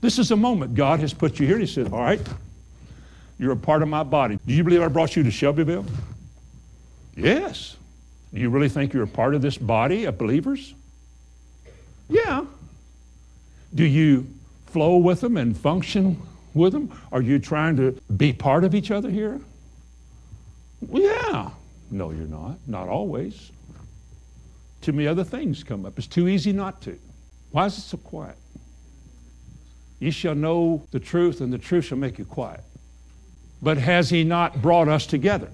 This 0.00 0.20
is 0.20 0.30
a 0.30 0.36
moment. 0.36 0.76
God 0.76 1.00
has 1.00 1.12
put 1.12 1.40
you 1.40 1.48
here. 1.48 1.58
He 1.58 1.66
said, 1.66 1.92
All 1.92 1.98
right, 1.98 2.20
you're 3.40 3.50
a 3.50 3.56
part 3.56 3.82
of 3.82 3.88
my 3.88 4.04
body. 4.04 4.38
Do 4.46 4.54
you 4.54 4.62
believe 4.62 4.82
I 4.82 4.86
brought 4.86 5.16
you 5.16 5.24
to 5.24 5.32
Shelbyville? 5.32 5.84
Yes. 7.16 7.76
Do 8.32 8.40
you 8.40 8.48
really 8.50 8.68
think 8.68 8.92
you're 8.92 9.02
a 9.02 9.08
part 9.08 9.34
of 9.34 9.42
this 9.42 9.58
body 9.58 10.04
of 10.04 10.16
believers? 10.16 10.74
Yeah. 12.08 12.44
Do 13.74 13.84
you 13.84 14.26
flow 14.66 14.96
with 14.96 15.20
them 15.20 15.36
and 15.36 15.56
function 15.56 16.20
with 16.54 16.72
them? 16.72 16.92
Are 17.10 17.20
you 17.20 17.38
trying 17.38 17.76
to 17.76 17.92
be 18.16 18.32
part 18.32 18.64
of 18.64 18.74
each 18.74 18.90
other 18.90 19.10
here? 19.10 19.40
Yeah. 20.90 21.50
No, 21.90 22.10
you're 22.10 22.26
not. 22.26 22.56
Not 22.66 22.88
always. 22.88 23.52
Too 24.80 24.92
many 24.92 25.06
other 25.06 25.24
things 25.24 25.62
come 25.62 25.84
up. 25.84 25.98
It's 25.98 26.06
too 26.06 26.26
easy 26.26 26.52
not 26.52 26.80
to. 26.82 26.98
Why 27.50 27.66
is 27.66 27.76
it 27.76 27.82
so 27.82 27.98
quiet? 27.98 28.36
Ye 30.00 30.10
shall 30.10 30.34
know 30.34 30.86
the 30.90 30.98
truth, 30.98 31.40
and 31.40 31.52
the 31.52 31.58
truth 31.58 31.84
shall 31.84 31.98
make 31.98 32.18
you 32.18 32.24
quiet. 32.24 32.64
But 33.62 33.78
has 33.78 34.10
He 34.10 34.24
not 34.24 34.60
brought 34.60 34.88
us 34.88 35.06
together? 35.06 35.48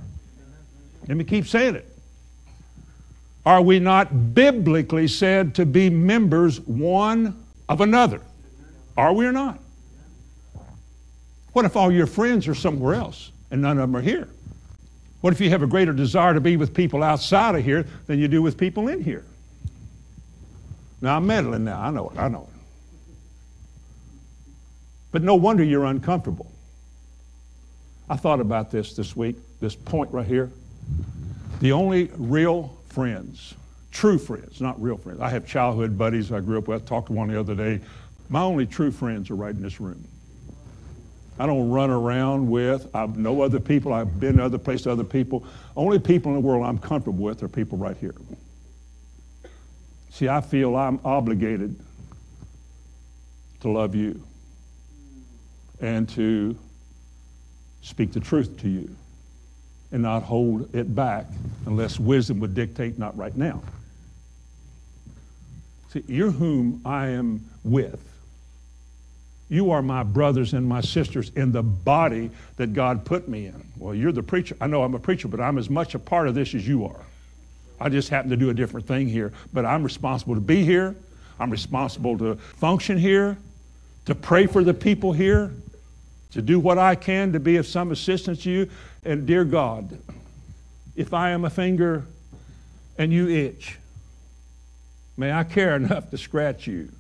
Let 1.07 1.17
me 1.17 1.25
keep 1.25 1.47
saying 1.47 1.75
it. 1.75 1.98
Are 3.47 3.63
we 3.63 3.79
not 3.79 4.35
biblically 4.35 5.09
said 5.09 5.55
to 5.55 5.67
be 5.67 5.91
members 5.91 6.61
one 6.61 7.45
of 7.69 7.81
another? 7.81 8.21
Are 8.97 9.13
we 9.13 9.27
or 9.27 9.33
not? 9.33 9.59
What 11.53 11.65
if 11.65 11.77
all 11.77 11.91
your 11.91 12.07
friends 12.07 12.47
are 12.47 12.55
somewhere 12.55 12.95
else 12.95 13.33
and 13.51 13.63
none 13.63 13.79
of 13.79 13.83
them 13.83 13.97
are 13.97 14.03
here? 14.03 14.29
What 15.21 15.33
if 15.33 15.41
you 15.41 15.51
have 15.51 15.63
a 15.63 15.67
greater 15.67 15.93
desire 15.93 16.35
to 16.35 16.41
be 16.41 16.57
with 16.57 16.75
people 16.75 17.03
outside 17.03 17.55
of 17.55 17.65
here 17.65 17.87
than 18.07 18.19
you 18.19 18.29
do 18.29 18.43
with 18.43 18.57
people 18.57 18.89
in 18.89 19.03
here? 19.03 19.25
Now 21.01 21.17
I'm 21.17 21.27
meddling 21.27 21.65
now. 21.65 21.81
I 21.81 21.91
know 21.91 22.11
it. 22.11 22.19
I 22.19 22.29
know 22.29 22.49
it. 22.53 22.61
But 25.11 25.23
no 25.23 25.35
wonder 25.35 25.65
you're 25.65 25.87
uncomfortable. 25.87 26.51
I 28.11 28.17
thought 28.17 28.41
about 28.41 28.71
this 28.71 28.95
this 28.95 29.17
week, 29.17 29.37
this 29.61 29.75
point 29.75 30.13
right 30.13 30.27
here. 30.27 30.51
The 31.61 31.73
only 31.73 32.11
real 32.17 32.78
friends, 32.99 33.55
true 33.93 34.19
friends, 34.19 34.61
not 34.61 34.83
real 34.83 34.97
friends. 34.97 35.21
I 35.21 35.29
have 35.29 35.47
childhood 35.47 35.97
buddies 35.97 36.33
I 36.33 36.41
grew 36.41 36.59
up 36.59 36.67
with. 36.67 36.83
I 36.83 36.85
talked 36.85 37.07
to 37.07 37.13
one 37.13 37.29
the 37.29 37.39
other 37.39 37.55
day. 37.55 37.79
My 38.29 38.41
only 38.41 38.67
true 38.67 38.91
friends 38.91 39.31
are 39.31 39.37
right 39.37 39.55
in 39.55 39.63
this 39.63 39.81
room. 39.81 40.05
I 41.39 41.47
don't 41.47 41.71
run 41.71 41.91
around 41.91 42.51
with. 42.51 42.89
I 42.97 43.07
know 43.07 43.43
other 43.43 43.61
people. 43.61 43.93
I've 43.93 44.19
been 44.19 44.39
to 44.39 44.45
other 44.47 44.59
places, 44.59 44.89
other 44.89 45.05
people. 45.05 45.47
Only 45.77 46.01
people 46.01 46.35
in 46.35 46.43
the 46.43 46.49
world 46.49 46.67
I'm 46.67 46.79
comfortable 46.79 47.23
with 47.23 47.41
are 47.45 47.49
people 47.49 47.79
right 47.79 47.97
here. 47.97 48.17
See, 50.11 50.27
I 50.27 50.41
feel 50.41 50.75
I'm 50.75 50.99
obligated 51.05 51.79
to 53.61 53.69
love 53.71 53.95
you 53.95 54.21
and 55.81 56.09
to 56.09 56.59
speak 57.81 58.13
the 58.13 58.19
truth 58.19 58.61
to 58.63 58.69
you 58.69 58.97
and 59.93 60.03
not 60.03 60.23
hold 60.23 60.75
it 60.75 60.95
back 60.95 61.27
unless 61.67 61.99
wisdom 61.99 62.41
would 62.41 62.55
dictate 62.55 62.99
not 62.99 63.17
right 63.17 63.37
now. 63.37 63.63
See, 65.93 66.05
you're 66.07 66.31
whom 66.31 66.83
I 66.85 67.09
am 67.09 67.49
with. 67.65 67.99
You 69.49 69.71
are 69.71 69.81
my 69.81 70.03
brothers 70.03 70.53
and 70.53 70.69
my 70.69 70.83
sisters 70.83 71.31
in 71.35 71.53
the 71.53 71.63
body 71.63 72.31
that 72.57 72.75
God 72.75 73.07
put 73.07 73.29
me 73.29 73.47
in. 73.47 73.65
Well, 73.79 73.95
you're 73.95 74.13
the 74.13 74.23
preacher. 74.23 74.55
I 74.61 74.67
know 74.67 74.83
I'm 74.83 74.95
a 74.95 74.99
preacher, 74.99 75.29
but 75.29 75.41
I'm 75.41 75.57
as 75.57 75.71
much 75.71 75.95
a 75.95 75.99
part 75.99 76.29
of 76.29 76.35
this 76.35 76.55
as 76.55 76.69
you 76.69 76.85
are. 76.85 77.01
I 77.81 77.89
just 77.89 78.11
happen 78.11 78.31
to 78.31 78.37
do 78.37 78.51
a 78.51 78.55
different 78.55 78.87
thing 78.87 79.09
here, 79.09 79.33
but 79.53 79.65
I'm 79.65 79.83
responsible 79.83 80.35
to 80.35 80.41
be 80.41 80.65
here. 80.65 80.95
I'm 81.41 81.51
responsible 81.51 82.19
to 82.19 82.35
function 82.35 82.99
here, 82.99 83.39
to 84.07 84.15
pray 84.15 84.47
for 84.47 84.65
the 84.65 84.75
people 84.75 85.13
here, 85.13 85.53
to 86.33 86.43
do 86.43 86.61
what 86.61 86.77
I 86.77 86.95
can 86.95 87.33
to 87.33 87.41
be 87.41 87.57
of 87.57 87.67
some 87.67 87.91
assistance 87.91 88.43
to 88.43 88.51
you. 88.51 88.71
And 89.05 89.27
dear 89.27 89.45
God, 89.45 89.99
if 90.97 91.15
I 91.15 91.31
am 91.31 91.45
a 91.45 91.51
finger 91.51 92.05
and 92.97 93.13
you 93.13 93.29
itch, 93.29 93.79
may 95.17 95.33
I 95.33 95.45
care 95.45 95.77
enough 95.77 96.11
to 96.11 96.19
scratch 96.19 96.67
you 96.67 96.91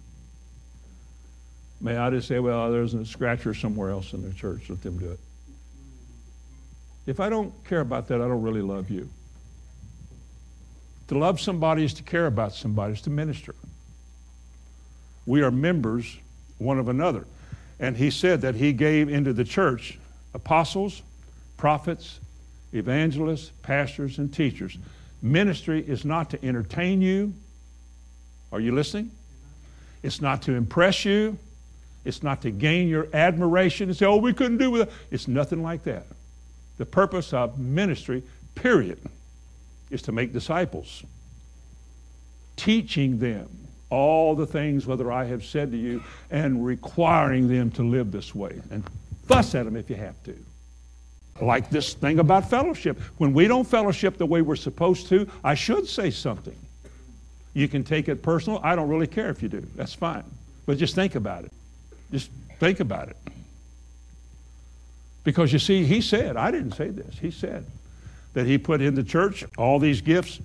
May 1.80 1.96
I 1.96 2.10
just 2.10 2.26
say, 2.26 2.40
well, 2.40 2.72
there's 2.72 2.94
a 2.94 3.06
scratcher 3.06 3.54
somewhere 3.54 3.90
else 3.90 4.12
in 4.12 4.22
the 4.22 4.34
church. 4.34 4.68
Let 4.68 4.82
them 4.82 4.98
do 4.98 5.10
it. 5.12 5.20
If 7.06 7.20
I 7.20 7.28
don't 7.28 7.52
care 7.64 7.80
about 7.80 8.08
that, 8.08 8.16
I 8.16 8.26
don't 8.26 8.42
really 8.42 8.62
love 8.62 8.90
you. 8.90 9.08
To 11.08 11.16
love 11.16 11.40
somebody 11.40 11.84
is 11.84 11.94
to 11.94 12.02
care 12.02 12.26
about 12.26 12.52
somebody, 12.52 12.94
is 12.94 13.00
to 13.02 13.10
minister. 13.10 13.54
We 15.24 15.42
are 15.42 15.50
members 15.50 16.18
one 16.58 16.78
of 16.78 16.88
another. 16.88 17.26
And 17.78 17.96
he 17.96 18.10
said 18.10 18.40
that 18.40 18.56
he 18.56 18.72
gave 18.72 19.08
into 19.08 19.32
the 19.32 19.44
church 19.44 19.98
apostles, 20.34 21.02
prophets, 21.58 22.20
evangelists, 22.72 23.52
pastors, 23.62 24.16
and 24.16 24.32
teachers. 24.32 24.78
Ministry 25.20 25.84
is 25.86 26.06
not 26.06 26.30
to 26.30 26.42
entertain 26.42 27.02
you. 27.02 27.34
Are 28.50 28.60
you 28.60 28.74
listening? 28.74 29.10
It's 30.02 30.22
not 30.22 30.42
to 30.42 30.52
impress 30.52 31.04
you. 31.04 31.36
It's 32.04 32.22
not 32.22 32.40
to 32.42 32.50
gain 32.50 32.88
your 32.88 33.08
admiration 33.12 33.90
and 33.90 33.96
say, 33.96 34.06
oh, 34.06 34.16
we 34.16 34.32
couldn't 34.32 34.56
do 34.56 34.80
it. 34.80 34.90
It's 35.10 35.28
nothing 35.28 35.62
like 35.62 35.84
that. 35.84 36.06
The 36.78 36.86
purpose 36.86 37.34
of 37.34 37.58
ministry, 37.58 38.22
period, 38.54 38.98
is 39.90 40.00
to 40.02 40.12
make 40.12 40.32
disciples, 40.32 41.02
teaching 42.56 43.18
them 43.18 43.48
all 43.90 44.34
the 44.34 44.46
things 44.46 44.86
whether 44.86 45.10
I 45.10 45.24
have 45.24 45.44
said 45.44 45.72
to 45.72 45.76
you 45.76 46.02
and 46.30 46.64
requiring 46.64 47.48
them 47.48 47.70
to 47.72 47.82
live 47.82 48.12
this 48.12 48.34
way. 48.34 48.60
And 48.70 48.84
fuss 49.26 49.54
at 49.54 49.64
them 49.64 49.76
if 49.76 49.90
you 49.90 49.96
have 49.96 50.22
to. 50.24 50.36
Like 51.40 51.70
this 51.70 51.94
thing 51.94 52.18
about 52.18 52.50
fellowship. 52.50 53.00
When 53.18 53.32
we 53.32 53.46
don't 53.46 53.66
fellowship 53.66 54.18
the 54.18 54.26
way 54.26 54.42
we're 54.42 54.56
supposed 54.56 55.08
to, 55.08 55.28
I 55.44 55.54
should 55.54 55.86
say 55.86 56.10
something. 56.10 56.56
You 57.54 57.68
can 57.68 57.84
take 57.84 58.08
it 58.08 58.22
personal. 58.22 58.60
I 58.62 58.76
don't 58.76 58.88
really 58.88 59.06
care 59.06 59.30
if 59.30 59.42
you 59.42 59.48
do. 59.48 59.66
That's 59.76 59.94
fine. 59.94 60.24
But 60.66 60.78
just 60.78 60.94
think 60.94 61.14
about 61.14 61.44
it. 61.44 61.52
Just 62.10 62.30
think 62.58 62.80
about 62.80 63.08
it. 63.08 63.16
Because 65.24 65.52
you 65.52 65.58
see, 65.58 65.84
he 65.84 66.00
said, 66.00 66.36
I 66.36 66.50
didn't 66.50 66.72
say 66.72 66.88
this, 66.88 67.18
he 67.18 67.30
said 67.30 67.66
that 68.34 68.46
he 68.46 68.58
put 68.58 68.80
in 68.80 68.94
the 68.94 69.02
church 69.02 69.44
all 69.56 69.78
these 69.78 70.00
gifts 70.00 70.40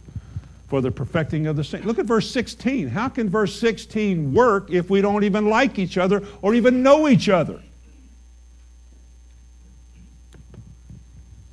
for 0.68 0.82
the 0.82 0.92
perfecting 0.92 1.48
of 1.48 1.56
the 1.56 1.64
saints. 1.64 1.86
Look 1.86 2.00
at 2.00 2.06
verse 2.06 2.30
16. 2.32 2.88
How 2.88 3.08
can 3.08 3.30
verse 3.30 3.58
16 3.60 4.34
work 4.34 4.72
if 4.72 4.90
we 4.90 5.02
don't 5.02 5.24
even 5.24 5.48
like 5.48 5.78
each 5.78 5.98
other 5.98 6.24
or 6.42 6.56
even 6.56 6.82
know 6.82 7.08
each 7.08 7.30
other? 7.30 7.62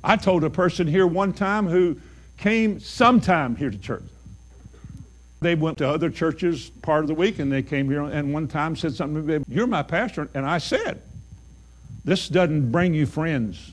I 0.03 0.15
told 0.15 0.43
a 0.43 0.49
person 0.49 0.87
here 0.87 1.05
one 1.05 1.33
time 1.33 1.67
who 1.67 1.97
came 2.37 2.79
sometime 2.79 3.55
here 3.55 3.69
to 3.69 3.77
church. 3.77 4.03
They 5.41 5.55
went 5.55 5.79
to 5.79 5.89
other 5.89 6.09
churches 6.09 6.69
part 6.81 7.03
of 7.03 7.07
the 7.07 7.13
week 7.13 7.39
and 7.39 7.51
they 7.51 7.63
came 7.63 7.89
here 7.89 8.03
and 8.03 8.33
one 8.33 8.47
time 8.47 8.75
said 8.75 8.93
something 8.93 9.25
to 9.25 9.39
me, 9.39 9.45
You're 9.47 9.67
my 9.67 9.83
pastor. 9.83 10.29
And 10.33 10.45
I 10.45 10.59
said, 10.59 11.01
This 12.03 12.27
doesn't 12.29 12.71
bring 12.71 12.93
you 12.93 13.05
friends. 13.05 13.71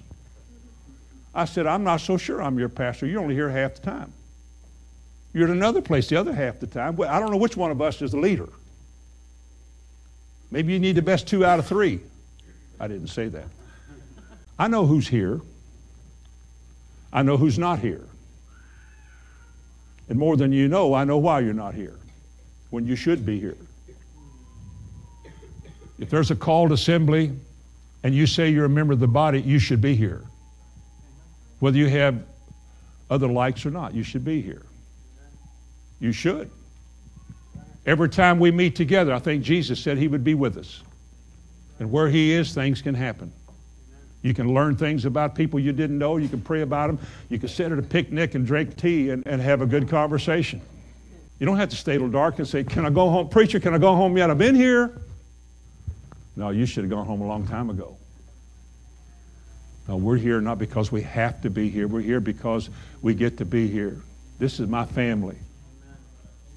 I 1.35 1.45
said, 1.45 1.67
I'm 1.67 1.85
not 1.85 2.01
so 2.01 2.17
sure 2.17 2.43
I'm 2.43 2.59
your 2.59 2.71
pastor. 2.71 3.07
You're 3.07 3.21
only 3.21 3.35
here 3.35 3.51
half 3.51 3.77
the 3.77 3.83
time. 3.83 4.13
You're 5.33 5.45
at 5.45 5.55
another 5.55 5.83
place 5.83 6.09
the 6.09 6.17
other 6.17 6.33
half 6.33 6.59
the 6.59 6.67
time. 6.67 6.97
Well, 6.97 7.11
I 7.11 7.21
don't 7.21 7.31
know 7.31 7.37
which 7.37 7.57
one 7.57 7.71
of 7.71 7.83
us 7.83 8.01
is 8.01 8.13
the 8.13 8.19
leader. 8.19 8.49
Maybe 10.51 10.73
you 10.73 10.79
need 10.79 10.97
the 10.97 11.03
best 11.03 11.29
two 11.29 11.45
out 11.45 11.59
of 11.59 11.67
three. 11.67 12.01
I 12.81 12.89
didn't 12.89 13.09
say 13.09 13.29
that. 13.29 13.47
I 14.59 14.69
know 14.69 14.87
who's 14.87 15.07
here. 15.07 15.41
I 17.13 17.23
know 17.23 17.37
who's 17.37 17.59
not 17.59 17.79
here. 17.79 18.05
And 20.09 20.19
more 20.19 20.37
than 20.37 20.53
you 20.53 20.69
know, 20.69 20.95
I 20.95 21.05
know 21.05 21.19
why 21.19 21.41
you're 21.41 21.55
not 21.55 21.75
here 21.75 21.99
when 22.71 22.87
you 22.87 22.97
should 22.97 23.25
be 23.25 23.39
here. 23.39 23.57
If 25.99 26.11
there's 26.11 26.31
a 26.31 26.37
called 26.37 26.73
assembly 26.73 27.33
and 28.03 28.15
you 28.15 28.27
say 28.27 28.51
you're 28.51 28.67
a 28.67 28.71
member 28.71 28.93
of 28.93 29.01
the 29.01 29.09
body, 29.09 29.41
you 29.41 29.59
should 29.59 29.81
be 29.81 29.95
here. 29.95 30.23
Whether 31.59 31.77
you 31.79 31.89
have 31.89 32.23
other 33.11 33.27
likes 33.27 33.67
or 33.67 33.71
not, 33.71 33.95
you 33.95 34.03
should 34.03 34.25
be 34.25 34.41
here. 34.41 34.63
You 36.01 36.13
should. 36.13 36.51
Every 37.85 38.09
time 38.09 38.39
we 38.39 38.51
meet 38.51 38.77
together, 38.77 39.13
I 39.13 39.19
think 39.19 39.43
Jesus 39.43 39.81
said 39.81 39.99
he 39.99 40.09
would 40.09 40.23
be 40.23 40.35
with 40.35 40.57
us. 40.57 40.83
And 41.81 41.91
where 41.91 42.09
he 42.09 42.33
is, 42.33 42.55
things 42.55 42.83
can 42.83 42.95
happen. 42.95 43.33
You 44.29 44.35
can 44.35 44.53
learn 44.53 44.77
things 44.77 45.07
about 45.07 45.35
people 45.35 45.59
you 45.59 45.73
didn't 45.73 45.97
know. 45.97 46.19
You 46.19 46.29
can 46.29 46.43
pray 46.43 46.61
about 46.61 46.89
them. 46.89 46.99
You 47.31 47.39
can 47.39 47.49
sit 47.49 47.73
at 47.73 47.79
a 47.79 47.83
picnic 47.83 48.35
and 48.35 48.47
drink 48.47 48.77
tea 48.77 49.09
and, 49.09 49.27
and 49.27 49.41
have 49.41 49.63
a 49.63 49.67
good 49.67 49.89
conversation. 49.89 50.61
You 51.39 51.47
don't 51.47 51.57
have 51.57 51.71
to 51.71 51.77
stay 51.77 51.97
till 51.97 52.11
dark 52.11 52.39
and 52.39 52.47
say, 52.47 52.63
Can 52.63 52.85
I 52.85 52.91
go 52.91 53.09
home? 53.09 53.31
Preacher, 53.31 53.59
can 53.59 53.73
I 53.73 53.79
go 53.79 53.97
home 53.97 54.19
yet? 54.19 54.29
I've 54.29 54.37
been 54.37 54.55
here. 54.55 55.01
No, 56.37 56.51
you 56.51 56.67
should 56.67 56.85
have 56.85 56.91
gone 56.91 57.07
home 57.07 57.23
a 57.23 57.27
long 57.27 57.47
time 57.47 57.71
ago. 57.71 57.97
No, 59.89 59.97
we're 59.97 60.19
here 60.19 60.43
not 60.43 60.59
because 60.59 60.93
we 60.93 61.01
have 61.01 61.41
to 61.41 61.49
be 61.49 61.71
here. 61.71 61.89
We're 61.89 62.03
here 62.03 62.21
because 62.21 62.69
we 63.01 63.15
get 63.15 63.39
to 63.39 63.47
be 63.47 63.67
here. 63.67 63.99
This 64.39 64.61
is 64.61 64.69
my 64.69 64.85
family. 64.85 65.39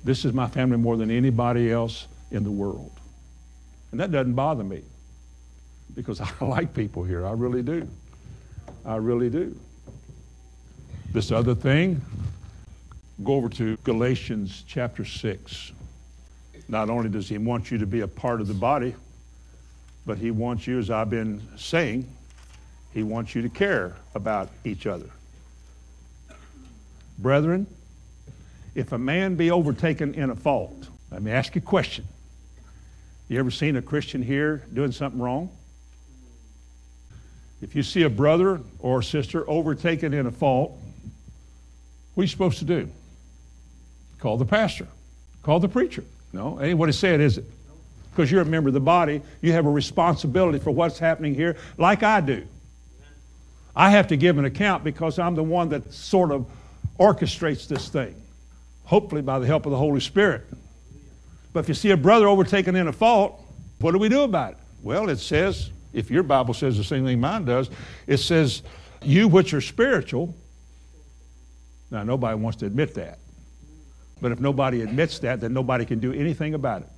This 0.03 0.25
is 0.25 0.33
my 0.33 0.49
family 0.49 0.75
more 0.75 0.97
than 0.97 1.09
anybody 1.09 1.71
else 1.71 2.07
in 2.31 2.43
the 2.43 2.51
world. 2.51 2.99
And 3.91 3.99
that 4.01 4.11
doesn't 4.11 4.33
bother 4.33 4.65
me 4.65 4.83
because 5.95 6.21
I 6.41 6.45
like 6.45 6.73
people 6.73 7.03
here. 7.03 7.25
I 7.25 7.31
really 7.31 7.61
do. 7.61 7.87
I 8.85 8.95
really 8.95 9.29
do. 9.29 9.57
This 11.13 11.31
other 11.31 11.55
thing, 11.55 12.01
go 13.23 13.33
over 13.35 13.49
to 13.49 13.77
Galatians 13.83 14.63
chapter 14.67 15.03
6. 15.03 15.71
Not 16.67 16.89
only 16.89 17.09
does 17.09 17.27
he 17.27 17.37
want 17.37 17.69
you 17.69 17.77
to 17.79 17.85
be 17.85 18.01
a 18.01 18.07
part 18.07 18.39
of 18.39 18.47
the 18.47 18.53
body, 18.53 18.95
but 20.05 20.17
he 20.17 20.31
wants 20.31 20.65
you, 20.67 20.79
as 20.79 20.89
I've 20.89 21.09
been 21.09 21.41
saying, 21.57 22.07
he 22.93 23.03
wants 23.03 23.35
you 23.35 23.41
to 23.41 23.49
care 23.49 23.95
about 24.15 24.49
each 24.63 24.87
other. 24.87 25.09
Brethren, 27.19 27.67
if 28.73 28.93
a 28.93 28.97
man 28.97 29.35
be 29.35 29.51
overtaken 29.51 30.13
in 30.13 30.29
a 30.29 30.35
fault, 30.35 30.87
let 31.11 31.21
me 31.21 31.31
ask 31.31 31.55
you 31.55 31.61
a 31.61 31.65
question. 31.65 32.07
You 33.27 33.39
ever 33.39 33.51
seen 33.51 33.75
a 33.75 33.81
Christian 33.81 34.21
here 34.21 34.65
doing 34.73 34.91
something 34.91 35.21
wrong? 35.21 35.49
If 37.61 37.75
you 37.75 37.83
see 37.83 38.03
a 38.03 38.09
brother 38.09 38.59
or 38.79 39.01
sister 39.01 39.47
overtaken 39.49 40.13
in 40.13 40.25
a 40.25 40.31
fault, 40.31 40.71
what 42.13 42.21
are 42.21 42.23
you 42.23 42.27
supposed 42.27 42.59
to 42.59 42.65
do? 42.65 42.89
Call 44.19 44.37
the 44.37 44.45
pastor. 44.45 44.87
Call 45.43 45.59
the 45.59 45.69
preacher. 45.69 46.03
No, 46.33 46.61
ain't 46.61 46.77
what 46.77 46.89
he 46.89 46.93
said, 46.93 47.19
is 47.19 47.37
it? 47.37 47.45
Because 48.11 48.31
you're 48.31 48.41
a 48.41 48.45
member 48.45 48.69
of 48.69 48.73
the 48.73 48.79
body, 48.79 49.21
you 49.41 49.53
have 49.53 49.65
a 49.65 49.69
responsibility 49.69 50.59
for 50.59 50.71
what's 50.71 50.99
happening 50.99 51.33
here, 51.33 51.57
like 51.77 52.03
I 52.03 52.21
do. 52.21 52.45
I 53.75 53.89
have 53.91 54.07
to 54.07 54.17
give 54.17 54.37
an 54.37 54.45
account 54.45 54.83
because 54.83 55.17
I'm 55.17 55.35
the 55.35 55.43
one 55.43 55.69
that 55.69 55.93
sort 55.93 56.31
of 56.31 56.45
orchestrates 56.99 57.67
this 57.67 57.87
thing, 57.89 58.15
hopefully 58.83 59.21
by 59.21 59.39
the 59.39 59.47
help 59.47 59.65
of 59.65 59.71
the 59.71 59.77
Holy 59.77 60.01
Spirit. 60.01 60.43
But 61.53 61.61
if 61.61 61.69
you 61.69 61.73
see 61.73 61.91
a 61.91 61.97
brother 61.97 62.27
overtaken 62.27 62.75
in 62.75 62.87
a 62.87 62.93
fault, 62.93 63.39
what 63.79 63.91
do 63.91 63.97
we 63.97 64.09
do 64.09 64.21
about 64.21 64.53
it? 64.53 64.57
Well, 64.83 65.09
it 65.09 65.19
says 65.19 65.69
if 65.93 66.09
your 66.09 66.23
Bible 66.23 66.53
says 66.53 66.77
the 66.77 66.83
same 66.83 67.05
thing 67.05 67.19
mine 67.19 67.45
does, 67.45 67.69
it 68.07 68.17
says, 68.17 68.63
You 69.01 69.27
which 69.27 69.53
are 69.53 69.61
spiritual. 69.61 70.35
Now, 71.89 72.03
nobody 72.03 72.35
wants 72.35 72.59
to 72.59 72.65
admit 72.65 72.95
that. 72.95 73.19
But 74.21 74.31
if 74.31 74.39
nobody 74.39 74.81
admits 74.81 75.19
that, 75.19 75.41
then 75.41 75.53
nobody 75.53 75.85
can 75.85 75.99
do 75.99 76.13
anything 76.13 76.53
about 76.53 76.83
it. 76.83 76.89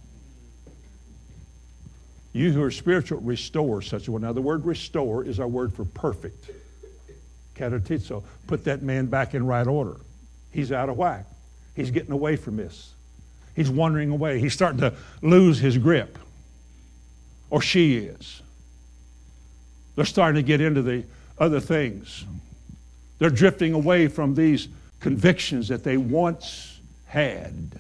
You 2.34 2.52
who 2.52 2.62
are 2.62 2.72
spiritual, 2.72 3.20
restore 3.22 3.82
such 3.82 4.08
a 4.08 4.12
one. 4.12 4.22
Now, 4.22 4.34
the 4.34 4.42
word 4.42 4.66
restore 4.66 5.24
is 5.24 5.40
our 5.40 5.48
word 5.48 5.74
for 5.74 5.86
perfect. 5.86 6.50
Katartizo. 7.56 8.24
Put 8.48 8.66
that 8.66 8.82
man 8.82 9.08
back 9.08 9.34
in 9.34 9.46
right 9.46 9.66
order. 9.66 9.98
He's 10.52 10.72
out 10.72 10.90
of 10.90 10.98
whack. 10.98 11.26
He's 11.76 11.92
getting 11.92 12.12
away 12.12 12.36
from 12.36 12.58
this. 12.58 12.94
He's 13.56 13.70
wandering 13.70 14.10
away. 14.10 14.40
He's 14.40 14.54
starting 14.54 14.80
to 14.82 14.94
lose 15.22 15.60
his 15.60 15.78
grip. 15.78 16.18
Or 17.50 17.62
she 17.62 17.96
is. 17.96 18.43
They're 19.96 20.06
starting 20.06 20.42
to 20.42 20.46
get 20.46 20.62
into 20.62 20.82
the 20.82 21.04
other 21.38 21.60
things. 21.60 22.26
They're 23.20 23.30
drifting 23.30 23.74
away 23.74 24.08
from 24.08 24.36
these 24.36 24.68
convictions 25.00 25.68
that 25.68 25.84
they 25.84 25.98
once 25.98 26.80
had. 27.06 27.80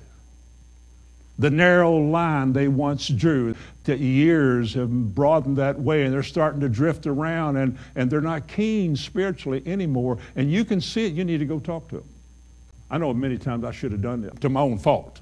The 1.39 1.49
narrow 1.49 1.97
line 1.97 2.53
they 2.53 2.68
once 2.68 3.07
drew. 3.07 3.55
The 3.86 3.97
years 3.97 4.76
have 4.76 5.16
broadened 5.16 5.57
that 5.57 5.80
way, 5.80 6.03
and 6.03 6.14
they're 6.14 6.24
starting 6.24 6.61
to 6.61 6.70
drift 6.70 7.07
around, 7.07 7.57
and, 7.57 7.78
and 7.95 8.09
they're 8.09 8.22
not 8.22 8.47
keen 8.47 8.95
spiritually 8.95 9.64
anymore. 9.66 10.20
And 10.36 10.51
you 10.51 10.64
can 10.64 10.80
see 10.80 11.07
it. 11.07 11.14
You 11.14 11.26
need 11.26 11.39
to 11.39 11.45
go 11.45 11.59
talk 11.59 11.89
to 11.89 11.97
them. 11.97 12.09
I 12.91 12.99
know 12.99 13.14
many 13.14 13.39
times 13.39 13.64
I 13.64 13.72
should 13.72 13.91
have 13.91 14.01
done 14.01 14.22
that 14.22 14.39
to 14.41 14.49
my 14.49 14.61
own 14.61 14.78
fault. 14.78 15.20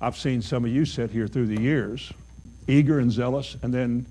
I've 0.00 0.18
seen 0.18 0.42
some 0.42 0.66
of 0.66 0.70
you 0.70 0.84
sit 0.84 1.10
here 1.10 1.26
through 1.26 1.46
the 1.46 1.60
years, 1.60 2.12
eager 2.68 2.98
and 2.98 3.10
zealous, 3.10 3.56
and 3.62 3.72
then 3.72 4.04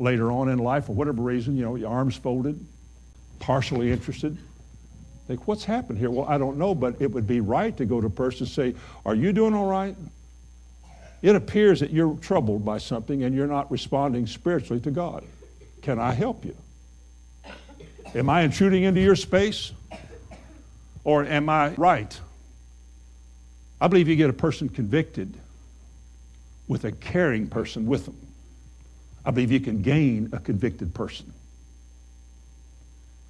later 0.00 0.32
on 0.32 0.48
in 0.48 0.58
life, 0.58 0.86
for 0.86 0.94
whatever 0.94 1.22
reason, 1.22 1.56
you 1.56 1.62
know, 1.62 1.76
your 1.76 1.90
arms 1.90 2.16
folded, 2.16 2.58
partially 3.38 3.92
interested. 3.92 4.36
Think, 5.28 5.46
what's 5.46 5.64
happened 5.64 5.98
here? 5.98 6.10
Well, 6.10 6.26
I 6.28 6.38
don't 6.38 6.56
know, 6.56 6.74
but 6.74 7.00
it 7.00 7.10
would 7.12 7.26
be 7.26 7.40
right 7.40 7.76
to 7.76 7.84
go 7.84 8.00
to 8.00 8.06
a 8.06 8.10
person 8.10 8.46
and 8.46 8.48
say, 8.48 8.74
Are 9.04 9.14
you 9.14 9.32
doing 9.32 9.54
all 9.54 9.66
right? 9.66 9.94
It 11.22 11.36
appears 11.36 11.80
that 11.80 11.90
you're 11.90 12.16
troubled 12.16 12.64
by 12.64 12.78
something 12.78 13.22
and 13.22 13.34
you're 13.34 13.46
not 13.46 13.70
responding 13.70 14.26
spiritually 14.26 14.80
to 14.82 14.90
God. 14.90 15.24
Can 15.82 15.98
I 15.98 16.12
help 16.12 16.44
you? 16.44 16.56
Am 18.14 18.28
I 18.30 18.42
intruding 18.42 18.84
into 18.84 19.00
your 19.00 19.16
space? 19.16 19.72
Or 21.04 21.24
am 21.24 21.48
I 21.48 21.74
right? 21.74 22.18
I 23.80 23.88
believe 23.88 24.08
you 24.08 24.16
get 24.16 24.30
a 24.30 24.34
person 24.34 24.68
convicted 24.68 25.34
with 26.68 26.84
a 26.84 26.92
caring 26.92 27.48
person 27.48 27.86
with 27.86 28.06
them. 28.06 28.16
I 29.24 29.30
believe 29.30 29.52
you 29.52 29.60
can 29.60 29.82
gain 29.82 30.30
a 30.32 30.38
convicted 30.38 30.94
person. 30.94 31.32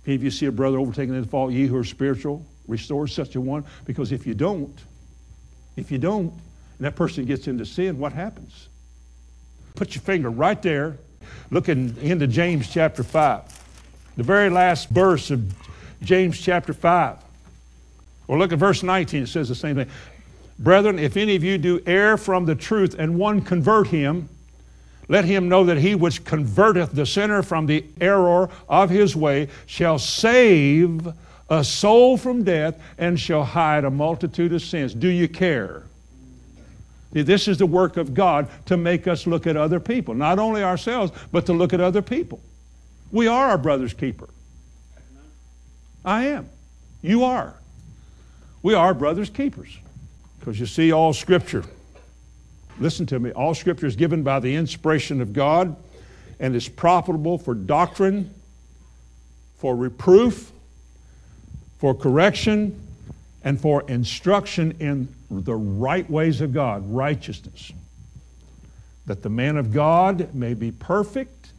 If 0.07 0.22
you 0.22 0.30
see 0.30 0.47
a 0.47 0.53
brother 0.53 0.78
overtaken 0.78 1.14
in 1.14 1.22
the 1.22 1.28
fault, 1.28 1.53
ye 1.53 1.66
who 1.66 1.76
are 1.76 1.84
spiritual, 1.84 2.45
restore 2.66 3.07
such 3.07 3.36
a 3.36 3.41
one. 3.41 3.64
Because 3.84 4.12
if 4.12 4.26
you 4.26 4.34
don't, 4.34 4.76
if 5.76 5.91
you 5.91 5.99
don't, 5.99 6.32
and 6.32 6.86
that 6.86 6.97
person 6.97 7.26
gets 7.26 7.47
into 7.47 7.66
sin, 7.66 7.99
what 7.99 8.12
happens? 8.12 8.68
Put 9.74 9.95
your 9.95 10.03
finger 10.03 10.30
right 10.30 10.61
there. 10.62 10.97
Look 11.51 11.68
in, 11.68 11.97
into 11.99 12.26
James 12.26 12.68
chapter 12.70 13.03
5. 13.03 13.43
The 14.16 14.22
very 14.22 14.51
last 14.51 14.88
verse 14.88 15.30
of 15.30 15.55
James 16.03 16.41
chapter 16.41 16.72
5. 16.72 17.18
Or 18.28 18.38
look 18.38 18.53
at 18.53 18.59
verse 18.59 18.82
19, 18.82 19.24
it 19.24 19.26
says 19.26 19.49
the 19.49 19.55
same 19.55 19.76
thing. 19.76 19.88
Brethren, 20.59 20.99
if 20.99 21.16
any 21.16 21.36
of 21.36 21.45
you 21.45 21.59
do 21.59 21.82
err 21.86 22.16
from 22.16 22.47
the 22.47 22.55
truth 22.55 22.95
and 22.99 23.18
one 23.18 23.43
convert 23.43 23.88
him, 23.88 24.28
let 25.11 25.25
him 25.25 25.49
know 25.49 25.65
that 25.65 25.77
he 25.77 25.97
which 25.97 26.23
converteth 26.23 26.93
the 26.93 27.05
sinner 27.05 27.43
from 27.43 27.67
the 27.67 27.85
error 28.01 28.49
of 28.69 28.91
his 28.91 29.17
way 29.17 29.49
shall 29.67 29.99
save 29.99 31.09
a 31.51 31.65
soul 31.65 32.17
from 32.17 32.45
death 32.45 32.81
and 32.97 33.19
shall 33.19 33.43
hide 33.43 33.85
a 33.85 33.91
multitude 33.91 34.53
of 34.53 34.63
sins. 34.63 34.95
Do 34.95 35.09
you 35.09 35.27
care? 35.27 35.83
This 37.11 37.49
is 37.49 37.59
the 37.59 37.67
work 37.67 37.97
of 37.97 38.15
God 38.15 38.49
to 38.67 38.77
make 38.77 39.09
us 39.09 39.27
look 39.27 39.49
at 39.49 39.57
other 39.57 39.81
people, 39.81 40.15
not 40.15 40.39
only 40.39 40.63
ourselves, 40.63 41.11
but 41.33 41.45
to 41.47 41.53
look 41.55 41.73
at 41.73 41.81
other 41.81 42.03
people. 42.03 42.41
We 43.11 43.27
are 43.27 43.49
our 43.49 43.59
brother's 43.59 43.93
keeper. 43.93 44.29
I 46.05 46.27
am. 46.27 46.49
You 47.03 47.25
are. 47.25 47.57
We 48.63 48.75
are 48.75 48.95
brother's 48.95 49.29
keepers. 49.29 49.77
Because 50.39 50.61
you 50.61 50.67
see, 50.67 50.93
all 50.93 51.13
Scripture, 51.13 51.65
listen 52.81 53.07
to 53.07 53.18
me, 53.20 53.31
all 53.33 53.55
Scripture 53.55 53.87
is 53.87 53.95
given 53.95 54.22
by 54.22 54.41
the 54.41 54.57
inspiration 54.57 55.20
of 55.20 55.33
God 55.33 55.76
and 56.41 56.57
is 56.57 56.68
profitable 56.68 57.39
for 57.39 57.55
doctrine, 57.55 58.35
for 59.59 59.76
reproof, 59.76 60.51
for 61.78 61.95
correction, 61.95 62.81
and 63.45 63.61
for 63.61 63.83
instruction 63.89 64.76
in 64.81 65.09
the 65.31 65.55
right 65.55 66.09
ways 66.11 66.41
of 66.41 66.53
God, 66.53 66.91
righteousness, 66.91 67.72
that 69.07 69.22
the 69.22 69.31
man 69.31 69.57
of 69.57 69.72
God 69.72 70.35
may 70.35 70.55
be 70.55 70.72
perfect, 70.72 71.51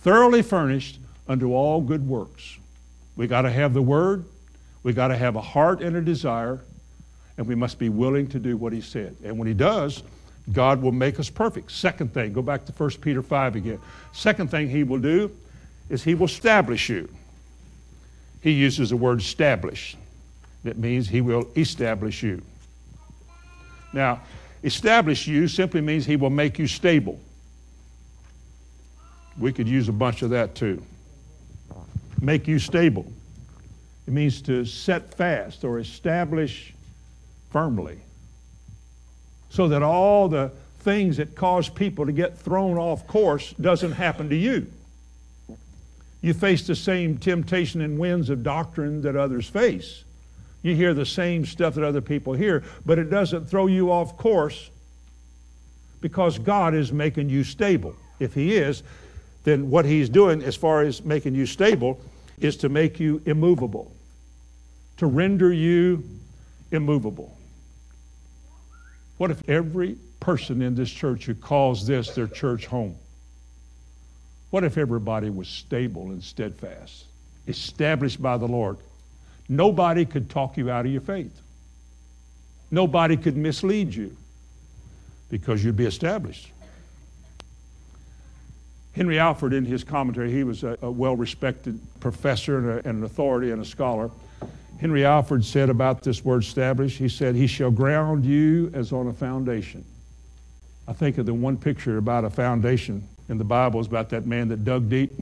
thoroughly 0.00 0.42
furnished 0.42 0.98
unto 1.26 1.52
all 1.52 1.80
good 1.80 2.06
works. 2.06 2.56
We 3.16 3.26
got 3.26 3.42
to 3.42 3.50
have 3.50 3.74
the 3.74 3.82
Word, 3.82 4.24
we 4.82 4.92
got 4.92 5.08
to 5.08 5.16
have 5.16 5.36
a 5.36 5.40
heart 5.40 5.80
and 5.82 5.96
a 5.96 6.00
desire, 6.00 6.60
and 7.38 7.46
we 7.46 7.54
must 7.54 7.78
be 7.78 7.88
willing 7.88 8.26
to 8.28 8.38
do 8.38 8.56
what 8.56 8.72
He 8.72 8.80
said. 8.80 9.16
And 9.24 9.38
when 9.38 9.48
He 9.48 9.54
does, 9.54 10.02
God 10.52 10.82
will 10.82 10.92
make 10.92 11.18
us 11.18 11.30
perfect. 11.30 11.70
Second 11.70 12.12
thing, 12.12 12.32
go 12.32 12.42
back 12.42 12.66
to 12.66 12.72
1 12.72 12.90
Peter 13.00 13.22
5 13.22 13.56
again. 13.56 13.80
Second 14.12 14.50
thing 14.50 14.68
He 14.68 14.82
will 14.82 14.98
do 14.98 15.30
is 15.88 16.02
He 16.02 16.14
will 16.14 16.26
establish 16.26 16.88
you. 16.88 17.08
He 18.42 18.50
uses 18.50 18.90
the 18.90 18.96
word 18.96 19.20
establish. 19.20 19.96
That 20.64 20.76
means 20.76 21.08
He 21.08 21.20
will 21.20 21.48
establish 21.56 22.22
you. 22.22 22.42
Now, 23.92 24.20
establish 24.64 25.26
you 25.26 25.46
simply 25.48 25.80
means 25.80 26.04
He 26.04 26.16
will 26.16 26.30
make 26.30 26.58
you 26.58 26.66
stable. 26.66 27.20
We 29.38 29.52
could 29.52 29.68
use 29.68 29.88
a 29.88 29.92
bunch 29.92 30.22
of 30.22 30.30
that 30.30 30.56
too. 30.56 30.82
Make 32.20 32.48
you 32.48 32.58
stable. 32.58 33.06
It 34.08 34.12
means 34.12 34.42
to 34.42 34.64
set 34.64 35.14
fast 35.14 35.62
or 35.62 35.78
establish 35.78 36.74
firmly. 37.50 37.98
So 39.50 39.68
that 39.68 39.82
all 39.82 40.28
the 40.28 40.52
things 40.80 41.16
that 41.16 41.34
cause 41.34 41.68
people 41.68 42.06
to 42.06 42.12
get 42.12 42.38
thrown 42.38 42.78
off 42.78 43.06
course 43.06 43.52
doesn't 43.54 43.92
happen 43.92 44.28
to 44.28 44.36
you. 44.36 44.66
You 46.20 46.34
face 46.34 46.66
the 46.66 46.74
same 46.74 47.18
temptation 47.18 47.80
and 47.80 47.98
winds 47.98 48.30
of 48.30 48.42
doctrine 48.42 49.02
that 49.02 49.16
others 49.16 49.48
face. 49.48 50.04
You 50.62 50.74
hear 50.74 50.92
the 50.92 51.06
same 51.06 51.46
stuff 51.46 51.74
that 51.74 51.84
other 51.84 52.00
people 52.00 52.32
hear, 52.32 52.64
but 52.84 52.98
it 52.98 53.10
doesn't 53.10 53.46
throw 53.46 53.68
you 53.68 53.92
off 53.92 54.16
course 54.16 54.70
because 56.00 56.38
God 56.38 56.74
is 56.74 56.92
making 56.92 57.28
you 57.28 57.44
stable. 57.44 57.94
If 58.18 58.34
He 58.34 58.56
is, 58.56 58.82
then 59.44 59.70
what 59.70 59.84
He's 59.84 60.08
doing 60.08 60.42
as 60.42 60.56
far 60.56 60.82
as 60.82 61.04
making 61.04 61.34
you 61.34 61.46
stable 61.46 62.00
is 62.40 62.56
to 62.58 62.68
make 62.68 62.98
you 62.98 63.22
immovable, 63.24 63.92
to 64.96 65.06
render 65.06 65.52
you 65.52 66.02
immovable. 66.72 67.37
What 69.18 69.30
if 69.30 69.48
every 69.48 69.96
person 70.20 70.62
in 70.62 70.74
this 70.74 70.90
church 70.90 71.26
who 71.26 71.34
calls 71.34 71.86
this 71.86 72.10
their 72.10 72.28
church 72.28 72.66
home? 72.66 72.96
What 74.50 74.64
if 74.64 74.78
everybody 74.78 75.28
was 75.28 75.48
stable 75.48 76.10
and 76.10 76.22
steadfast, 76.22 77.04
established 77.46 78.22
by 78.22 78.38
the 78.38 78.46
Lord? 78.46 78.78
Nobody 79.48 80.04
could 80.04 80.30
talk 80.30 80.56
you 80.56 80.70
out 80.70 80.86
of 80.86 80.92
your 80.92 81.00
faith. 81.00 81.38
Nobody 82.70 83.16
could 83.16 83.36
mislead 83.36 83.94
you 83.94 84.16
because 85.30 85.64
you'd 85.64 85.76
be 85.76 85.86
established. 85.86 86.48
Henry 88.92 89.18
Alford, 89.18 89.52
in 89.52 89.64
his 89.64 89.84
commentary, 89.84 90.32
he 90.32 90.44
was 90.44 90.64
a, 90.64 90.76
a 90.82 90.90
well 90.90 91.16
respected 91.16 91.78
professor 92.00 92.58
and, 92.58 92.66
a, 92.68 92.88
and, 92.88 92.98
an 92.98 93.04
authority 93.04 93.50
and 93.50 93.62
a 93.62 93.64
scholar. 93.64 94.10
Henry 94.78 95.04
Alford 95.04 95.44
said 95.44 95.70
about 95.70 96.02
this 96.02 96.24
word 96.24 96.42
established, 96.42 96.98
he 96.98 97.08
said, 97.08 97.34
He 97.34 97.48
shall 97.48 97.70
ground 97.70 98.24
you 98.24 98.70
as 98.74 98.92
on 98.92 99.08
a 99.08 99.12
foundation. 99.12 99.84
I 100.86 100.92
think 100.92 101.18
of 101.18 101.26
the 101.26 101.34
one 101.34 101.56
picture 101.56 101.98
about 101.98 102.24
a 102.24 102.30
foundation 102.30 103.06
in 103.28 103.38
the 103.38 103.44
Bible 103.44 103.80
is 103.80 103.88
about 103.88 104.08
that 104.10 104.26
man 104.26 104.48
that 104.48 104.64
dug 104.64 104.88
deep 104.88 105.12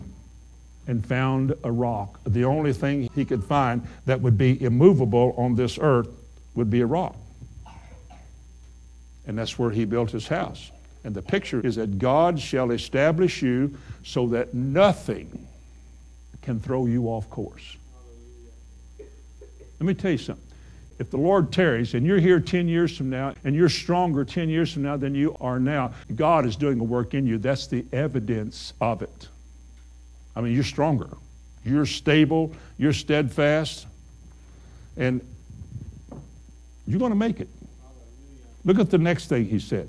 and 0.86 1.04
found 1.04 1.54
a 1.64 1.72
rock. 1.72 2.20
The 2.24 2.44
only 2.44 2.72
thing 2.72 3.09
he 3.14 3.24
could 3.24 3.42
find 3.42 3.86
that 4.04 4.20
would 4.20 4.38
be 4.38 4.62
immovable 4.62 5.34
on 5.36 5.57
this 5.57 5.78
earth 5.80 6.09
would 6.54 6.70
be 6.70 6.82
a 6.82 6.86
rock. 6.86 7.16
And 9.26 9.36
that's 9.36 9.59
where 9.59 9.70
he 9.70 9.84
built 9.84 10.11
his 10.11 10.28
house. 10.28 10.70
And 11.02 11.14
the 11.14 11.22
picture 11.22 11.61
is 11.61 11.76
that 11.76 11.98
God 11.98 12.38
shall 12.38 12.70
establish 12.70 13.42
you 13.42 13.76
so 14.04 14.28
that 14.28 14.54
nothing 14.54 15.48
can 16.42 16.61
throw 16.61 16.86
you 16.86 17.07
off 17.07 17.28
course. 17.30 17.76
Let 19.79 19.87
me 19.87 19.95
tell 19.95 20.11
you 20.11 20.18
something. 20.18 20.45
If 20.99 21.11
the 21.11 21.18
Lord 21.18 21.53
tarries 21.53 21.93
and 21.93 22.07
you're 22.07 22.18
here 22.18 22.41
10 22.41 22.68
years 22.68 22.97
from 22.97 23.11
now 23.11 23.35
and 23.45 23.55
you're 23.55 23.68
stronger 23.68 24.24
10 24.24 24.49
years 24.49 24.72
from 24.72 24.83
now 24.83 24.97
than 24.97 25.14
you 25.14 25.37
are 25.41 25.61
now, 25.61 25.93
God 26.14 26.47
is 26.47 26.57
doing 26.57 26.81
a 26.81 26.85
work 26.85 27.12
in 27.12 27.27
you. 27.27 27.37
That's 27.37 27.66
the 27.66 27.85
evidence 27.93 28.72
of 28.81 29.03
it. 29.03 29.29
I 30.35 30.41
mean, 30.41 30.55
you're 30.55 30.64
stronger. 30.64 31.11
You're 31.64 31.85
stable. 31.85 32.55
You're 32.79 32.95
steadfast. 32.95 33.87
And 34.97 35.20
you're 36.87 36.99
going 36.99 37.12
to 37.12 37.16
make 37.16 37.41
it. 37.41 37.49
Look 38.64 38.79
at 38.79 38.91
the 38.91 38.99
next 38.99 39.29
thing 39.29 39.45
he 39.45 39.59
said. 39.59 39.89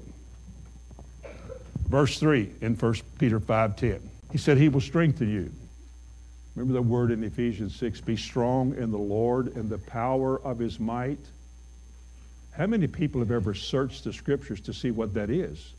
Verse 1.87 2.19
3 2.19 2.51
in 2.61 2.75
1 2.75 2.95
Peter 3.17 3.39
5.10. 3.39 4.01
He 4.31 4.37
said, 4.37 4.57
he 4.57 4.67
will 4.67 4.81
strengthen 4.81 5.29
you. 5.29 5.51
Remember 6.57 6.73
the 6.73 6.81
word 6.81 7.11
in 7.11 7.23
Ephesians 7.23 7.75
6, 7.75 8.01
be 8.01 8.17
strong 8.17 8.75
in 8.77 8.89
the 8.89 8.97
Lord 8.97 9.55
and 9.55 9.69
the 9.69 9.77
power 9.77 10.41
of 10.41 10.57
his 10.57 10.79
might. 10.79 11.19
How 12.49 12.65
many 12.65 12.87
people 12.87 13.21
have 13.21 13.29
ever 13.29 13.53
searched 13.53 14.03
the 14.03 14.11
scriptures 14.11 14.59
to 14.61 14.73
see 14.73 14.89
what 14.89 15.13
that 15.13 15.29
is? 15.29 15.73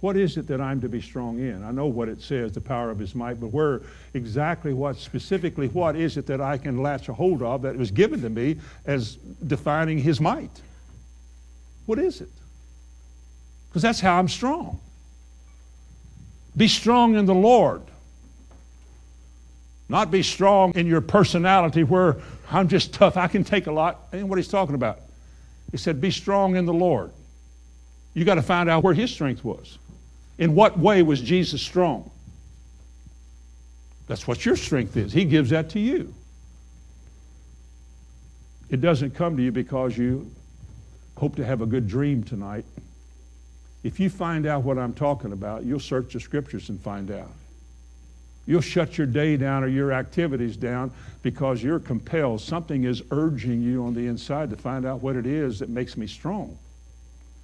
What 0.00 0.18
is 0.18 0.36
it 0.36 0.48
that 0.48 0.60
I'm 0.60 0.82
to 0.82 0.90
be 0.90 1.00
strong 1.00 1.38
in? 1.38 1.64
I 1.64 1.70
know 1.70 1.86
what 1.86 2.10
it 2.10 2.20
says, 2.20 2.52
the 2.52 2.60
power 2.60 2.90
of 2.90 2.98
his 2.98 3.14
might, 3.14 3.40
but 3.40 3.46
where 3.46 3.80
exactly 4.12 4.74
what, 4.74 4.96
specifically, 4.96 5.68
what 5.68 5.96
is 5.96 6.18
it 6.18 6.26
that 6.26 6.42
I 6.42 6.58
can 6.58 6.82
latch 6.82 7.08
a 7.08 7.14
hold 7.14 7.42
of 7.42 7.62
that 7.62 7.74
was 7.74 7.90
given 7.90 8.20
to 8.20 8.28
me 8.28 8.56
as 8.84 9.14
defining 9.46 9.96
his 9.96 10.20
might? 10.20 10.60
What 11.86 11.98
is 11.98 12.20
it? 12.20 12.28
Because 13.70 13.80
that's 13.80 14.00
how 14.00 14.18
I'm 14.18 14.28
strong. 14.28 14.78
Be 16.54 16.68
strong 16.68 17.14
in 17.14 17.24
the 17.24 17.34
Lord. 17.34 17.80
Not 19.88 20.10
be 20.10 20.22
strong 20.22 20.74
in 20.74 20.86
your 20.86 21.00
personality 21.00 21.84
where 21.84 22.16
I'm 22.50 22.68
just 22.68 22.92
tough, 22.94 23.16
I 23.16 23.28
can 23.28 23.44
take 23.44 23.66
a 23.66 23.72
lot. 23.72 24.00
And 24.12 24.28
what 24.28 24.38
he's 24.38 24.48
talking 24.48 24.74
about. 24.74 25.00
He 25.70 25.76
said, 25.76 26.00
Be 26.00 26.10
strong 26.10 26.56
in 26.56 26.66
the 26.66 26.74
Lord. 26.74 27.10
You 28.14 28.24
got 28.24 28.36
to 28.36 28.42
find 28.42 28.70
out 28.70 28.82
where 28.82 28.94
his 28.94 29.10
strength 29.10 29.44
was. 29.44 29.78
In 30.38 30.54
what 30.54 30.78
way 30.78 31.02
was 31.02 31.20
Jesus 31.20 31.62
strong? 31.62 32.10
That's 34.06 34.26
what 34.26 34.44
your 34.44 34.56
strength 34.56 34.96
is. 34.96 35.12
He 35.12 35.24
gives 35.24 35.50
that 35.50 35.70
to 35.70 35.80
you. 35.80 36.14
It 38.70 38.80
doesn't 38.80 39.14
come 39.14 39.36
to 39.36 39.42
you 39.42 39.52
because 39.52 39.96
you 39.96 40.30
hope 41.16 41.36
to 41.36 41.44
have 41.44 41.62
a 41.62 41.66
good 41.66 41.88
dream 41.88 42.22
tonight 42.24 42.64
If 43.82 44.00
you 44.00 44.10
find 44.10 44.46
out 44.46 44.64
what 44.64 44.78
I'm 44.78 44.92
talking 44.92 45.32
about, 45.32 45.64
you'll 45.64 45.78
search 45.78 46.12
the 46.12 46.20
scriptures 46.20 46.70
and 46.70 46.80
find 46.80 47.10
out. 47.10 47.30
You'll 48.46 48.60
shut 48.60 48.96
your 48.96 49.06
day 49.06 49.36
down 49.36 49.64
or 49.64 49.68
your 49.68 49.92
activities 49.92 50.56
down 50.56 50.92
because 51.22 51.62
you're 51.62 51.80
compelled. 51.80 52.40
Something 52.40 52.84
is 52.84 53.02
urging 53.10 53.60
you 53.60 53.84
on 53.84 53.94
the 53.94 54.06
inside 54.06 54.50
to 54.50 54.56
find 54.56 54.86
out 54.86 55.02
what 55.02 55.16
it 55.16 55.26
is 55.26 55.58
that 55.58 55.68
makes 55.68 55.96
me 55.96 56.06
strong. 56.06 56.56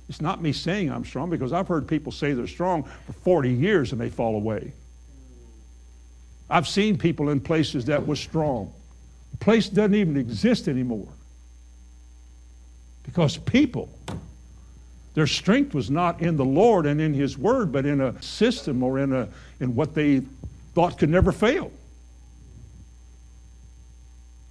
It's 0.08 0.20
not 0.20 0.40
me 0.40 0.52
saying 0.52 0.92
I'm 0.92 1.04
strong 1.04 1.30
because 1.30 1.52
I've 1.52 1.68
heard 1.68 1.88
people 1.88 2.12
say 2.12 2.32
they're 2.32 2.46
strong 2.46 2.84
for 3.06 3.12
40 3.12 3.52
years 3.52 3.92
and 3.92 4.00
they 4.00 4.10
fall 4.10 4.36
away. 4.36 4.72
I've 6.48 6.68
seen 6.68 6.98
people 6.98 7.30
in 7.30 7.40
places 7.40 7.86
that 7.86 8.06
were 8.06 8.16
strong. 8.16 8.72
The 9.32 9.38
place 9.38 9.68
doesn't 9.68 9.94
even 9.94 10.16
exist 10.16 10.68
anymore 10.68 11.08
because 13.04 13.38
people 13.38 13.88
their 15.14 15.26
strength 15.26 15.74
was 15.74 15.90
not 15.90 16.22
in 16.22 16.36
the 16.36 16.44
Lord 16.44 16.86
and 16.86 17.00
in 17.00 17.12
His 17.12 17.36
Word, 17.36 17.70
but 17.70 17.84
in 17.84 18.00
a 18.00 18.20
system 18.22 18.82
or 18.82 18.98
in, 18.98 19.12
a, 19.12 19.28
in 19.60 19.74
what 19.74 19.94
they 19.94 20.22
thought 20.74 20.98
could 20.98 21.10
never 21.10 21.32
fail. 21.32 21.70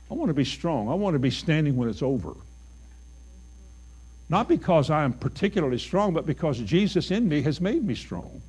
I 0.10 0.14
want 0.14 0.30
to 0.30 0.34
be 0.34 0.46
strong. 0.46 0.90
I 0.90 0.94
want 0.94 1.14
to 1.14 1.20
be 1.20 1.32
standing 1.32 1.78
when 1.78 1.90
it's 1.90 2.02
over. 2.02 2.34
Not 4.30 4.48
because 4.48 4.90
I 4.90 5.04
am 5.04 5.14
particularly 5.14 5.78
strong, 5.78 6.14
but 6.14 6.26
because 6.26 6.60
Jesus 6.60 7.12
in 7.12 7.28
me 7.28 7.42
has 7.42 7.60
made 7.60 7.84
me 7.84 7.96
strong. 7.96 8.42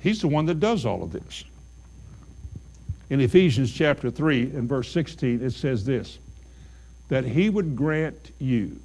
He's 0.00 0.20
the 0.20 0.28
one 0.28 0.46
that 0.46 0.60
does 0.60 0.86
all 0.86 1.02
of 1.02 1.12
this. 1.12 1.44
In 3.10 3.20
Ephesians 3.20 3.72
chapter 3.72 4.10
3 4.10 4.42
and 4.54 4.68
verse 4.68 4.90
16, 4.92 5.42
it 5.42 5.52
says 5.52 5.84
this 5.84 6.18
that 7.08 7.24
He 7.24 7.48
would 7.48 7.74
grant 7.74 8.32
you, 8.38 8.78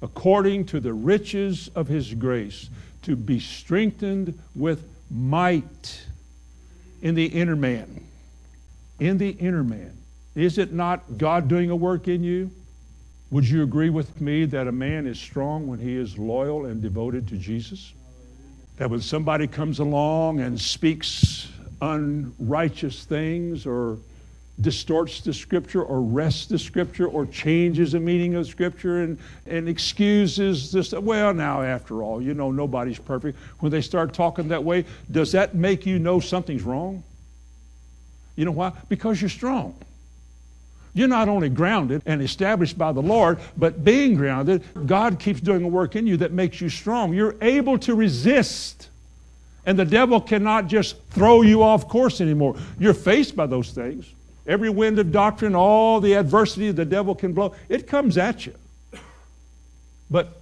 according 0.00 0.66
to 0.66 0.78
the 0.78 0.92
riches 0.92 1.68
of 1.74 1.88
His 1.88 2.14
grace, 2.14 2.70
to 3.02 3.16
be 3.16 3.40
strengthened 3.40 4.38
with 4.54 4.88
might 5.10 6.06
in 7.04 7.14
the 7.14 7.26
inner 7.26 7.54
man. 7.54 8.02
In 8.98 9.18
the 9.18 9.30
inner 9.30 9.62
man. 9.62 9.96
Is 10.34 10.58
it 10.58 10.72
not 10.72 11.18
God 11.18 11.46
doing 11.46 11.70
a 11.70 11.76
work 11.76 12.08
in 12.08 12.24
you? 12.24 12.50
Would 13.30 13.46
you 13.48 13.62
agree 13.62 13.90
with 13.90 14.20
me 14.20 14.46
that 14.46 14.66
a 14.66 14.72
man 14.72 15.06
is 15.06 15.20
strong 15.20 15.66
when 15.66 15.78
he 15.78 15.94
is 15.94 16.18
loyal 16.18 16.64
and 16.64 16.80
devoted 16.80 17.28
to 17.28 17.36
Jesus? 17.36 17.92
That 18.78 18.90
when 18.90 19.02
somebody 19.02 19.46
comes 19.46 19.78
along 19.78 20.40
and 20.40 20.58
speaks 20.58 21.48
unrighteous 21.80 23.04
things 23.04 23.66
or 23.66 23.98
distorts 24.60 25.20
the 25.20 25.34
scripture 25.34 25.82
or 25.82 26.00
wrests 26.00 26.46
the 26.46 26.58
scripture 26.58 27.08
or 27.08 27.26
changes 27.26 27.92
the 27.92 28.00
meaning 28.00 28.36
of 28.36 28.46
scripture 28.46 29.02
and, 29.02 29.18
and 29.46 29.68
excuses 29.68 30.70
this. 30.70 30.92
Well, 30.92 31.34
now, 31.34 31.62
after 31.62 32.02
all, 32.02 32.22
you 32.22 32.34
know, 32.34 32.50
nobody's 32.50 32.98
perfect. 32.98 33.38
When 33.58 33.72
they 33.72 33.80
start 33.80 34.14
talking 34.14 34.48
that 34.48 34.62
way, 34.62 34.84
does 35.10 35.32
that 35.32 35.54
make 35.54 35.86
you 35.86 35.98
know 35.98 36.20
something's 36.20 36.62
wrong? 36.62 37.02
You 38.36 38.44
know 38.44 38.52
why? 38.52 38.72
Because 38.88 39.20
you're 39.20 39.28
strong. 39.28 39.74
You're 40.92 41.08
not 41.08 41.28
only 41.28 41.48
grounded 41.48 42.02
and 42.06 42.22
established 42.22 42.78
by 42.78 42.92
the 42.92 43.02
Lord, 43.02 43.40
but 43.56 43.84
being 43.84 44.14
grounded, 44.14 44.62
God 44.86 45.18
keeps 45.18 45.40
doing 45.40 45.64
a 45.64 45.68
work 45.68 45.96
in 45.96 46.06
you 46.06 46.16
that 46.18 46.30
makes 46.30 46.60
you 46.60 46.68
strong. 46.68 47.12
You're 47.12 47.34
able 47.42 47.78
to 47.78 47.96
resist. 47.96 48.88
And 49.66 49.76
the 49.76 49.84
devil 49.84 50.20
cannot 50.20 50.68
just 50.68 50.96
throw 51.10 51.42
you 51.42 51.64
off 51.64 51.88
course 51.88 52.20
anymore. 52.20 52.54
You're 52.78 52.94
faced 52.94 53.34
by 53.34 53.46
those 53.46 53.72
things. 53.72 54.06
Every 54.46 54.70
wind 54.70 54.98
of 54.98 55.10
doctrine, 55.10 55.54
all 55.54 56.00
the 56.00 56.14
adversity 56.14 56.70
the 56.70 56.84
devil 56.84 57.14
can 57.14 57.32
blow, 57.32 57.54
it 57.68 57.86
comes 57.86 58.18
at 58.18 58.46
you. 58.46 58.54
But 60.10 60.40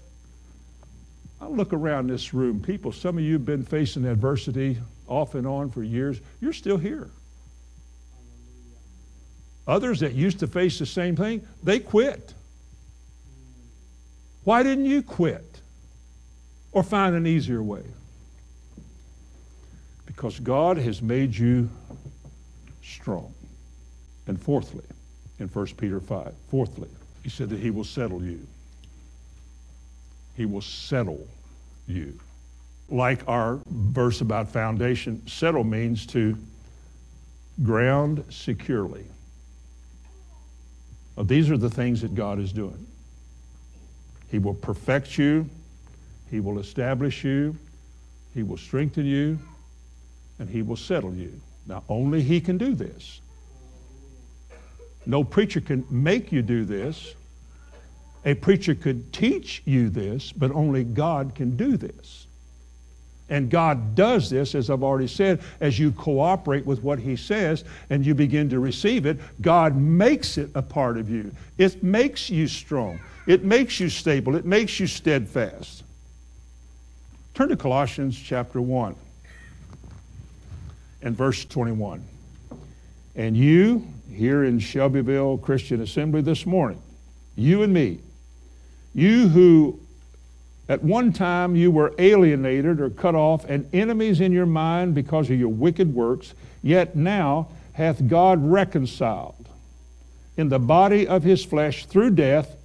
I 1.41 1.47
look 1.47 1.73
around 1.73 2.09
this 2.09 2.35
room, 2.35 2.61
people, 2.61 2.93
some 2.93 3.19
of 3.19 3.25
you 3.25 3.35
have 3.35 3.47
been 3.47 3.65
facing 3.65 4.05
adversity 4.05 4.79
off 5.07 5.35
and 5.35 5.47
on 5.47 5.71
for 5.71 5.83
years. 5.83 6.21
You're 6.41 6.53
still 6.53 6.79
here. 6.79 7.11
Others 9.67 10.01
that 10.01 10.15
used 10.15 10.41
to 10.41 10.47
face 10.47 10.79
the 10.79 10.87
same 10.87 11.15
thing, 11.15 11.47
they 11.63 11.79
quit. 11.79 12.35
Why 14.45 14.65
didn't 14.65 14.87
you 14.87 15.03
quit 15.03 15.61
or 16.73 16.83
find 16.83 17.15
an 17.15 17.27
easier 17.27 17.63
way? 17.63 17.85
Because 20.07 20.41
God 20.41 20.79
has 20.79 21.01
made 21.01 21.37
you 21.37 21.71
strong. 22.83 23.33
And 24.33 24.41
fourthly, 24.41 24.85
in 25.41 25.49
1 25.49 25.67
Peter 25.77 26.01
5, 26.01 26.33
fourthly, 26.49 26.89
he 27.23 27.29
said 27.29 27.51
that 27.51 27.61
he 27.61 27.69
will 27.69 27.85
settle 27.85 28.25
you. 28.25 28.41
He 30.39 30.47
will 30.47 30.63
settle 30.63 31.29
you. 31.87 32.19
Like 32.89 33.29
our 33.29 33.61
verse 33.67 34.23
about 34.23 34.51
foundation, 34.51 35.21
settle 35.27 35.65
means 35.65 36.07
to 36.07 36.39
ground 37.63 38.25
securely. 38.31 39.05
Now, 41.19 41.25
these 41.25 41.51
are 41.51 41.59
the 41.59 41.69
things 41.69 42.01
that 42.01 42.15
God 42.15 42.39
is 42.39 42.55
doing. 42.55 42.87
He 44.31 44.39
will 44.39 44.55
perfect 44.55 45.19
you, 45.19 45.47
He 46.31 46.41
will 46.41 46.59
establish 46.59 47.23
you, 47.23 47.55
He 48.33 48.43
will 48.43 48.57
strengthen 48.57 49.05
you, 49.05 49.39
and 50.39 50.49
He 50.49 50.63
will 50.63 50.77
settle 50.77 51.13
you. 51.13 51.39
Now, 51.67 51.85
only 51.91 52.23
He 52.23 52.41
can 52.41 52.57
do 52.57 52.75
this. 52.75 53.21
No 55.07 55.25
preacher 55.25 55.61
can 55.61 55.85
make 55.91 56.33
you 56.33 56.43
do 56.43 56.65
this. 56.65 57.15
A 58.25 58.35
preacher 58.35 58.75
could 58.75 59.13
teach 59.13 59.63
you 59.65 59.91
this, 59.91 60.31
but 60.31 60.53
only 60.53 60.85
God 60.85 61.35
can 61.35 61.57
do 61.57 61.77
this. 61.77 62.27
And 63.29 63.51
God 63.51 63.95
does 63.95 64.29
this, 64.29 64.55
as 64.55 64.69
I've 64.69 64.83
already 64.83 65.09
said, 65.09 65.41
as 65.61 65.79
you 65.79 65.91
cooperate 65.93 66.67
with 66.67 66.83
what 66.83 66.99
He 66.99 67.17
says 67.17 67.65
and 67.89 68.05
you 68.05 68.15
begin 68.15 68.51
to 68.51 68.61
receive 68.61 69.07
it, 69.07 69.19
God 69.41 69.75
makes 69.75 70.37
it 70.37 70.51
a 70.55 70.63
part 70.63 70.99
of 70.99 71.09
you. 71.09 71.33
It 71.57 71.83
makes 71.83 72.29
you 72.29 72.47
strong, 72.47 73.01
it 73.27 73.43
makes 73.43 73.81
you 73.81 73.89
stable, 73.89 74.37
it 74.37 74.45
makes 74.45 74.79
you 74.79 74.87
steadfast. 74.87 75.83
Turn 77.35 77.49
to 77.49 77.57
Colossians 77.57 78.21
chapter 78.21 78.61
1 78.61 78.95
and 81.01 81.17
verse 81.17 81.45
21. 81.47 82.05
And 83.15 83.37
you, 83.37 83.87
here 84.11 84.45
in 84.45 84.59
Shelbyville 84.59 85.39
Christian 85.39 85.83
Assembly 85.83 86.23
this 86.23 86.47
morning, 86.47 86.83
you 87.37 87.63
and 87.63 87.73
me, 87.73 88.01
you 88.95 89.29
who 89.29 89.79
at 90.69 90.83
one 90.83 91.13
time 91.13 91.55
you 91.57 91.71
were 91.71 91.95
alienated 91.99 92.81
or 92.81 92.89
cut 92.89 93.15
off 93.15 93.45
and 93.45 93.69
enemies 93.75 94.21
in 94.21 94.33
your 94.33 94.47
mind 94.47 94.95
because 94.95 95.29
of 95.29 95.39
your 95.39 95.49
wicked 95.49 95.93
works, 95.93 96.35
yet 96.63 96.97
now 96.97 97.49
hath 97.73 98.09
God 98.09 98.43
reconciled 98.43 99.49
in 100.37 100.49
the 100.49 100.59
body 100.59 101.07
of 101.07 101.23
his 101.23 101.45
flesh 101.45 101.85
through 101.87 102.11
death. 102.11 102.57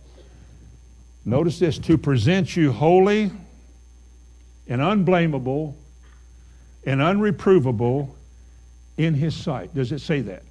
Notice 1.26 1.60
this 1.60 1.78
to 1.80 1.98
present 1.98 2.56
you 2.56 2.72
holy 2.72 3.32
and 4.68 4.82
unblameable 4.82 5.76
and 6.86 7.02
unreprovable 7.02 8.16
in 8.98 9.14
his 9.14 9.36
sight. 9.36 9.74
Does 9.74 9.92
it 9.92 10.00
say 10.00 10.22
that? 10.22 10.44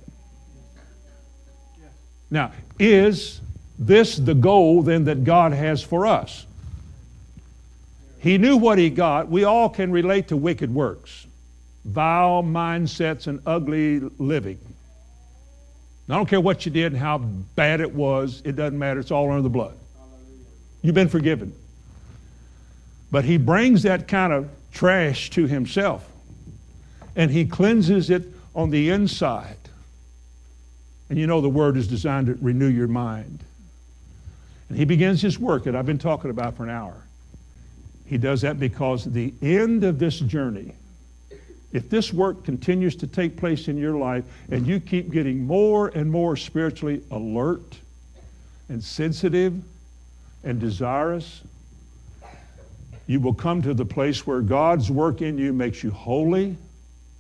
Now, 2.30 2.52
is 2.78 3.40
this 3.78 4.16
the 4.16 4.34
goal 4.34 4.82
then 4.82 5.04
that 5.04 5.24
God 5.24 5.52
has 5.52 5.82
for 5.82 6.06
us? 6.06 6.46
He 8.18 8.38
knew 8.38 8.56
what 8.56 8.78
he 8.78 8.90
got. 8.90 9.28
We 9.28 9.44
all 9.44 9.68
can 9.68 9.92
relate 9.92 10.28
to 10.28 10.36
wicked 10.36 10.72
works, 10.74 11.26
vile 11.84 12.42
mindsets, 12.42 13.26
and 13.26 13.40
ugly 13.46 14.00
living. 14.18 14.58
I 16.08 16.14
don't 16.14 16.28
care 16.28 16.40
what 16.40 16.64
you 16.66 16.72
did 16.72 16.92
and 16.92 17.00
how 17.00 17.18
bad 17.18 17.80
it 17.80 17.92
was, 17.92 18.42
it 18.44 18.56
doesn't 18.56 18.78
matter. 18.78 19.00
It's 19.00 19.10
all 19.10 19.30
under 19.30 19.42
the 19.42 19.48
blood. 19.48 19.76
You've 20.82 20.94
been 20.94 21.08
forgiven. 21.08 21.52
But 23.10 23.24
he 23.24 23.38
brings 23.38 23.82
that 23.82 24.08
kind 24.08 24.32
of 24.32 24.48
trash 24.72 25.30
to 25.30 25.46
himself 25.46 26.08
and 27.16 27.30
he 27.30 27.46
cleanses 27.46 28.10
it 28.10 28.24
on 28.56 28.70
the 28.70 28.88
inside. 28.88 29.58
And 31.08 31.18
you 31.18 31.28
know 31.28 31.40
the 31.40 31.48
word 31.48 31.76
is 31.76 31.86
designed 31.86 32.26
to 32.26 32.34
renew 32.40 32.66
your 32.66 32.88
mind. 32.88 33.44
And 34.68 34.76
he 34.76 34.84
begins 34.84 35.22
his 35.22 35.38
work 35.38 35.64
that 35.64 35.76
I've 35.76 35.86
been 35.86 35.98
talking 35.98 36.30
about 36.30 36.56
for 36.56 36.64
an 36.64 36.70
hour. 36.70 36.96
He 38.06 38.18
does 38.18 38.40
that 38.40 38.58
because 38.58 39.04
the 39.04 39.32
end 39.42 39.84
of 39.84 39.98
this 40.00 40.18
journey, 40.18 40.72
if 41.72 41.90
this 41.90 42.12
work 42.12 42.44
continues 42.44 42.96
to 42.96 43.06
take 43.06 43.36
place 43.36 43.68
in 43.68 43.76
your 43.76 43.96
life 43.96 44.24
and 44.50 44.66
you 44.66 44.80
keep 44.80 45.12
getting 45.12 45.46
more 45.46 45.88
and 45.88 46.10
more 46.10 46.36
spiritually 46.36 47.02
alert 47.10 47.78
and 48.68 48.82
sensitive 48.82 49.54
and 50.42 50.58
desirous, 50.58 51.42
you 53.06 53.20
will 53.20 53.34
come 53.34 53.62
to 53.62 53.74
the 53.74 53.84
place 53.84 54.26
where 54.26 54.40
God's 54.40 54.90
work 54.90 55.20
in 55.20 55.36
you 55.36 55.52
makes 55.52 55.84
you 55.84 55.90
holy, 55.90 56.56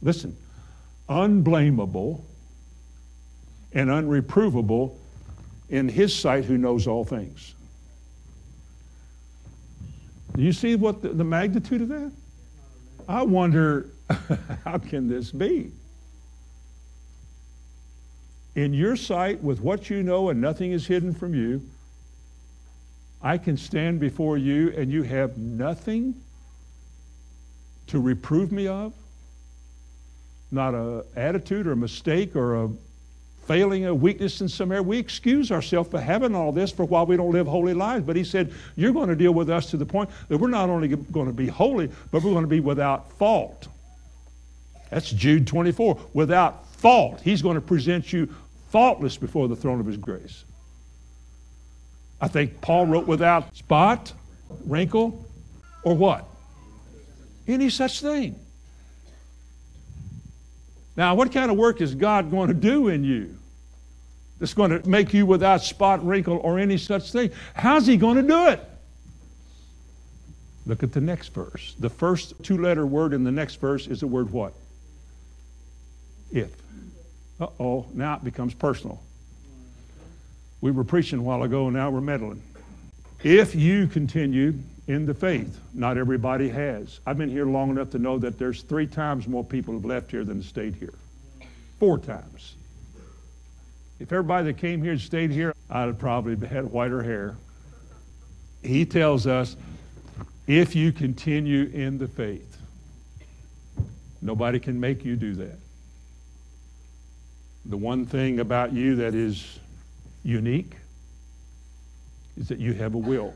listen, 0.02 0.36
unblameable, 1.08 2.24
and 3.72 3.90
unreprovable 3.90 4.96
in 5.68 5.88
his 5.88 6.14
sight 6.14 6.44
who 6.44 6.56
knows 6.56 6.86
all 6.86 7.04
things. 7.04 7.54
Do 10.34 10.42
you 10.42 10.52
see 10.52 10.76
what 10.76 11.02
the, 11.02 11.08
the 11.08 11.24
magnitude 11.24 11.82
of 11.82 11.88
that? 11.88 12.12
I 13.08 13.22
wonder, 13.22 13.90
how 14.64 14.78
can 14.78 15.08
this 15.08 15.30
be? 15.30 15.72
In 18.54 18.72
your 18.72 18.96
sight, 18.96 19.42
with 19.42 19.60
what 19.60 19.90
you 19.90 20.02
know, 20.02 20.30
and 20.30 20.40
nothing 20.40 20.72
is 20.72 20.86
hidden 20.86 21.12
from 21.14 21.34
you, 21.34 21.62
I 23.22 23.38
can 23.38 23.56
stand 23.56 24.00
before 24.00 24.38
you 24.38 24.72
and 24.76 24.90
you 24.90 25.02
have 25.02 25.36
nothing 25.36 26.14
to 27.88 28.00
reprove 28.00 28.52
me 28.52 28.66
of? 28.66 28.92
Not 30.50 30.74
a 30.74 31.04
attitude 31.16 31.66
or 31.66 31.72
a 31.72 31.76
mistake 31.76 32.36
or 32.36 32.64
a 32.64 32.70
failing, 33.46 33.86
a 33.86 33.94
weakness 33.94 34.40
in 34.40 34.48
some 34.48 34.72
area. 34.72 34.82
We 34.82 34.98
excuse 34.98 35.50
ourselves 35.52 35.90
for 35.90 36.00
having 36.00 36.34
all 36.34 36.52
this 36.52 36.70
for 36.70 36.84
while 36.84 37.06
we 37.06 37.16
don't 37.16 37.32
live 37.32 37.46
holy 37.46 37.74
lives. 37.74 38.04
But 38.04 38.16
he 38.16 38.24
said, 38.24 38.52
You're 38.74 38.92
going 38.92 39.08
to 39.08 39.16
deal 39.16 39.32
with 39.32 39.50
us 39.50 39.70
to 39.70 39.76
the 39.76 39.86
point 39.86 40.10
that 40.28 40.38
we're 40.38 40.48
not 40.48 40.68
only 40.68 40.88
going 40.88 41.26
to 41.26 41.32
be 41.32 41.46
holy, 41.46 41.90
but 42.10 42.22
we're 42.22 42.32
going 42.32 42.44
to 42.44 42.48
be 42.48 42.60
without 42.60 43.12
fault. 43.12 43.68
That's 44.90 45.10
Jude 45.10 45.46
24. 45.46 45.98
Without 46.12 46.66
fault. 46.76 47.20
He's 47.22 47.42
going 47.42 47.56
to 47.56 47.60
present 47.60 48.12
you 48.12 48.28
faultless 48.70 49.16
before 49.16 49.48
the 49.48 49.56
throne 49.56 49.80
of 49.80 49.86
his 49.86 49.96
grace. 49.96 50.44
I 52.20 52.28
think 52.28 52.60
Paul 52.60 52.86
wrote 52.86 53.06
without 53.06 53.54
spot, 53.56 54.12
wrinkle, 54.64 55.24
or 55.82 55.94
what? 55.94 56.24
Any 57.46 57.70
such 57.70 58.00
thing. 58.00 58.38
Now, 60.96 61.14
what 61.14 61.32
kind 61.32 61.50
of 61.50 61.56
work 61.56 61.80
is 61.80 61.94
God 61.94 62.30
going 62.30 62.48
to 62.48 62.54
do 62.54 62.88
in 62.88 63.04
you 63.04 63.36
that's 64.38 64.54
going 64.54 64.70
to 64.70 64.88
make 64.88 65.12
you 65.12 65.26
without 65.26 65.62
spot, 65.62 66.04
wrinkle, 66.04 66.38
or 66.38 66.58
any 66.58 66.78
such 66.78 67.12
thing? 67.12 67.30
How's 67.54 67.86
He 67.86 67.96
going 67.96 68.16
to 68.16 68.22
do 68.22 68.48
it? 68.48 68.60
Look 70.66 70.82
at 70.82 70.92
the 70.92 71.00
next 71.00 71.28
verse. 71.28 71.74
The 71.78 71.90
first 71.90 72.34
two 72.42 72.58
letter 72.58 72.86
word 72.86 73.12
in 73.12 73.22
the 73.22 73.30
next 73.30 73.60
verse 73.60 73.86
is 73.86 74.00
the 74.00 74.06
word 74.06 74.32
what? 74.32 74.52
If. 76.32 76.50
Uh 77.38 77.48
oh, 77.60 77.86
now 77.92 78.14
it 78.16 78.24
becomes 78.24 78.54
personal. 78.54 79.00
We 80.60 80.70
were 80.70 80.84
preaching 80.84 81.18
a 81.18 81.22
while 81.22 81.42
ago, 81.42 81.66
and 81.66 81.76
now 81.76 81.90
we're 81.90 82.00
meddling. 82.00 82.42
If 83.22 83.54
you 83.54 83.86
continue 83.86 84.54
in 84.88 85.04
the 85.04 85.14
faith, 85.14 85.58
not 85.74 85.98
everybody 85.98 86.48
has. 86.48 87.00
I've 87.06 87.18
been 87.18 87.30
here 87.30 87.46
long 87.46 87.70
enough 87.70 87.90
to 87.90 87.98
know 87.98 88.18
that 88.18 88.38
there's 88.38 88.62
three 88.62 88.86
times 88.86 89.26
more 89.26 89.44
people 89.44 89.74
have 89.74 89.84
left 89.84 90.10
here 90.10 90.24
than 90.24 90.42
stayed 90.42 90.76
here. 90.76 90.94
Four 91.80 91.98
times. 91.98 92.54
If 93.98 94.12
everybody 94.12 94.46
that 94.46 94.58
came 94.58 94.82
here 94.82 94.92
had 94.92 95.00
stayed 95.00 95.30
here, 95.30 95.54
I'd 95.68 95.86
have 95.86 95.98
probably 95.98 96.46
had 96.46 96.66
whiter 96.66 97.02
hair. 97.02 97.36
He 98.62 98.84
tells 98.84 99.26
us 99.26 99.56
if 100.46 100.76
you 100.76 100.92
continue 100.92 101.64
in 101.72 101.98
the 101.98 102.06
faith, 102.06 102.58
nobody 104.22 104.60
can 104.60 104.78
make 104.78 105.04
you 105.04 105.16
do 105.16 105.34
that. 105.34 105.58
The 107.64 107.76
one 107.76 108.06
thing 108.06 108.38
about 108.38 108.72
you 108.72 108.96
that 108.96 109.14
is 109.14 109.58
unique 110.22 110.76
is 112.36 112.48
that 112.48 112.58
you 112.58 112.74
have 112.74 112.94
a 112.94 112.98
will. 112.98 113.34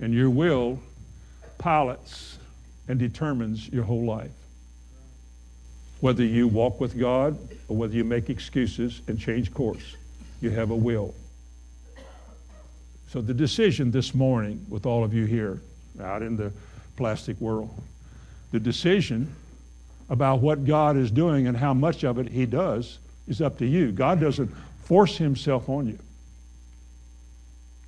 And 0.00 0.14
your 0.14 0.30
will 0.30 0.80
pilots 1.58 2.38
and 2.88 2.98
determines 2.98 3.68
your 3.68 3.84
whole 3.84 4.04
life. 4.04 4.30
Whether 6.00 6.24
you 6.24 6.48
walk 6.48 6.80
with 6.80 6.98
God 6.98 7.38
or 7.68 7.76
whether 7.76 7.94
you 7.94 8.04
make 8.04 8.30
excuses 8.30 9.02
and 9.06 9.18
change 9.18 9.52
course, 9.52 9.96
you 10.40 10.50
have 10.50 10.70
a 10.70 10.76
will. 10.76 11.14
So 13.08 13.20
the 13.20 13.34
decision 13.34 13.90
this 13.90 14.14
morning 14.14 14.64
with 14.68 14.86
all 14.86 15.04
of 15.04 15.12
you 15.12 15.26
here 15.26 15.60
out 16.00 16.22
in 16.22 16.36
the 16.36 16.52
plastic 16.96 17.38
world, 17.40 17.70
the 18.52 18.60
decision 18.60 19.34
about 20.08 20.40
what 20.40 20.64
God 20.64 20.96
is 20.96 21.10
doing 21.10 21.46
and 21.46 21.56
how 21.56 21.74
much 21.74 22.04
of 22.04 22.18
it 22.18 22.28
He 22.28 22.46
does 22.46 22.98
is 23.28 23.40
up 23.40 23.58
to 23.58 23.66
you. 23.66 23.92
God 23.92 24.20
doesn't 24.20 24.52
force 24.84 25.16
Himself 25.18 25.68
on 25.68 25.86
you. 25.86 25.98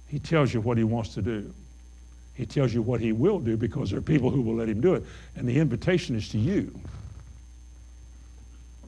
He 0.09 0.19
tells 0.19 0.53
you 0.53 0.61
what 0.61 0.77
He 0.77 0.85
wants 0.85 1.15
to 1.15 1.23
do. 1.23 1.53
He 2.35 2.47
tells 2.47 2.73
you 2.73 2.83
what 2.83 3.01
He 3.01 3.13
will 3.13 3.39
do 3.39 3.57
because 3.57 3.91
there 3.91 3.99
are 3.99 4.03
people 4.03 4.31
who 4.31 4.41
will 4.41 4.57
let 4.57 4.69
Him 4.69 4.81
do 4.81 4.95
it. 4.95 5.05
And 5.37 5.49
the 5.49 5.59
invitation 5.59 6.17
is 6.17 6.29
to 6.31 6.39
you. 6.39 6.75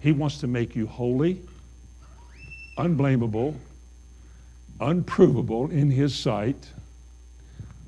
He 0.01 0.13
wants 0.13 0.39
to 0.39 0.47
make 0.47 0.77
you 0.77 0.87
holy, 0.87 1.41
unblameable, 2.77 3.55
unprovable 4.81 5.71
in 5.71 5.91
His 5.91 6.15
sight, 6.15 6.71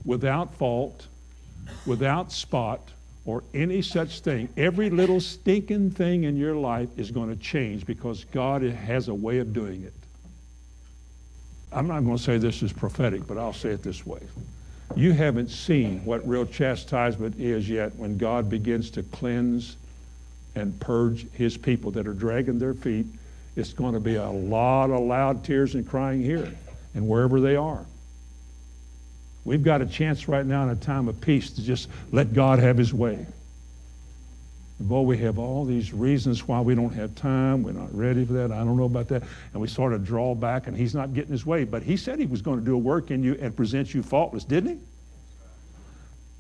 without 0.05 0.55
fault, 0.55 1.07
without 1.85 2.33
spot, 2.33 2.91
or 3.25 3.43
any 3.53 3.83
such 3.83 4.21
thing. 4.21 4.49
Every 4.57 4.89
little 4.89 5.21
stinking 5.21 5.91
thing 5.91 6.25
in 6.25 6.37
your 6.37 6.55
life 6.55 6.89
is 6.97 7.11
going 7.11 7.29
to 7.29 7.37
change 7.37 7.85
because 7.85 8.25
God 8.25 8.63
has 8.63 9.09
a 9.09 9.15
way 9.15 9.39
of 9.39 9.53
doing 9.53 9.83
it. 9.83 9.93
I'm 11.73 11.89
not 11.89 12.05
going 12.05 12.17
to 12.17 12.23
say 12.23 12.39
this 12.39 12.63
is 12.63 12.73
prophetic, 12.73 13.27
but 13.27 13.37
I'll 13.37 13.53
say 13.53 13.71
it 13.71 13.83
this 13.83 14.07
way. 14.07 14.21
You 14.95 15.13
haven't 15.13 15.51
seen 15.51 16.05
what 16.05 16.27
real 16.27 16.47
chastisement 16.47 17.39
is 17.39 17.69
yet 17.69 17.95
when 17.97 18.17
God 18.17 18.49
begins 18.49 18.91
to 18.93 19.03
cleanse 19.03 19.77
and 20.55 20.79
purge 20.81 21.31
his 21.33 21.57
people 21.57 21.91
that 21.93 22.07
are 22.07 22.15
dragging 22.15 22.59
their 22.59 22.75
feet. 22.75 23.07
It's 23.57 23.73
going 23.73 23.95
to 23.95 24.01
be 24.01 24.15
a 24.17 24.29
lot 24.29 24.91
of 24.91 25.01
loud 25.01 25.45
tears 25.45 25.75
and 25.75 25.87
crying 25.87 26.23
here 26.23 26.53
and 26.95 27.07
wherever 27.09 27.41
they 27.41 27.57
are. 27.57 27.85
We've 29.45 29.63
got 29.63 29.81
a 29.81 29.87
chance 29.87 30.29
right 30.29 30.45
now 30.45 30.65
in 30.65 30.71
a 30.71 30.77
time 30.77 31.09
of 31.09 31.21
peace 31.21 31.51
to 31.53 31.63
just 31.63 31.89
let 32.11 32.33
God 32.33 32.59
have 32.59 32.77
his 32.77 32.93
way. 32.93 33.27
And 34.79 34.89
boy, 34.89 35.01
we 35.01 35.19
have 35.19 35.39
all 35.39 35.65
these 35.65 35.93
reasons 35.93 36.47
why 36.47 36.61
we 36.61 36.75
don't 36.75 36.93
have 36.93 37.15
time. 37.15 37.63
We're 37.63 37.73
not 37.73 37.95
ready 37.95 38.25
for 38.25 38.35
that. 38.35 38.53
I 38.53 38.59
don't 38.59 38.77
know 38.77 38.85
about 38.85 39.09
that. 39.09 39.23
And 39.53 39.63
we 39.63 39.69
sort 39.69 39.93
of 39.93 40.05
draw 40.05 40.35
back, 40.35 40.67
and 40.67 40.77
he's 40.77 40.95
not 40.95 41.15
getting 41.15 41.33
his 41.33 41.47
way. 41.47 41.65
But 41.65 41.83
he 41.83 41.97
said 41.97 42.19
he 42.19 42.27
was 42.27 42.43
going 42.43 42.59
to 42.59 42.65
do 42.65 42.75
a 42.75 42.79
work 42.79 43.11
in 43.11 43.23
you 43.23 43.39
and 43.41 43.57
present 43.57 43.95
you 43.95 44.03
faultless, 44.03 44.45
didn't 44.45 44.79
he? 44.79 44.85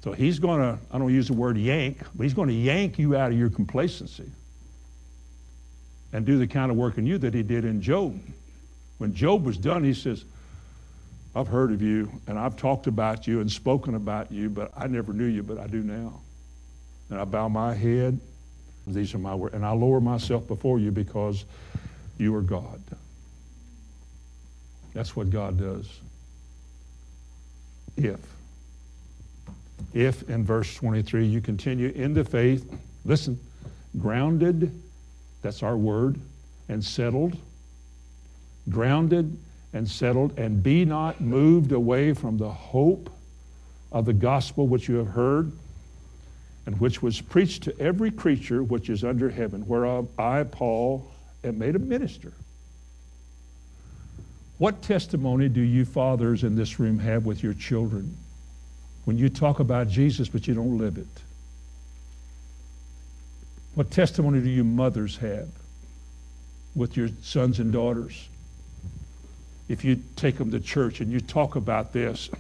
So 0.05 0.12
he's 0.12 0.39
going 0.39 0.61
to, 0.61 0.78
I 0.93 0.99
don't 0.99 1.12
use 1.12 1.28
the 1.28 1.32
word 1.32 1.57
yank, 1.57 1.99
but 2.14 2.24
he's 2.24 2.34
going 2.34 2.49
to 2.49 2.55
yank 2.55 2.99
you 2.99 3.16
out 3.16 3.32
of 3.32 3.39
your 3.39 3.51
complacency 3.51 4.30
and 6.12 6.24
do 6.24 6.39
the 6.39 6.47
kind 6.47 6.70
of 6.70 6.76
work 6.76 6.99
in 6.99 7.07
you 7.07 7.18
that 7.18 7.34
he 7.34 7.43
did 7.43 7.64
in 7.64 7.80
Job. 7.82 8.20
When 8.99 9.14
Job 9.14 9.45
was 9.45 9.57
done, 9.59 9.82
he 9.82 9.95
says, 9.95 10.24
I've 11.34 11.49
heard 11.49 11.72
of 11.72 11.82
you, 11.82 12.11
and 12.26 12.39
I've 12.39 12.57
talked 12.57 12.87
about 12.87 13.26
you 13.26 13.41
and 13.41 13.51
spoken 13.51 13.95
about 13.95 14.30
you, 14.30 14.49
but 14.49 14.70
I 14.76 14.87
never 14.87 15.12
knew 15.12 15.26
you, 15.26 15.43
but 15.43 15.59
I 15.59 15.66
do 15.66 15.82
now. 15.82 16.20
And 17.11 17.20
I 17.20 17.24
bow 17.24 17.48
my 17.48 17.74
head. 17.74 18.18
These 18.86 19.14
are 19.14 19.18
my 19.18 19.34
words. 19.34 19.54
And 19.54 19.64
I 19.64 19.72
lower 19.72 20.00
myself 20.00 20.46
before 20.46 20.78
you 20.78 20.90
because 20.90 21.44
you 22.18 22.34
are 22.34 22.42
God. 22.42 22.80
That's 24.94 25.14
what 25.14 25.30
God 25.30 25.59
does. 25.59 26.00
If. 27.96 28.20
If, 29.92 30.28
in 30.28 30.44
verse 30.44 30.74
23, 30.74 31.26
you 31.26 31.40
continue 31.40 31.88
in 31.94 32.14
the 32.14 32.24
faith, 32.24 32.70
listen, 33.04 33.38
grounded, 33.98 34.72
that's 35.42 35.62
our 35.62 35.76
word, 35.76 36.18
and 36.68 36.84
settled, 36.84 37.36
grounded 38.68 39.36
and 39.72 39.88
settled, 39.88 40.38
and 40.38 40.62
be 40.62 40.84
not 40.84 41.20
moved 41.20 41.72
away 41.72 42.12
from 42.12 42.38
the 42.38 42.48
hope 42.48 43.11
of 43.92 44.07
the 44.07 44.12
gospel 44.12 44.66
which 44.66 44.88
you 44.88 44.96
have 44.96 45.09
heard 45.09 45.52
and 46.66 46.78
which 46.80 47.00
was 47.00 47.20
preached 47.20 47.62
to 47.62 47.80
every 47.80 48.10
creature 48.10 48.62
which 48.62 48.90
is 48.90 49.04
under 49.04 49.30
heaven, 49.30 49.66
whereof 49.66 50.08
I, 50.18 50.42
Paul, 50.42 51.10
am 51.44 51.58
made 51.58 51.76
a 51.76 51.78
minister. 51.78 52.32
What 54.58 54.82
testimony 54.82 55.48
do 55.48 55.60
you 55.60 55.84
fathers 55.84 56.42
in 56.42 56.56
this 56.56 56.80
room 56.80 56.98
have 56.98 57.24
with 57.24 57.42
your 57.42 57.54
children 57.54 58.16
when 59.04 59.16
you 59.16 59.28
talk 59.28 59.60
about 59.60 59.88
Jesus 59.88 60.28
but 60.28 60.48
you 60.48 60.54
don't 60.54 60.78
live 60.78 60.98
it? 60.98 61.06
What 63.74 63.90
testimony 63.90 64.40
do 64.40 64.48
you 64.48 64.64
mothers 64.64 65.18
have 65.18 65.48
with 66.74 66.96
your 66.96 67.10
sons 67.22 67.60
and 67.60 67.72
daughters? 67.72 68.28
If 69.68 69.84
you 69.84 70.02
take 70.16 70.38
them 70.38 70.50
to 70.52 70.60
church 70.60 71.00
and 71.00 71.12
you 71.12 71.20
talk 71.20 71.56
about 71.56 71.92
this, 71.92 72.30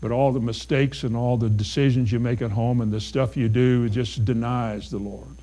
but 0.00 0.10
all 0.10 0.32
the 0.32 0.40
mistakes 0.40 1.04
and 1.04 1.16
all 1.16 1.36
the 1.36 1.50
decisions 1.50 2.10
you 2.10 2.18
make 2.18 2.40
at 2.42 2.50
home 2.50 2.80
and 2.80 2.92
the 2.92 3.00
stuff 3.00 3.36
you 3.36 3.48
do 3.48 3.88
just 3.88 4.24
denies 4.24 4.90
the 4.90 4.98
Lord. 4.98 5.36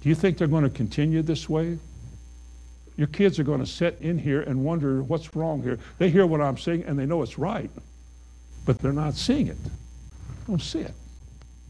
Do 0.00 0.08
you 0.08 0.14
think 0.14 0.38
they're 0.38 0.48
going 0.48 0.64
to 0.64 0.70
continue 0.70 1.22
this 1.22 1.48
way? 1.48 1.78
Your 2.96 3.06
kids 3.06 3.38
are 3.38 3.44
going 3.44 3.60
to 3.60 3.66
sit 3.66 3.98
in 4.00 4.18
here 4.18 4.42
and 4.42 4.64
wonder 4.64 5.02
what's 5.02 5.34
wrong 5.34 5.62
here. 5.62 5.78
They 5.98 6.10
hear 6.10 6.26
what 6.26 6.40
I'm 6.40 6.58
saying 6.58 6.84
and 6.84 6.98
they 6.98 7.06
know 7.06 7.22
it's 7.22 7.38
right, 7.38 7.70
but 8.64 8.78
they're 8.78 8.92
not 8.92 9.14
seeing 9.14 9.48
it. 9.48 9.56
Don't 10.46 10.60
see 10.60 10.80
it. 10.80 10.94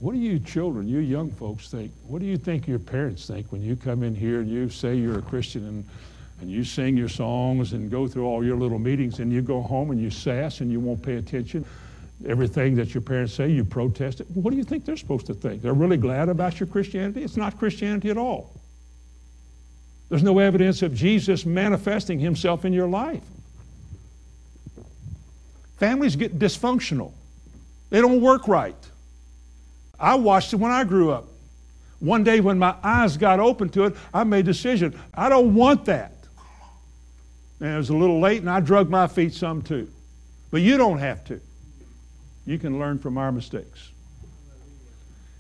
What 0.01 0.13
do 0.15 0.19
you 0.19 0.41
children, 0.41 0.89
you 0.89 0.99
young 0.99 1.31
folks 1.31 1.71
think? 1.71 1.93
What 2.09 2.21
do 2.21 2.27
you 2.27 2.37
think 2.37 2.67
your 2.67 2.81
parents 2.81 3.27
think 3.27 3.53
when 3.53 3.63
you 3.63 3.77
come 3.77 4.03
in 4.03 4.17
here 4.17 4.41
and 4.41 4.51
you 4.51 4.69
say 4.69 4.97
you're 4.97 5.21
a 5.21 5.23
Christian 5.23 5.65
and 5.65 5.85
and 6.43 6.51
you 6.51 6.65
sing 6.65 6.97
your 6.97 7.09
songs 7.09 7.73
and 7.73 7.89
go 7.89 8.09
through 8.09 8.27
all 8.27 8.45
your 8.45 8.57
little 8.57 8.81
meetings 8.81 9.21
and 9.21 9.33
you 9.33 9.41
go 9.41 9.63
home 9.63 9.93
and 9.93 10.01
you 10.01 10.11
sass 10.11 10.61
and 10.61 10.73
you 10.73 10.81
won't 10.81 11.01
pay 11.01 11.15
attention. 11.15 11.65
Everything 12.27 12.75
that 12.75 12.93
your 12.93 13.01
parents 13.01 13.33
say, 13.33 13.49
you 13.49 13.65
protest 13.65 14.21
it. 14.21 14.27
What 14.35 14.51
do 14.51 14.57
you 14.57 14.65
think 14.65 14.85
they're 14.85 14.97
supposed 14.97 15.27
to 15.27 15.35
think? 15.35 15.63
They're 15.63 15.73
really 15.73 15.97
glad 15.97 16.29
about 16.29 16.59
your 16.59 16.67
Christianity? 16.67 17.23
It's 17.23 17.37
not 17.37 17.59
Christianity 17.59 18.11
at 18.11 18.19
all. 18.19 18.61
There's 20.09 20.25
no 20.25 20.41
evidence 20.41 20.83
of 20.83 20.95
Jesus 20.95 21.47
manifesting 21.47 22.19
himself 22.19 22.65
in 22.65 22.73
your 22.73 22.89
life. 22.89 23.23
Families 25.79 26.17
get 26.17 26.41
dysfunctional, 26.41 27.13
they 27.91 28.01
don't 28.01 28.21
work 28.21 28.49
right. 28.49 28.75
I 29.99 30.17
watched 30.17 30.53
it 30.53 30.57
when 30.57 30.73
I 30.73 30.83
grew 30.83 31.13
up. 31.13 31.29
One 32.01 32.25
day 32.25 32.41
when 32.41 32.59
my 32.59 32.75
eyes 32.83 33.17
got 33.17 33.39
open 33.39 33.69
to 33.71 33.85
it, 33.85 33.95
I 34.13 34.25
made 34.25 34.41
a 34.41 34.43
decision. 34.43 34.99
I 35.15 35.29
don't 35.29 35.55
want 35.55 35.85
that. 35.85 36.12
And 37.63 37.73
it 37.73 37.77
was 37.77 37.91
a 37.91 37.97
little 37.97 38.19
late, 38.19 38.41
and 38.41 38.51
I 38.51 38.59
drug 38.59 38.91
my 38.91 39.07
feet 39.07 39.33
some 39.33 39.63
too. 39.63 39.89
But 40.51 40.63
you 40.63 40.77
don't 40.77 40.99
have 40.99 41.25
to. 41.27 41.41
You 42.45 42.59
can 42.59 42.81
learn 42.81 42.99
from 42.99 43.17
our 43.17 43.31
mistakes. 43.31 43.93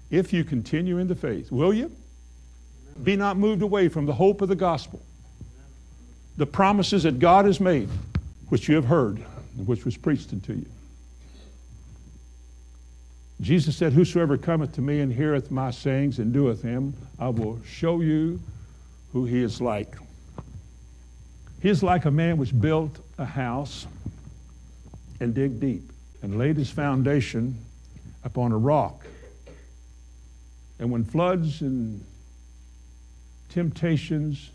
If 0.09 0.33
you 0.33 0.45
continue 0.45 0.99
in 0.99 1.09
the 1.09 1.16
faith, 1.16 1.51
will 1.51 1.75
you? 1.75 1.91
Be 3.03 3.16
not 3.16 3.39
moved 3.39 3.62
away 3.62 3.89
from 3.89 4.07
the 4.07 4.12
hope 4.12 4.41
of 4.41 4.49
the 4.49 4.55
gospel, 4.55 5.03
the 6.37 6.47
promises 6.47 7.03
that 7.03 7.18
God 7.18 7.45
has 7.45 7.59
made, 7.59 7.89
which 8.51 8.68
you 8.68 8.77
have 8.77 8.85
heard, 8.85 9.18
which 9.57 9.85
was 9.85 9.97
preached 9.97 10.33
unto 10.33 10.53
you. 10.53 10.66
Jesus 13.41 13.77
said, 13.77 13.95
Whosoever 13.95 14.37
cometh 14.37 14.75
to 14.75 14.81
me 14.81 15.01
and 15.01 15.12
heareth 15.12 15.51
my 15.51 15.73
sayings 15.73 16.20
and 16.20 16.33
doeth 16.33 16.62
them, 16.62 16.95
I 17.18 17.31
will 17.31 17.59
show 17.66 18.01
you 18.01 18.39
who 19.12 19.25
he 19.25 19.43
is 19.43 19.61
like. 19.61 19.97
He 21.63 21.69
is 21.69 21.81
like 21.81 22.07
a 22.07 22.11
man 22.11 22.39
which 22.39 22.61
built 22.61 22.99
a 23.19 23.25
house 23.25 23.87
and 25.21 25.33
dig 25.33 25.61
deep 25.61 25.93
and 26.21 26.37
laid 26.37 26.57
his 26.57 26.69
foundation 26.71 27.57
upon 28.25 28.51
a 28.51 28.59
rock. 28.59 29.07
And 30.81 30.91
when 30.91 31.05
floods 31.05 31.61
and 31.61 32.05
temptations, 33.49 34.51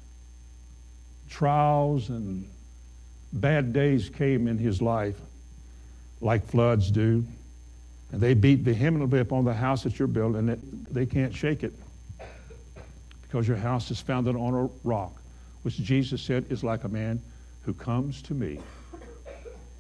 trials, 1.29 2.09
and 2.09 2.45
bad 3.31 3.71
days 3.71 4.09
came 4.09 4.49
in 4.49 4.57
his 4.57 4.81
life, 4.81 5.15
like 6.19 6.45
floods 6.45 6.91
do, 6.91 7.25
and 8.11 8.19
they 8.19 8.33
beat 8.33 8.59
vehemently 8.59 9.19
upon 9.19 9.45
the 9.45 9.53
house 9.53 9.83
that 9.83 9.97
you're 9.97 10.09
building, 10.09 10.85
they 10.91 11.05
can't 11.05 11.33
shake 11.33 11.63
it 11.63 11.71
because 13.21 13.47
your 13.47 13.55
house 13.55 13.91
is 13.91 14.01
founded 14.01 14.35
on 14.35 14.53
a 14.53 14.69
rock 14.85 15.16
which 15.67 15.83
Jesus 15.83 16.21
said 16.21 16.45
is 16.49 16.63
like 16.63 16.85
a 16.85 16.87
man 16.87 17.21
who 17.63 17.73
comes 17.73 18.21
to 18.21 18.33
me, 18.33 18.57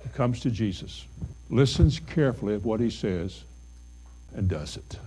who 0.01 0.09
comes 0.09 0.41
to 0.41 0.51
Jesus, 0.51 1.05
listens 1.49 2.01
carefully 2.01 2.55
of 2.55 2.65
what 2.65 2.81
he 2.81 2.89
says, 2.89 3.45
and 4.35 4.49
does 4.49 4.75
it. 4.75 4.99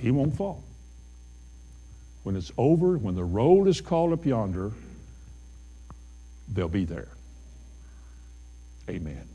He 0.00 0.10
won't 0.10 0.36
fall. 0.36 0.64
When 2.24 2.34
it's 2.34 2.50
over, 2.58 2.98
when 2.98 3.14
the 3.14 3.22
roll 3.22 3.68
is 3.68 3.80
called 3.80 4.12
up 4.12 4.26
yonder, 4.26 4.72
they'll 6.52 6.66
be 6.66 6.84
there. 6.84 7.06
Amen. 8.90 9.28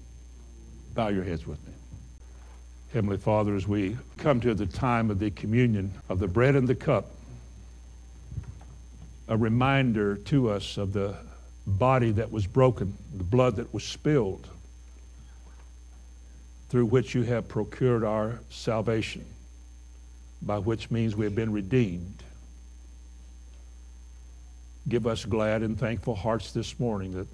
Bow 0.94 1.08
your 1.08 1.24
heads 1.24 1.48
with 1.48 1.66
me. 1.66 1.74
Heavenly 2.94 3.16
Father, 3.16 3.56
as 3.56 3.66
we 3.66 3.96
come 4.18 4.42
to 4.42 4.54
the 4.54 4.66
time 4.66 5.10
of 5.10 5.20
the 5.20 5.32
communion 5.32 5.94
of 6.10 6.20
the 6.20 6.28
bread 6.28 6.58
and 6.58 6.68
the 6.68 6.76
cup, 6.76 7.12
a 9.30 9.38
reminder 9.38 10.16
to 10.16 10.50
us 10.50 10.78
of 10.78 10.92
the 10.92 11.16
body 11.66 12.12
that 12.12 12.32
was 12.32 12.48
broken, 12.48 12.98
the 13.16 13.24
blood 13.24 13.58
that 13.58 13.72
was 13.72 13.84
spilled, 13.84 14.48
through 16.70 16.88
which 16.88 17.14
you 17.14 17.22
have 17.22 17.48
procured 17.48 18.04
our 18.04 18.40
salvation, 18.50 19.24
by 20.42 20.58
which 20.58 20.90
means 20.90 21.16
we 21.16 21.26
have 21.26 21.36
been 21.36 21.54
redeemed. 21.54 22.24
Give 24.88 25.06
us 25.06 25.26
glad 25.26 25.62
and 25.62 25.80
thankful 25.80 26.16
hearts 26.16 26.52
this 26.52 26.80
morning 26.80 27.14
that 27.14 27.28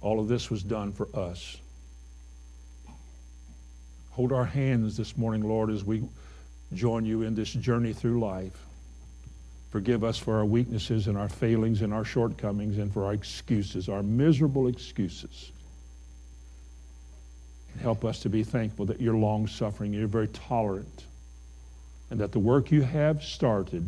all 0.00 0.20
of 0.20 0.28
this 0.28 0.50
was 0.50 0.62
done 0.62 0.92
for 0.92 1.08
us. 1.14 1.56
Hold 4.12 4.30
our 4.30 4.44
hands 4.44 4.96
this 4.96 5.16
morning, 5.16 5.42
Lord, 5.42 5.70
as 5.70 5.82
we 5.82 6.04
join 6.72 7.04
you 7.04 7.22
in 7.22 7.34
this 7.34 7.52
journey 7.52 7.92
through 7.92 8.20
life. 8.20 8.56
Forgive 9.74 10.04
us 10.04 10.16
for 10.16 10.36
our 10.36 10.44
weaknesses 10.44 11.08
and 11.08 11.18
our 11.18 11.28
failings 11.28 11.82
and 11.82 11.92
our 11.92 12.04
shortcomings 12.04 12.78
and 12.78 12.92
for 12.92 13.06
our 13.06 13.12
excuses, 13.12 13.88
our 13.88 14.04
miserable 14.04 14.68
excuses. 14.68 15.50
Help 17.80 18.04
us 18.04 18.20
to 18.20 18.28
be 18.28 18.44
thankful 18.44 18.86
that 18.86 19.00
you're 19.00 19.16
long 19.16 19.48
suffering, 19.48 19.92
you're 19.92 20.06
very 20.06 20.28
tolerant, 20.28 21.06
and 22.08 22.20
that 22.20 22.30
the 22.30 22.38
work 22.38 22.70
you 22.70 22.82
have 22.82 23.24
started, 23.24 23.84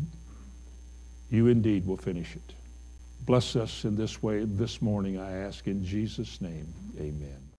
you 1.31 1.47
indeed 1.47 1.87
will 1.87 1.97
finish 1.97 2.35
it. 2.35 2.55
Bless 3.25 3.55
us 3.55 3.85
in 3.85 3.95
this 3.95 4.21
way 4.21 4.45
this 4.45 4.83
morning, 4.83 5.21
I 5.21 5.31
ask 5.43 5.69
in 5.69 5.85
Jesus' 5.85 6.41
name. 6.41 6.67
Amen. 6.99 7.46